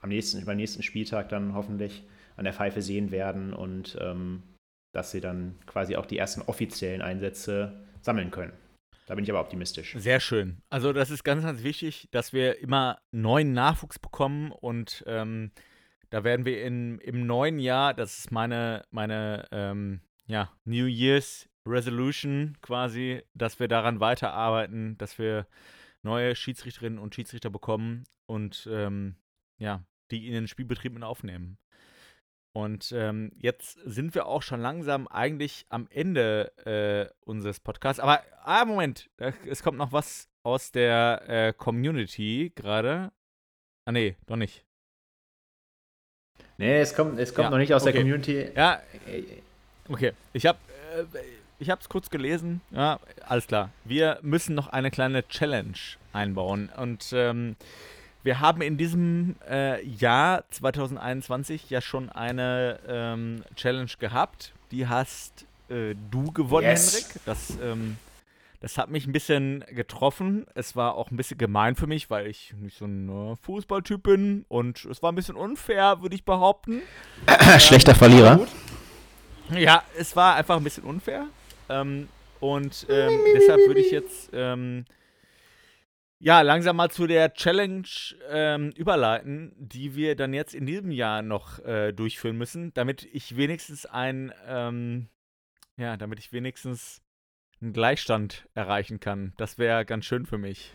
am 0.00 0.10
nächsten, 0.10 0.44
beim 0.44 0.58
nächsten 0.58 0.82
Spieltag 0.82 1.30
dann 1.30 1.54
hoffentlich 1.54 2.02
an 2.36 2.44
der 2.44 2.52
Pfeife 2.52 2.82
sehen 2.82 3.10
werden 3.10 3.52
und 3.52 3.96
ähm, 4.00 4.42
dass 4.92 5.10
sie 5.10 5.20
dann 5.20 5.58
quasi 5.66 5.96
auch 5.96 6.06
die 6.06 6.18
ersten 6.18 6.42
offiziellen 6.42 7.02
Einsätze 7.02 7.84
sammeln 8.00 8.30
können. 8.30 8.52
Da 9.06 9.14
bin 9.14 9.24
ich 9.24 9.30
aber 9.30 9.40
optimistisch. 9.40 9.96
Sehr 9.98 10.20
schön. 10.20 10.62
Also 10.70 10.92
das 10.92 11.10
ist 11.10 11.24
ganz, 11.24 11.42
ganz 11.42 11.62
wichtig, 11.64 12.08
dass 12.12 12.32
wir 12.32 12.58
immer 12.60 13.00
neuen 13.10 13.52
Nachwuchs 13.52 13.98
bekommen 13.98 14.52
und 14.52 15.02
ähm, 15.06 15.50
da 16.10 16.24
werden 16.24 16.44
wir 16.44 16.64
in, 16.64 16.98
im 16.98 17.26
neuen 17.26 17.58
Jahr, 17.58 17.94
das 17.94 18.18
ist 18.18 18.32
meine, 18.32 18.84
meine 18.90 19.46
ähm, 19.52 20.00
ja, 20.26 20.52
New 20.64 20.86
Year's 20.86 21.48
Resolution 21.66 22.56
quasi, 22.62 23.22
dass 23.34 23.60
wir 23.60 23.68
daran 23.68 24.00
weiterarbeiten, 24.00 24.96
dass 24.98 25.18
wir 25.18 25.46
neue 26.02 26.34
Schiedsrichterinnen 26.34 26.98
und 26.98 27.14
Schiedsrichter 27.14 27.50
bekommen 27.50 28.04
und 28.26 28.68
ähm, 28.70 29.16
ja, 29.58 29.84
die 30.10 30.26
in 30.26 30.34
den 30.34 30.48
Spielbetrieb 30.48 30.92
mit 30.92 31.02
aufnehmen. 31.02 31.58
Und 32.52 32.92
ähm, 32.92 33.30
jetzt 33.36 33.78
sind 33.84 34.14
wir 34.14 34.26
auch 34.26 34.42
schon 34.42 34.60
langsam 34.60 35.06
eigentlich 35.06 35.66
am 35.68 35.86
Ende 35.90 36.52
äh, 36.66 37.12
unseres 37.24 37.60
Podcasts. 37.60 38.00
Aber, 38.00 38.22
ah, 38.42 38.64
Moment, 38.64 39.08
es 39.46 39.62
kommt 39.62 39.78
noch 39.78 39.92
was 39.92 40.28
aus 40.42 40.72
der 40.72 41.22
äh, 41.28 41.52
Community 41.52 42.52
gerade. 42.54 43.12
Ah, 43.84 43.92
nee, 43.92 44.16
doch 44.26 44.36
nicht. 44.36 44.64
Nee, 46.58 46.80
es 46.80 46.94
kommt, 46.94 47.18
es 47.18 47.34
kommt 47.34 47.46
ja, 47.46 47.50
noch 47.50 47.58
nicht 47.58 47.72
aus 47.72 47.82
okay. 47.82 47.92
der 47.92 48.02
Community. 48.02 48.50
Ja, 48.54 48.82
okay. 49.88 50.12
Ich 50.32 50.44
habe 50.44 50.58
äh, 50.96 51.04
ich 51.60 51.68
habe 51.68 51.80
es 51.80 51.90
kurz 51.90 52.08
gelesen. 52.08 52.62
Ja, 52.70 52.98
alles 53.26 53.46
klar. 53.46 53.70
Wir 53.84 54.18
müssen 54.22 54.54
noch 54.54 54.68
eine 54.68 54.90
kleine 54.90 55.28
Challenge 55.28 55.76
einbauen. 56.14 56.70
Und 56.74 57.12
ähm, 57.12 57.56
wir 58.22 58.40
haben 58.40 58.60
in 58.60 58.76
diesem 58.76 59.36
äh, 59.48 59.84
Jahr 59.84 60.44
2021 60.50 61.70
ja 61.70 61.80
schon 61.80 62.10
eine 62.10 62.78
ähm, 62.86 63.42
Challenge 63.56 63.90
gehabt. 63.98 64.52
Die 64.70 64.86
hast 64.86 65.46
äh, 65.68 65.94
du 66.10 66.30
gewonnen, 66.32 66.66
yes. 66.66 66.94
Henrik. 66.94 67.20
Das, 67.24 67.58
ähm, 67.62 67.96
das 68.60 68.76
hat 68.76 68.90
mich 68.90 69.06
ein 69.06 69.12
bisschen 69.12 69.64
getroffen. 69.70 70.46
Es 70.54 70.76
war 70.76 70.94
auch 70.94 71.10
ein 71.10 71.16
bisschen 71.16 71.38
gemein 71.38 71.76
für 71.76 71.86
mich, 71.86 72.10
weil 72.10 72.26
ich 72.26 72.52
nicht 72.60 72.76
so 72.78 72.84
ein 72.84 73.08
äh, 73.08 73.36
Fußballtyp 73.36 74.02
bin. 74.02 74.44
Und 74.48 74.84
es 74.84 75.02
war 75.02 75.12
ein 75.12 75.14
bisschen 75.14 75.36
unfair, 75.36 76.02
würde 76.02 76.14
ich 76.14 76.24
behaupten. 76.24 76.82
Schlechter 77.58 77.94
Verlierer. 77.94 78.46
Ja, 79.56 79.82
es 79.98 80.14
war 80.14 80.36
einfach 80.36 80.58
ein 80.58 80.64
bisschen 80.64 80.84
unfair. 80.84 81.26
Ähm, 81.70 82.08
und 82.38 82.86
ähm, 82.90 83.18
deshalb 83.34 83.60
würde 83.66 83.80
ich 83.80 83.90
jetzt 83.90 84.30
ähm, 84.32 84.84
ja, 86.22 86.42
langsam 86.42 86.76
mal 86.76 86.90
zu 86.90 87.06
der 87.06 87.32
Challenge 87.32 87.88
ähm, 88.28 88.72
überleiten, 88.76 89.52
die 89.56 89.96
wir 89.96 90.16
dann 90.16 90.34
jetzt 90.34 90.54
in 90.54 90.66
diesem 90.66 90.90
Jahr 90.90 91.22
noch 91.22 91.58
äh, 91.60 91.92
durchführen 91.92 92.36
müssen, 92.36 92.74
damit 92.74 93.08
ich 93.10 93.36
wenigstens 93.36 93.86
ein, 93.86 94.30
ähm, 94.46 95.08
ja, 95.78 95.96
damit 95.96 96.18
ich 96.18 96.30
wenigstens 96.30 97.00
einen 97.62 97.72
Gleichstand 97.72 98.46
erreichen 98.52 99.00
kann. 99.00 99.32
Das 99.38 99.56
wäre 99.56 99.86
ganz 99.86 100.04
schön 100.04 100.26
für 100.26 100.36
mich. 100.36 100.74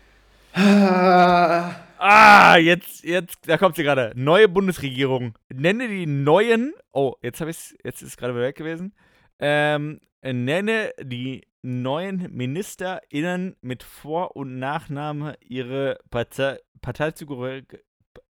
ah, 1.98 2.56
jetzt, 2.56 3.04
jetzt, 3.04 3.48
da 3.48 3.56
kommt 3.56 3.76
sie 3.76 3.84
gerade. 3.84 4.12
Neue 4.16 4.48
Bundesregierung. 4.48 5.38
Nenne 5.48 5.86
die 5.86 6.06
neuen. 6.06 6.74
Oh, 6.92 7.14
jetzt 7.22 7.40
habe 7.40 7.50
ich 7.52 7.76
jetzt 7.84 8.02
ist 8.02 8.08
es 8.08 8.16
gerade 8.16 8.34
weg 8.34 8.56
gewesen. 8.56 8.94
Ähm, 9.38 10.00
nenne 10.22 10.90
die 11.00 11.45
neuen 11.66 12.32
MinisterInnen 12.32 13.56
mit 13.60 13.82
Vor- 13.82 14.36
und 14.36 14.58
Nachname 14.58 15.36
ihre 15.40 15.98
Partei 16.10 16.58
Parteizugehörigkeit, 16.82 17.82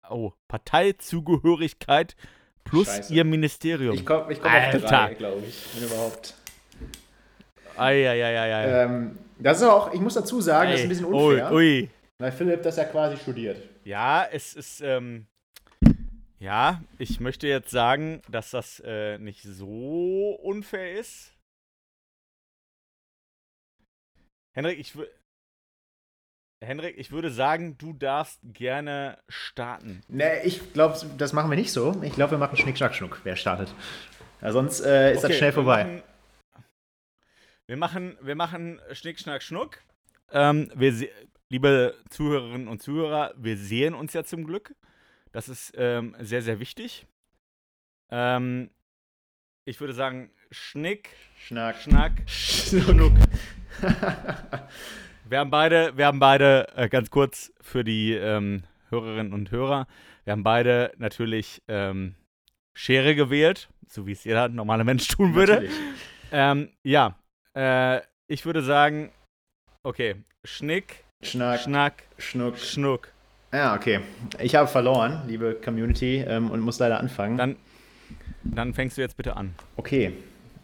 oh, 0.08 0.32
Parteizugehörigkeit 0.46 2.14
plus 2.62 2.86
Scheiße. 2.86 3.12
ihr 3.12 3.24
Ministerium. 3.24 3.94
Ich 3.94 4.06
komme 4.06 4.32
ich 4.32 4.40
komm 4.40 4.52
auf 4.52 4.82
drei, 4.82 5.14
glaube 5.14 5.42
ich, 5.44 5.66
wenn 5.74 5.88
überhaupt. 5.88 6.34
Eieieiei. 7.76 8.84
Ähm, 8.84 9.18
das 9.38 9.58
ist 9.58 9.64
auch, 9.64 9.92
ich 9.92 10.00
muss 10.00 10.14
dazu 10.14 10.40
sagen, 10.40 10.68
Ei. 10.68 10.72
das 10.72 10.80
ist 10.80 10.86
ein 10.86 10.88
bisschen 10.90 11.04
unfair. 11.06 11.52
Ui, 11.52 11.56
ui. 11.56 11.90
Weil 12.18 12.32
Philipp 12.32 12.62
das 12.62 12.76
ja 12.76 12.84
quasi 12.84 13.16
studiert. 13.16 13.60
Ja, 13.84 14.26
es 14.30 14.54
ist, 14.54 14.80
ähm, 14.80 15.26
ja, 16.38 16.82
ich 16.98 17.20
möchte 17.20 17.48
jetzt 17.48 17.70
sagen, 17.70 18.22
dass 18.28 18.50
das 18.50 18.80
äh, 18.84 19.18
nicht 19.18 19.42
so 19.42 20.38
unfair 20.42 20.98
ist. 20.98 21.32
Henrik, 24.56 24.78
ich 24.78 24.96
würde. 24.96 25.10
Henrik, 26.64 26.96
ich 26.96 27.12
würde 27.12 27.30
sagen, 27.30 27.76
du 27.76 27.92
darfst 27.92 28.40
gerne 28.42 29.18
starten. 29.28 30.00
Nee, 30.08 30.42
ich 30.44 30.72
glaube, 30.72 30.98
das 31.18 31.34
machen 31.34 31.50
wir 31.50 31.56
nicht 31.56 31.70
so. 31.70 32.02
Ich 32.02 32.14
glaube, 32.14 32.30
wir 32.32 32.38
machen 32.38 32.56
Schnick, 32.56 32.78
Schnack, 32.78 32.94
Schnuck, 32.94 33.20
wer 33.24 33.36
startet. 33.36 33.74
Ja, 34.40 34.52
sonst 34.52 34.80
äh, 34.80 35.12
ist 35.12 35.18
okay, 35.18 35.28
das 35.28 35.36
schnell 35.36 35.52
vorbei. 35.52 36.02
Wir 37.66 37.76
machen, 37.76 38.16
wir 38.22 38.34
machen, 38.34 38.78
wir 38.78 38.80
machen 38.80 38.80
Schnick, 38.92 39.20
Schnack, 39.20 39.42
Schnuck. 39.42 39.82
Ähm, 40.32 40.72
wir, 40.74 41.10
liebe 41.50 41.94
Zuhörerinnen 42.08 42.68
und 42.68 42.82
Zuhörer, 42.82 43.34
wir 43.36 43.58
sehen 43.58 43.92
uns 43.92 44.14
ja 44.14 44.24
zum 44.24 44.46
Glück. 44.46 44.74
Das 45.32 45.50
ist 45.50 45.74
ähm, 45.76 46.16
sehr, 46.18 46.40
sehr 46.40 46.60
wichtig. 46.60 47.06
Ähm, 48.10 48.70
ich 49.66 49.80
würde 49.80 49.92
sagen, 49.92 50.30
Schnick, 50.52 51.10
Schnack, 51.36 51.76
Schnack, 51.76 52.12
Schnuck. 52.26 53.12
wir 55.28 55.38
haben 55.38 55.50
beide, 55.50 55.96
wir 55.96 56.06
haben 56.06 56.20
beide, 56.20 56.68
äh, 56.76 56.88
ganz 56.88 57.10
kurz 57.10 57.52
für 57.60 57.82
die 57.82 58.12
ähm, 58.12 58.62
Hörerinnen 58.90 59.32
und 59.32 59.50
Hörer, 59.50 59.88
wir 60.24 60.32
haben 60.32 60.44
beide 60.44 60.92
natürlich 60.98 61.62
ähm, 61.66 62.14
Schere 62.74 63.16
gewählt, 63.16 63.68
so 63.88 64.06
wie 64.06 64.12
es 64.12 64.22
jeder 64.22 64.48
normale 64.48 64.84
Mensch 64.84 65.08
tun 65.08 65.34
würde. 65.34 65.68
Ähm, 66.30 66.70
ja, 66.84 67.18
äh, 67.56 68.00
ich 68.28 68.46
würde 68.46 68.62
sagen, 68.62 69.10
okay, 69.82 70.14
Schnick, 70.44 71.04
Schnack, 71.22 71.60
Schnack, 71.60 72.04
Schnuck, 72.18 72.58
Schnuck. 72.58 73.08
Ja, 73.52 73.74
okay. 73.74 74.00
Ich 74.40 74.54
habe 74.54 74.68
verloren, 74.68 75.22
liebe 75.26 75.54
Community, 75.54 76.18
ähm, 76.18 76.52
und 76.52 76.60
muss 76.60 76.78
leider 76.78 77.00
anfangen. 77.00 77.36
Dann, 77.36 77.56
dann 78.54 78.74
fängst 78.74 78.96
du 78.96 79.02
jetzt 79.02 79.16
bitte 79.16 79.36
an. 79.36 79.54
Okay. 79.76 80.12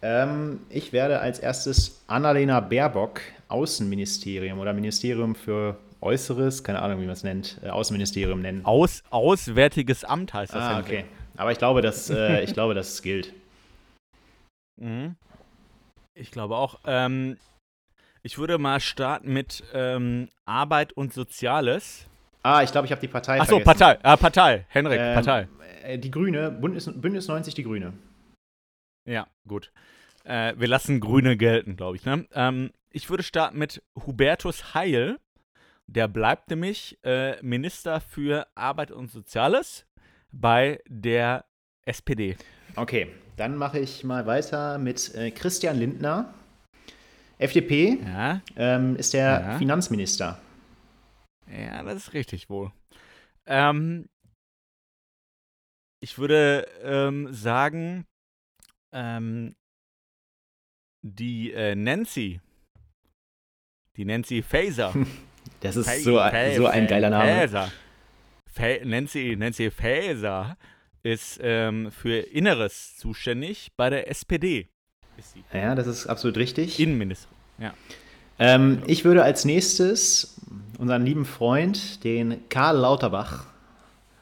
Ähm, 0.03 0.61
ich 0.69 0.93
werde 0.93 1.21
als 1.21 1.39
erstes 1.39 2.03
Annalena 2.09 2.61
Baerbock, 2.61 3.21
Außenministerium 3.49 4.59
oder 4.59 4.73
Ministerium 4.73 5.35
für 5.35 5.79
Äußeres, 6.01 6.65
keine 6.65 6.83
Ahnung, 6.83 7.01
wie 7.01 7.05
man 7.05 7.13
es 7.13 7.23
nennt, 7.23 7.59
äh, 7.63 7.69
Außenministerium 7.69 8.43
nennen. 8.43 8.65
Aus, 8.65 9.05
Auswärtiges 9.11 10.05
Amt 10.05 10.35
heißt 10.35 10.53
das. 10.53 10.63
Ah, 10.63 10.81
okay. 10.81 11.05
Aber 11.37 11.53
ich 11.53 11.59
glaube, 11.59 11.83
dass, 11.83 12.11
äh, 12.11 12.43
ich 12.45 12.53
glaube, 12.53 12.75
dass 12.75 12.95
es 12.95 13.03
gilt. 13.03 13.33
Mhm. 14.81 15.15
Ich 16.15 16.31
glaube 16.33 16.57
auch. 16.57 16.81
Ähm, 16.85 17.39
ich 18.23 18.39
würde 18.39 18.59
mal 18.59 18.81
starten 18.81 19.33
mit 19.33 19.63
ähm, 19.73 20.29
Arbeit 20.45 20.93
und 20.93 21.13
Soziales. 21.13 22.07
Ah, 22.43 22.63
ich 22.63 22.73
glaube, 22.73 22.87
ich 22.87 22.91
habe 22.91 23.01
die 23.01 23.09
Partei 23.09 23.41
Achso, 23.41 23.61
Partei. 23.61 23.99
Ah, 24.03 24.17
Partei. 24.17 24.67
Henrik, 24.69 24.99
ähm, 25.01 25.15
Partei. 25.15 25.49
Äh, 25.83 25.99
die 25.99 26.11
Grüne, 26.11 26.51
Bündnis, 26.51 26.91
Bündnis 26.95 27.29
90 27.29 27.55
Die 27.55 27.65
Grüne. 27.65 27.93
Ja, 29.05 29.27
gut. 29.47 29.73
Äh, 30.25 30.55
wir 30.57 30.69
lassen 30.69 31.01
Grüne 31.01 31.37
gelten, 31.37 31.77
glaube 31.77 31.97
ich. 31.97 32.05
Ne? 32.05 32.27
Ähm, 32.33 32.71
ich 32.91 33.11
würde 33.11 33.23
starten 33.23 33.59
mit 33.59 33.83
Hubertus 34.07 34.75
Heil. 34.75 35.19
Der 35.87 36.09
bleibt 36.09 36.49
nämlich 36.51 36.99
äh, 37.03 37.43
Minister 37.43 38.01
für 38.01 38.47
Arbeit 38.55 38.93
und 38.93 39.11
Soziales 39.11 39.87
bei 40.31 40.81
der 40.89 41.45
SPD. 41.85 42.37
Okay, 42.77 43.09
dann 43.37 43.57
mache 43.57 43.81
ich 43.81 44.05
mal 44.05 44.27
weiter 44.27 44.79
mit 44.79 45.15
äh, 45.15 45.31
Christian 45.33 45.79
Lindner. 45.79 46.33
FDP 47.39 47.99
ja. 48.05 48.41
ähm, 48.57 48.95
ist 48.95 49.15
der 49.15 49.41
ja. 49.41 49.59
Finanzminister. 49.59 50.41
Ja, 51.51 51.83
das 51.83 51.97
ist 51.97 52.13
richtig 52.15 52.49
wohl. 52.49 52.71
Ähm, 53.47 54.09
ich 56.03 56.19
würde 56.19 56.67
ähm, 56.83 57.33
sagen, 57.33 58.05
ähm, 58.93 59.55
die 61.03 61.53
äh, 61.53 61.75
Nancy, 61.75 62.41
die 63.97 64.05
Nancy 64.05 64.43
Faser. 64.43 64.93
Das 65.59 65.77
ist 65.77 65.89
Fa 65.89 65.97
so, 65.97 66.17
Fa 66.19 66.55
so 66.57 66.67
ein 66.67 66.87
geiler 66.89 67.11
Name. 67.11 67.41
Faser. 67.41 67.73
Fa 68.53 68.85
Nancy, 68.85 69.37
Nancy 69.37 69.71
Faser 69.71 70.57
ist 71.05 71.39
ähm, 71.43 71.91
für 71.93 72.19
Inneres 72.19 72.97
zuständig 72.97 73.73
bei 73.77 73.91
der 73.91 74.09
SPD. 74.09 74.69
Ja, 75.53 75.75
das 75.75 75.87
ist 75.87 76.07
absolut 76.07 76.37
richtig. 76.37 76.81
Innenminister, 76.81 77.29
ja. 77.59 77.75
Ähm, 78.39 78.83
ich 78.87 79.05
würde 79.05 79.23
als 79.23 79.45
nächstes, 79.45 80.41
unseren 80.79 81.05
lieben 81.05 81.25
Freund, 81.25 82.03
den 82.03 82.49
Karl 82.49 82.79
Lauterbach, 82.79 83.47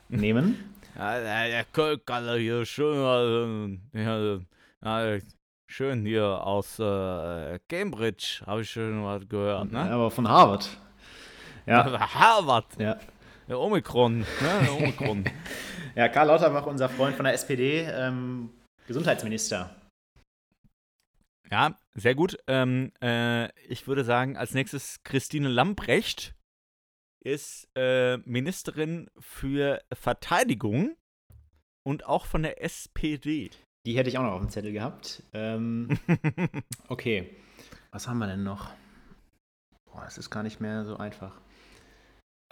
nehmen. 0.09 0.65
Ja, 1.01 1.19
der, 1.19 1.65
Kölkalle 1.65 2.37
hier 2.39 2.67
schön, 2.67 3.81
äh, 3.95 4.03
ja, 4.05 4.39
ja, 4.85 5.19
schön 5.67 6.05
hier 6.05 6.27
aus 6.27 6.79
äh, 6.79 7.59
Cambridge, 7.71 8.43
habe 8.47 8.61
ich 8.61 8.71
schon 8.71 9.03
was 9.03 9.27
gehört, 9.27 9.73
ne? 9.73 9.81
Aber 9.91 10.11
von 10.11 10.29
Harvard. 10.29 10.69
Ja. 11.65 11.85
Harvard, 12.15 12.67
Ja. 12.79 12.99
der 13.49 13.59
Omikron, 13.59 14.19
ne? 14.21 14.27
Der 14.63 14.75
Omikron. 14.75 15.25
ja, 15.95 16.09
Karl 16.11 16.27
Lauterbach, 16.27 16.67
unser 16.67 16.91
Freund 16.91 17.17
von 17.17 17.25
der 17.25 17.33
SPD, 17.33 17.81
ähm, 17.91 18.51
Gesundheitsminister. 18.87 19.75
ja, 21.51 21.75
sehr 21.95 22.15
gut. 22.15 22.37
Ähm, 22.47 22.93
äh, 23.03 23.49
ich 23.69 23.87
würde 23.89 24.05
sagen, 24.05 24.37
als 24.37 24.53
nächstes 24.53 25.03
Christine 25.03 25.49
Lambrecht 25.49 26.35
ist 27.23 27.69
äh, 27.77 28.19
Ministerin 28.19 29.11
für 29.19 29.83
Verteidigung 29.93 30.97
und 31.87 32.05
auch 32.07 32.27
von 32.27 32.43
der 32.43 32.63
SPD. 32.63 33.51
Die 33.87 33.97
hätte 33.97 34.09
ich 34.11 34.19
auch 34.19 34.23
noch 34.23 34.33
auf 34.33 34.41
dem 34.41 34.51
Zettel 34.51 34.73
gehabt. 34.73 35.23
Ähm, 35.33 35.99
okay. 36.89 37.35
Was 37.93 38.07
haben 38.09 38.19
wir 38.19 38.27
denn 38.27 38.43
noch? 38.45 38.71
Boah, 39.87 40.03
das 40.05 40.19
ist 40.19 40.31
gar 40.31 40.43
nicht 40.43 40.61
mehr 40.61 40.85
so 40.85 40.97
einfach. 40.97 41.41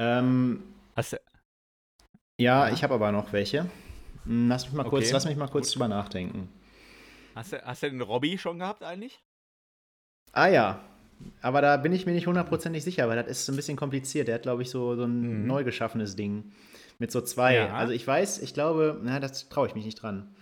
Ähm, 0.01 0.75
Hast 0.97 1.13
du, 1.13 1.17
ja, 2.41 2.67
Ja. 2.69 2.75
ich 2.75 2.83
habe 2.83 2.95
aber 2.95 3.13
noch 3.13 3.33
welche. 3.33 3.71
Lass 4.25 4.65
mich 4.67 4.75
mal 4.75 4.85
kurz, 4.85 5.05
Okay. 5.05 5.13
lass 5.13 5.25
mich 5.27 5.37
mal 5.37 5.49
kurz 5.49 5.71
drüber 5.71 5.89
nachdenken. 5.89 6.49
hast, 7.35 7.53
du, 7.53 7.65
hast 7.65 7.83
du 7.83 7.91
den 7.91 8.01
Robby 8.03 8.37
schon 8.39 8.59
gehabt 8.59 8.83
eigentlich? 8.83 9.21
Ah 10.33 10.49
ja, 10.49 10.85
aber 11.43 11.61
da 11.61 11.77
bin 11.77 11.93
ich 11.93 12.07
mir 12.07 12.13
nicht 12.13 12.27
hundertprozentig 12.27 12.85
sicher, 12.85 13.09
weil 13.09 13.17
das 13.17 13.27
ist 13.29 13.49
ein 13.49 13.57
bisschen 13.57 13.77
kompliziert. 13.77 14.29
Der 14.29 14.37
hat, 14.37 14.43
glaube 14.43 14.63
ich, 14.63 14.71
so, 14.71 14.95
so 14.97 15.05
ein 15.05 15.41
Mhm. 15.43 15.47
neu 15.47 15.65
geschaffenes 15.65 16.17
Ding 16.17 16.53
mit 16.99 17.11
so 17.13 17.21
zwei. 17.21 17.55
Ja. 17.55 17.75
Also 17.75 17.93
ich 17.93 18.07
weiß, 18.07 18.41
ich 18.41 18.55
glaube, 18.55 19.01
na, 19.03 19.21
das 19.21 19.49
traue 19.49 19.67
ich 19.69 19.75
mich 19.75 19.85
nicht 19.85 20.03
dran. 20.03 20.35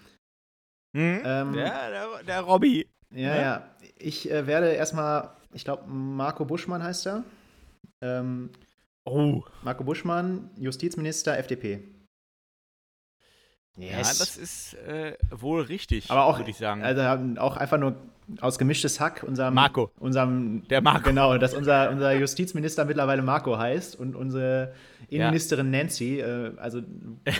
Hm? 0.96 1.20
Ähm, 1.24 1.54
ja, 1.54 1.90
der, 1.90 2.22
der 2.26 2.40
Robby. 2.40 2.88
Ja, 3.10 3.34
Ja? 3.36 3.40
ja. 3.42 3.70
Ich 3.98 4.30
äh, 4.30 4.46
werde 4.46 4.68
erstmal, 4.72 5.30
ich 5.52 5.64
glaube, 5.64 5.86
Marco 5.88 6.44
Buschmann 6.44 6.82
heißt 6.82 7.06
er. 7.06 7.24
Ähm, 8.02 8.50
Oh. 9.08 9.44
Marco 9.62 9.84
Buschmann, 9.84 10.50
Justizminister, 10.56 11.38
FDP. 11.38 11.84
Ja, 13.78 13.98
das 13.98 14.36
ist 14.36 14.74
äh, 14.74 15.16
wohl 15.30 15.62
richtig, 15.62 16.10
Aber 16.10 16.24
auch, 16.24 16.38
würde 16.38 16.50
ich 16.50 16.56
sagen. 16.56 16.82
also 16.82 17.02
haben 17.02 17.36
auch 17.38 17.56
einfach 17.56 17.78
nur 17.78 17.94
aus 18.40 18.58
gemischtes 18.58 18.98
Hack 19.00 19.22
unserem 19.26 19.54
Marco. 19.54 19.90
unserem 19.98 20.66
Der 20.68 20.80
Marco. 20.80 21.08
genau, 21.08 21.36
dass 21.38 21.54
unser, 21.54 21.90
unser 21.90 22.12
Justizminister 22.14 22.84
mittlerweile 22.84 23.22
Marco 23.22 23.56
heißt 23.58 23.98
und 23.98 24.16
unsere 24.16 24.74
Innenministerin 25.08 25.70
Nancy. 25.70 26.20
Äh, 26.20 26.52
also 26.56 26.82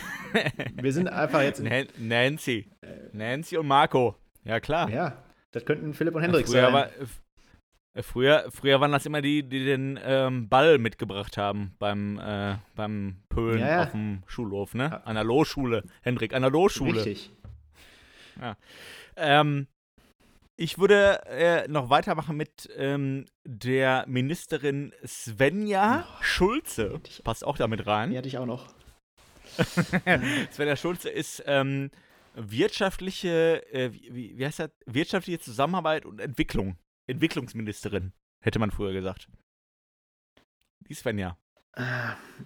wir 0.80 0.92
sind 0.92 1.08
einfach 1.08 1.42
jetzt 1.42 1.62
Nan- 1.62 1.88
Nancy. 1.98 2.68
Nancy 3.12 3.56
und 3.56 3.66
Marco. 3.66 4.14
Ja, 4.44 4.60
klar. 4.60 4.88
ja, 4.90 5.22
das 5.50 5.64
könnten 5.64 5.92
Philipp 5.94 6.14
und 6.14 6.22
Hendrik 6.22 6.46
früher, 6.46 6.62
sein. 6.62 6.72
war, 6.72 6.86
äh, 7.94 8.02
früher, 8.02 8.44
früher 8.50 8.80
waren 8.80 8.92
das 8.92 9.04
immer 9.06 9.20
die, 9.22 9.42
die 9.42 9.64
den 9.64 9.98
ähm, 10.04 10.48
Ball 10.48 10.78
mitgebracht 10.78 11.36
haben 11.36 11.74
beim, 11.80 12.18
äh, 12.20 12.54
beim 12.76 13.16
Pölen 13.28 13.58
Ja, 13.58 13.68
ja. 13.68 13.82
auf 13.84 13.90
dem 13.90 14.22
Schulhof, 14.26 14.74
ne? 14.74 14.84
Ja. 14.92 14.96
An 15.04 15.16
der 15.16 15.24
Lohschule. 15.24 15.82
Hendrik, 16.02 16.32
an 16.32 16.42
der 16.42 16.50
Lohschule. 16.52 16.94
Richtig. 17.04 17.32
Ähm, 19.16 19.66
ich 20.56 20.78
würde 20.78 21.20
äh, 21.26 21.68
noch 21.68 21.90
weitermachen 21.90 22.36
mit 22.36 22.68
ähm, 22.76 23.26
der 23.44 24.04
Ministerin 24.08 24.92
Svenja 25.06 26.06
Schulze. 26.20 27.00
Passt 27.24 27.44
auch 27.44 27.56
damit 27.58 27.86
rein. 27.86 28.10
Die 28.10 28.18
hatte 28.18 28.28
ich 28.28 28.38
auch 28.38 28.46
noch. 28.46 28.66
Svenja 30.52 30.76
Schulze 30.76 31.08
ist 31.10 31.42
ähm, 31.46 31.90
wirtschaftliche, 32.34 33.62
äh, 33.72 33.92
wie, 33.92 34.38
wie- 34.38 34.44
heißt 34.46 34.60
das? 34.60 34.70
Wirtschaftliche 34.86 35.38
Zusammenarbeit 35.40 36.04
und 36.04 36.20
Entwicklung. 36.20 36.76
Entwicklungsministerin, 37.08 38.12
hätte 38.42 38.58
man 38.58 38.70
früher 38.70 38.92
gesagt. 38.92 39.28
Die 40.88 40.94
Svenja. 40.94 41.36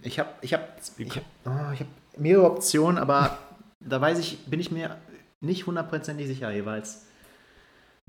Ich 0.03 0.19
habe 0.19 0.35
ich 0.43 0.53
hab, 0.53 0.83
ich 0.99 1.17
hab, 1.17 1.25
oh, 1.47 1.73
ich 1.73 1.81
hab 1.81 1.87
mehrere 2.19 2.51
Optionen, 2.51 2.99
aber 2.99 3.39
da 3.81 4.01
weiß 4.01 4.19
ich, 4.19 4.45
bin 4.47 4.59
ich 4.61 4.71
mir 4.71 5.01
nicht 5.41 5.67
hundertprozentig 5.67 6.27
sicher 6.27 6.51
jeweils. 6.51 7.07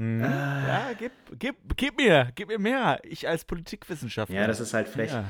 Ah. 0.02 0.68
Ja, 0.68 0.92
gib, 0.98 1.12
gib, 1.38 1.56
gib 1.76 1.98
mir, 1.98 2.30
gib 2.34 2.48
mir 2.48 2.58
mehr. 2.60 3.00
Ich 3.04 3.28
als 3.28 3.46
Politikwissenschaftler. 3.46 4.36
Ja, 4.36 4.48
das 4.48 4.60
ist 4.60 4.74
halt 4.74 4.88
frech. 4.88 5.12
Ja. 5.12 5.26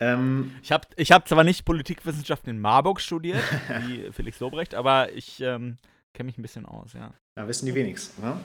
Ähm, 0.00 0.52
Ich 0.62 0.72
habe 0.72 0.88
ich 0.96 1.12
hab 1.12 1.28
zwar 1.28 1.44
nicht 1.44 1.64
Politikwissenschaften 1.64 2.50
in 2.50 2.60
Marburg 2.60 3.00
studiert, 3.00 3.42
wie 3.86 4.10
Felix 4.12 4.40
Lobrecht, 4.40 4.74
aber 4.74 5.12
ich 5.12 5.40
ähm, 5.40 5.76
kenne 6.14 6.26
mich 6.26 6.38
ein 6.38 6.42
bisschen 6.42 6.66
aus, 6.66 6.92
ja. 6.94 7.12
da 7.34 7.46
wissen 7.46 7.66
die 7.66 7.74
wenigsten. 7.74 8.22
Ne? 8.22 8.40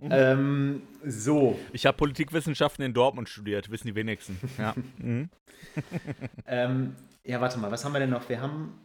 Mhm. 0.00 0.08
Ähm, 0.10 0.82
so, 1.04 1.58
Ich 1.72 1.86
habe 1.86 1.96
Politikwissenschaften 1.96 2.84
in 2.84 2.94
Dortmund 2.94 3.28
studiert, 3.28 3.70
wissen 3.70 3.88
die 3.88 3.94
wenigsten. 3.94 4.38
Ja. 4.58 4.74
Mhm. 4.98 5.28
ähm, 6.46 6.96
ja, 7.24 7.40
warte 7.40 7.58
mal, 7.58 7.70
was 7.70 7.84
haben 7.84 7.92
wir 7.92 8.00
denn 8.00 8.10
noch? 8.10 8.28
Wir 8.28 8.40
haben. 8.40 8.78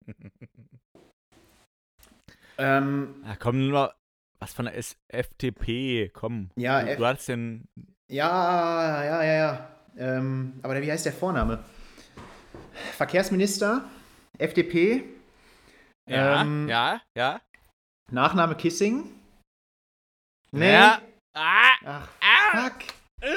Ähm, 2.59 3.23
ja, 3.23 3.35
komm 3.35 3.67
nur, 3.67 3.93
was 4.39 4.53
von 4.53 4.65
der 4.65 4.73
FDP, 5.09 6.09
komm. 6.09 6.49
Ja, 6.55 6.81
du, 6.81 6.89
F- 6.89 6.97
du 6.97 7.05
hattest 7.05 7.27
den, 7.29 7.67
ja, 8.09 9.03
ja, 9.03 9.23
ja, 9.23 9.33
ja. 9.33 9.69
Ähm, 9.95 10.59
aber 10.63 10.81
wie 10.81 10.91
heißt 10.91 11.05
der 11.05 11.13
Vorname? 11.13 11.63
Verkehrsminister, 12.93 13.87
FDP, 14.39 15.03
ja, 16.09 16.41
Ähm, 16.41 16.67
ja, 16.67 17.01
ja. 17.15 17.41
Nachname 18.11 18.55
Kissing. 18.55 19.09
Nee. 20.51 20.71
Ja. 20.73 21.01
Ah, 21.35 21.75
Ach, 21.85 22.09
ah, 22.21 22.69
fuck. 22.69 22.81
äh, 23.21 23.35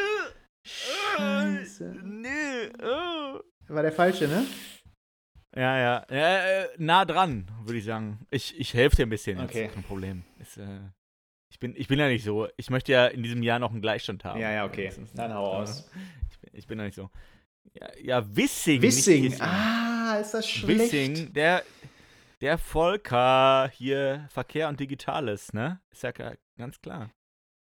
Scheiße. 0.66 1.94
nee, 2.04 2.70
oh. 2.82 3.40
War 3.68 3.82
der 3.82 3.92
falsche, 3.92 4.28
ne? 4.28 4.46
Ja, 5.56 5.78
ja, 5.78 5.98
äh, 6.08 6.68
nah 6.78 7.04
dran, 7.04 7.50
würde 7.64 7.78
ich 7.78 7.84
sagen. 7.84 8.18
Ich, 8.30 8.58
ich 8.58 8.72
helfe 8.74 8.96
dir 8.96 9.06
ein 9.06 9.10
bisschen 9.10 9.38
jetzt, 9.38 9.50
Okay. 9.50 9.68
kein 9.72 9.82
Problem. 9.82 10.22
Ist, 10.38 10.58
äh, 10.58 10.64
ich, 11.50 11.58
bin, 11.58 11.74
ich 11.76 11.88
bin 11.88 11.98
ja 11.98 12.06
nicht 12.08 12.24
so. 12.24 12.46
Ich 12.56 12.70
möchte 12.70 12.92
ja 12.92 13.06
in 13.06 13.22
diesem 13.24 13.42
Jahr 13.42 13.58
noch 13.58 13.72
einen 13.72 13.80
Gleichstand 13.82 14.24
haben. 14.24 14.40
Ja, 14.40 14.52
ja, 14.52 14.64
okay. 14.64 14.82
Wenigstens. 14.82 15.12
Dann 15.14 15.34
hau 15.34 15.46
aus. 15.54 15.90
Ich 16.30 16.38
bin, 16.38 16.50
ich 16.52 16.66
bin 16.68 16.78
ja 16.78 16.84
nicht 16.84 16.94
so. 16.94 17.10
Ja, 17.74 17.88
ja 18.00 18.36
Wissing. 18.36 18.80
Wissing. 18.80 19.40
Ah, 19.40 20.18
ist 20.20 20.32
das 20.34 20.48
schlecht. 20.48 20.92
Wissing, 20.92 21.32
der, 21.32 21.62
der 22.40 22.56
Volker 22.56 23.68
hier, 23.74 24.26
Verkehr 24.30 24.68
und 24.68 24.78
Digitales, 24.78 25.52
ne? 25.52 25.80
Ist 25.90 26.02
ja 26.04 26.12
ga- 26.12 26.34
ganz 26.56 26.80
klar. 26.80 27.10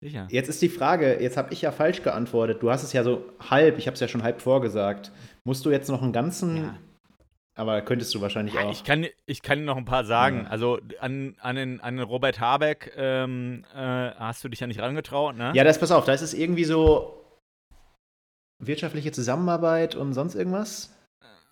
Sicher. 0.01 0.27
Jetzt 0.31 0.49
ist 0.49 0.61
die 0.61 0.69
Frage, 0.69 1.23
jetzt 1.23 1.37
habe 1.37 1.53
ich 1.53 1.63
ja 1.63 1.71
falsch 1.73 2.03
geantwortet. 2.03 2.63
Du 2.63 2.71
hast 2.71 2.83
es 2.83 2.93
ja 2.93 3.03
so 3.05 3.25
halb, 3.41 3.79
ich 3.79 3.87
habe 3.87 3.95
es 3.95 4.01
ja 4.01 4.09
schon 4.09 4.23
halb 4.23 4.41
vorgesagt. 4.43 5.13
Musst 5.45 5.65
du 5.65 5.71
jetzt 5.71 5.89
noch 5.89 6.03
einen 6.03 6.13
ganzen, 6.13 6.57
Ja. 6.57 6.79
Aber 7.55 7.81
könntest 7.83 8.15
du 8.15 8.21
wahrscheinlich 8.21 8.55
Ja, 8.55 8.63
auch. 8.63 8.73
ich, 8.73 8.85
kann, 8.85 9.07
ich 9.27 9.43
kann 9.43 9.65
noch 9.65 9.77
ein 9.77 9.85
paar 9.85 10.05
sagen. 10.05 10.43
Ja. 10.45 10.51
Also 10.51 10.79
an, 11.01 11.37
an, 11.41 11.57
den, 11.57 11.81
an 11.81 11.97
den 11.97 12.05
Robert 12.07 12.41
Habeck 12.41 12.93
ähm, 12.97 13.65
äh, 13.75 13.79
hast 13.79 14.43
du 14.45 14.49
dich 14.49 14.61
ja 14.61 14.67
nicht 14.67 14.81
rangetraut, 14.81 15.37
ne? 15.37 15.53
ja, 15.55 15.65
das 15.65 15.79
pass 15.79 15.91
auf, 15.93 16.05
da 16.05 16.13
ist 16.13 16.23
es 16.23 16.35
irgendwie 16.35 16.65
so 16.65 17.21
wirtschaftliche 18.59 19.13
Zusammenarbeit 19.13 19.95
und 19.95 20.13
sonst 20.15 20.35
irgendwas? 20.35 20.91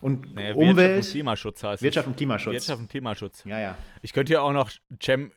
Und 0.01 0.35
Nee, 0.35 0.49
Wirtschaft 0.49 0.57
und 0.59 0.69
Umwelt, 0.71 1.05
Klimaschutz 1.11 1.63
heißt 1.63 1.83
Wirtschaft 1.83 2.09
und 2.09 2.17
Klimaschutz. 2.17 2.55
Wirtschaft 2.55 2.81
und 2.81 2.89
Klimaschutz. 2.91 3.45
Ja, 3.45 3.61
ja. 3.61 3.79
Ich 4.03 4.13
könnte 4.13 4.33
ja 4.33 4.41
auch 4.41 4.53
noch 4.53 4.71
Cem, 5.01 5.31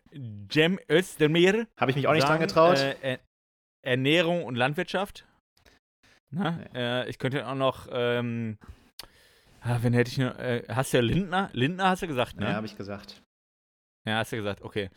Cem 0.52 0.80
Özdemir 0.90 1.68
Habe 1.78 1.92
ich 1.92 1.96
mich 1.98 2.08
auch 2.08 2.14
nicht 2.14 2.24
sagen, 2.26 2.40
dran 2.40 2.48
getraut. 2.48 2.80
Äh, 2.80 2.96
Er- 3.02 3.20
Ernährung 3.84 4.44
und 4.44 4.56
Landwirtschaft. 4.56 5.26
Na, 6.32 6.60
äh, 6.74 7.08
ich 7.08 7.20
könnte 7.20 7.48
auch 7.48 7.54
noch, 7.54 7.88
ähm, 7.92 8.58
ah, 9.66 9.78
wen 9.82 9.94
hätte 9.94 10.10
ich 10.12 10.18
noch, 10.18 10.38
äh, 10.40 10.64
hast 10.70 10.94
du 10.94 10.98
ja 10.98 11.04
Lindner? 11.04 11.50
Lindner 11.54 11.90
hast 11.90 12.02
du 12.04 12.08
gesagt, 12.08 12.38
ne? 12.38 12.46
ja, 12.48 12.54
habe 12.54 12.66
ich 12.66 12.78
gesagt. 12.78 13.22
Ja, 14.08 14.18
hast 14.18 14.32
du 14.32 14.38
gesagt, 14.38 14.62
okay. 14.62 14.90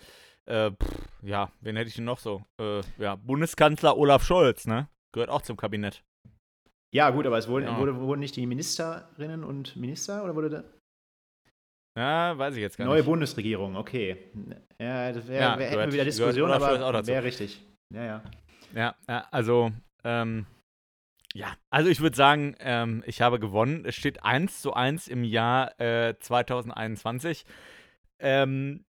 Äh, 0.47 0.71
pff, 0.71 1.09
ja, 1.23 1.51
wen 1.61 1.77
hätte 1.77 1.89
ich 1.89 1.95
denn 1.97 2.05
noch 2.05 2.19
so? 2.19 2.43
Äh, 2.61 2.83
ja, 2.99 3.17
Bundeskanzler 3.17 3.97
Olaf 3.97 4.25
Scholz, 4.25 4.67
ne? 4.67 4.89
Gehört 5.13 5.31
auch 5.31 5.43
zum 5.43 5.57
Kabinett. 5.57 6.03
Ja, 6.95 7.11
gut, 7.11 7.27
aber 7.27 7.37
es 7.39 7.49
wurden, 7.49 7.67
Ja. 7.67 7.79
wurde, 7.79 7.97
wurden 7.97 8.21
nicht 8.21 8.37
die 8.37 8.47
Ministerinnen 8.47 9.45
und 9.45 9.77
Minister 9.77 10.25
oder 10.25 10.35
wurde 10.35 10.51
da? 10.51 10.65
Ja, 11.99 12.39
weiß 12.39 12.55
ich 12.55 12.61
jetzt 12.61 12.77
gar 12.79 12.87
Neue 12.87 12.99
nicht. 12.99 13.07
Bundesregierung, 13.07 13.77
okay. 13.77 14.31
Ja, 14.81 15.13
das 15.13 15.27
wär, 15.27 15.41
Ja, 15.41 15.59
wär, 15.59 15.67
hätten 15.67 15.75
gehört- 15.75 15.87
wir 15.89 15.93
wieder 15.95 16.05
Diskussion, 16.05 16.51
aber 16.51 16.93
dazu. 16.93 17.09
wäre 17.09 17.25
richtig. 17.25 17.61
Ja, 17.93 18.05
ja. 18.05 18.23
Ja, 18.75 18.95
ja 19.09 19.27
also, 19.31 19.73
ähm, 20.05 20.47
ja, 21.35 21.55
also 21.71 21.89
ich 21.91 22.01
würde 22.01 22.17
sagen, 22.17 22.57
ähm, 22.61 23.03
ich 23.07 23.21
habe 23.21 23.39
gewonnen. 23.39 23.85
Es 23.85 23.95
steht 23.95 24.25
1 24.25 24.63
zu 24.63 24.75
1 24.75 25.09
im 25.09 25.25
Jahr 25.25 25.79
äh, 25.81 26.15
2021. 26.19 27.45
Ähm, 28.19 28.85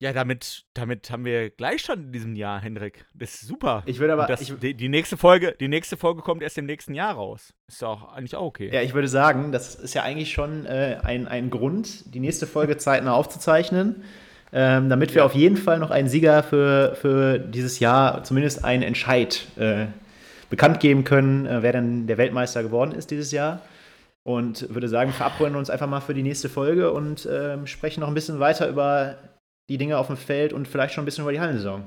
Ja, 0.00 0.12
damit, 0.12 0.64
damit 0.74 1.10
haben 1.10 1.24
wir 1.24 1.50
Gleichstand 1.50 2.06
in 2.06 2.12
diesem 2.12 2.36
Jahr, 2.36 2.60
Hendrik. 2.60 3.06
Das 3.14 3.34
ist 3.34 3.48
super. 3.48 3.82
Ich 3.84 3.98
würde 3.98 4.12
aber. 4.12 4.26
das, 4.26 4.40
ich, 4.40 4.54
die, 4.54 4.74
die, 4.74 4.88
nächste 4.88 5.16
Folge, 5.16 5.56
die 5.58 5.66
nächste 5.66 5.96
Folge 5.96 6.22
kommt 6.22 6.40
erst 6.40 6.56
im 6.56 6.66
nächsten 6.66 6.94
Jahr 6.94 7.14
raus. 7.14 7.52
Ist 7.66 7.82
ja 7.82 7.88
auch 7.88 8.12
eigentlich 8.12 8.36
auch 8.36 8.46
okay. 8.46 8.70
Ja, 8.72 8.80
ich 8.80 8.94
würde 8.94 9.08
sagen, 9.08 9.50
das 9.50 9.74
ist 9.74 9.94
ja 9.94 10.04
eigentlich 10.04 10.32
schon 10.32 10.66
äh, 10.66 11.00
ein, 11.02 11.26
ein 11.26 11.50
Grund, 11.50 12.14
die 12.14 12.20
nächste 12.20 12.46
Folge 12.46 12.76
zeitnah 12.76 13.12
aufzuzeichnen. 13.12 14.04
Ähm, 14.50 14.88
damit 14.88 15.10
wir 15.14 15.22
ja. 15.22 15.26
auf 15.26 15.34
jeden 15.34 15.56
Fall 15.56 15.78
noch 15.78 15.90
einen 15.90 16.08
Sieger 16.08 16.42
für, 16.42 16.94
für 16.94 17.38
dieses 17.38 17.80
Jahr, 17.80 18.24
zumindest 18.24 18.64
einen 18.64 18.82
Entscheid, 18.82 19.46
äh, 19.56 19.86
bekannt 20.50 20.80
geben 20.80 21.04
können, 21.04 21.46
äh, 21.46 21.62
wer 21.62 21.72
denn 21.72 22.06
der 22.06 22.18
Weltmeister 22.18 22.62
geworden 22.62 22.92
ist 22.92 23.10
dieses 23.10 23.32
Jahr. 23.32 23.60
Und 24.24 24.72
würde 24.74 24.88
sagen, 24.88 25.12
verabreden 25.12 25.56
uns 25.56 25.70
einfach 25.70 25.86
mal 25.86 26.00
für 26.00 26.12
die 26.12 26.22
nächste 26.22 26.48
Folge 26.48 26.92
und 26.92 27.26
ähm, 27.30 27.66
sprechen 27.66 28.00
noch 28.00 28.08
ein 28.08 28.14
bisschen 28.14 28.40
weiter 28.40 28.68
über 28.68 29.16
die 29.70 29.78
Dinge 29.78 29.96
auf 29.96 30.08
dem 30.08 30.16
Feld 30.16 30.52
und 30.52 30.68
vielleicht 30.68 30.94
schon 30.94 31.02
ein 31.02 31.06
bisschen 31.06 31.22
über 31.22 31.32
die 31.32 31.40
Hallensaison. 31.40 31.86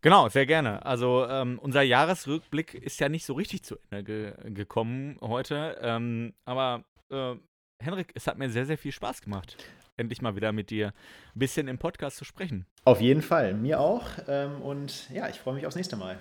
Genau, 0.00 0.28
sehr 0.28 0.46
gerne. 0.46 0.84
Also 0.84 1.26
ähm, 1.28 1.58
unser 1.62 1.82
Jahresrückblick 1.82 2.74
ist 2.74 2.98
ja 2.98 3.08
nicht 3.08 3.24
so 3.24 3.34
richtig 3.34 3.62
zu 3.62 3.76
Ende 3.90 4.04
ge 4.04 4.32
gekommen 4.52 5.16
heute. 5.20 5.78
Ähm, 5.80 6.34
aber 6.44 6.84
äh, 7.10 7.34
Henrik, 7.78 8.10
es 8.14 8.26
hat 8.26 8.36
mir 8.36 8.50
sehr, 8.50 8.66
sehr 8.66 8.78
viel 8.78 8.90
Spaß 8.90 9.22
gemacht, 9.22 9.56
endlich 9.96 10.20
mal 10.20 10.34
wieder 10.34 10.50
mit 10.50 10.70
dir 10.70 10.88
ein 10.88 11.38
bisschen 11.38 11.68
im 11.68 11.78
Podcast 11.78 12.16
zu 12.16 12.24
sprechen. 12.24 12.66
Auf 12.84 13.00
jeden 13.00 13.22
Fall, 13.22 13.54
mir 13.54 13.78
auch. 13.78 14.06
Ähm, 14.26 14.60
und 14.60 15.08
ja, 15.10 15.28
ich 15.28 15.38
freue 15.38 15.54
mich 15.54 15.66
aufs 15.66 15.76
nächste 15.76 15.96
Mal. 15.96 16.18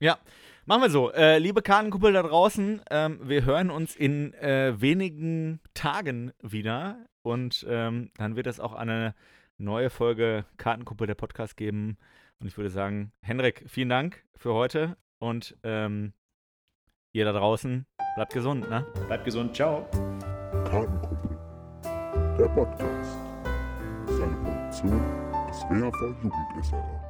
Ja, 0.00 0.18
machen 0.66 0.82
wir 0.82 0.90
so. 0.90 1.12
Äh, 1.12 1.38
liebe 1.38 1.62
Kartenkuppel 1.62 2.12
da 2.12 2.22
draußen, 2.22 2.82
ähm, 2.90 3.20
wir 3.22 3.44
hören 3.44 3.70
uns 3.70 3.94
in 3.94 4.34
äh, 4.34 4.80
wenigen 4.80 5.60
Tagen 5.74 6.32
wieder. 6.42 6.98
Und 7.22 7.64
ähm, 7.68 8.10
dann 8.16 8.36
wird 8.36 8.46
es 8.46 8.60
auch 8.60 8.74
eine 8.74 9.14
neue 9.56 9.90
Folge 9.90 10.44
Kartenkuppel 10.56 11.06
der 11.06 11.14
Podcast 11.14 11.56
geben. 11.56 11.96
Und 12.38 12.48
ich 12.48 12.56
würde 12.56 12.70
sagen, 12.70 13.12
Henrik, 13.22 13.64
vielen 13.66 13.88
Dank 13.88 14.24
für 14.36 14.52
heute. 14.52 14.96
Und 15.18 15.56
ähm, 15.62 16.12
ihr 17.12 17.24
da 17.24 17.32
draußen, 17.32 17.86
bleibt 18.16 18.32
gesund, 18.34 18.68
ne? 18.68 18.84
Bleibt 19.06 19.24
gesund, 19.24 19.54
ciao. 19.54 19.88
Kartenkuppel, 20.64 21.38
der 22.38 22.48
Podcast. 22.48 23.18
Seine 24.06 24.36
Produktion 24.42 25.00
des 25.48 25.62
WHV 25.70 26.22
Jugend 26.22 27.03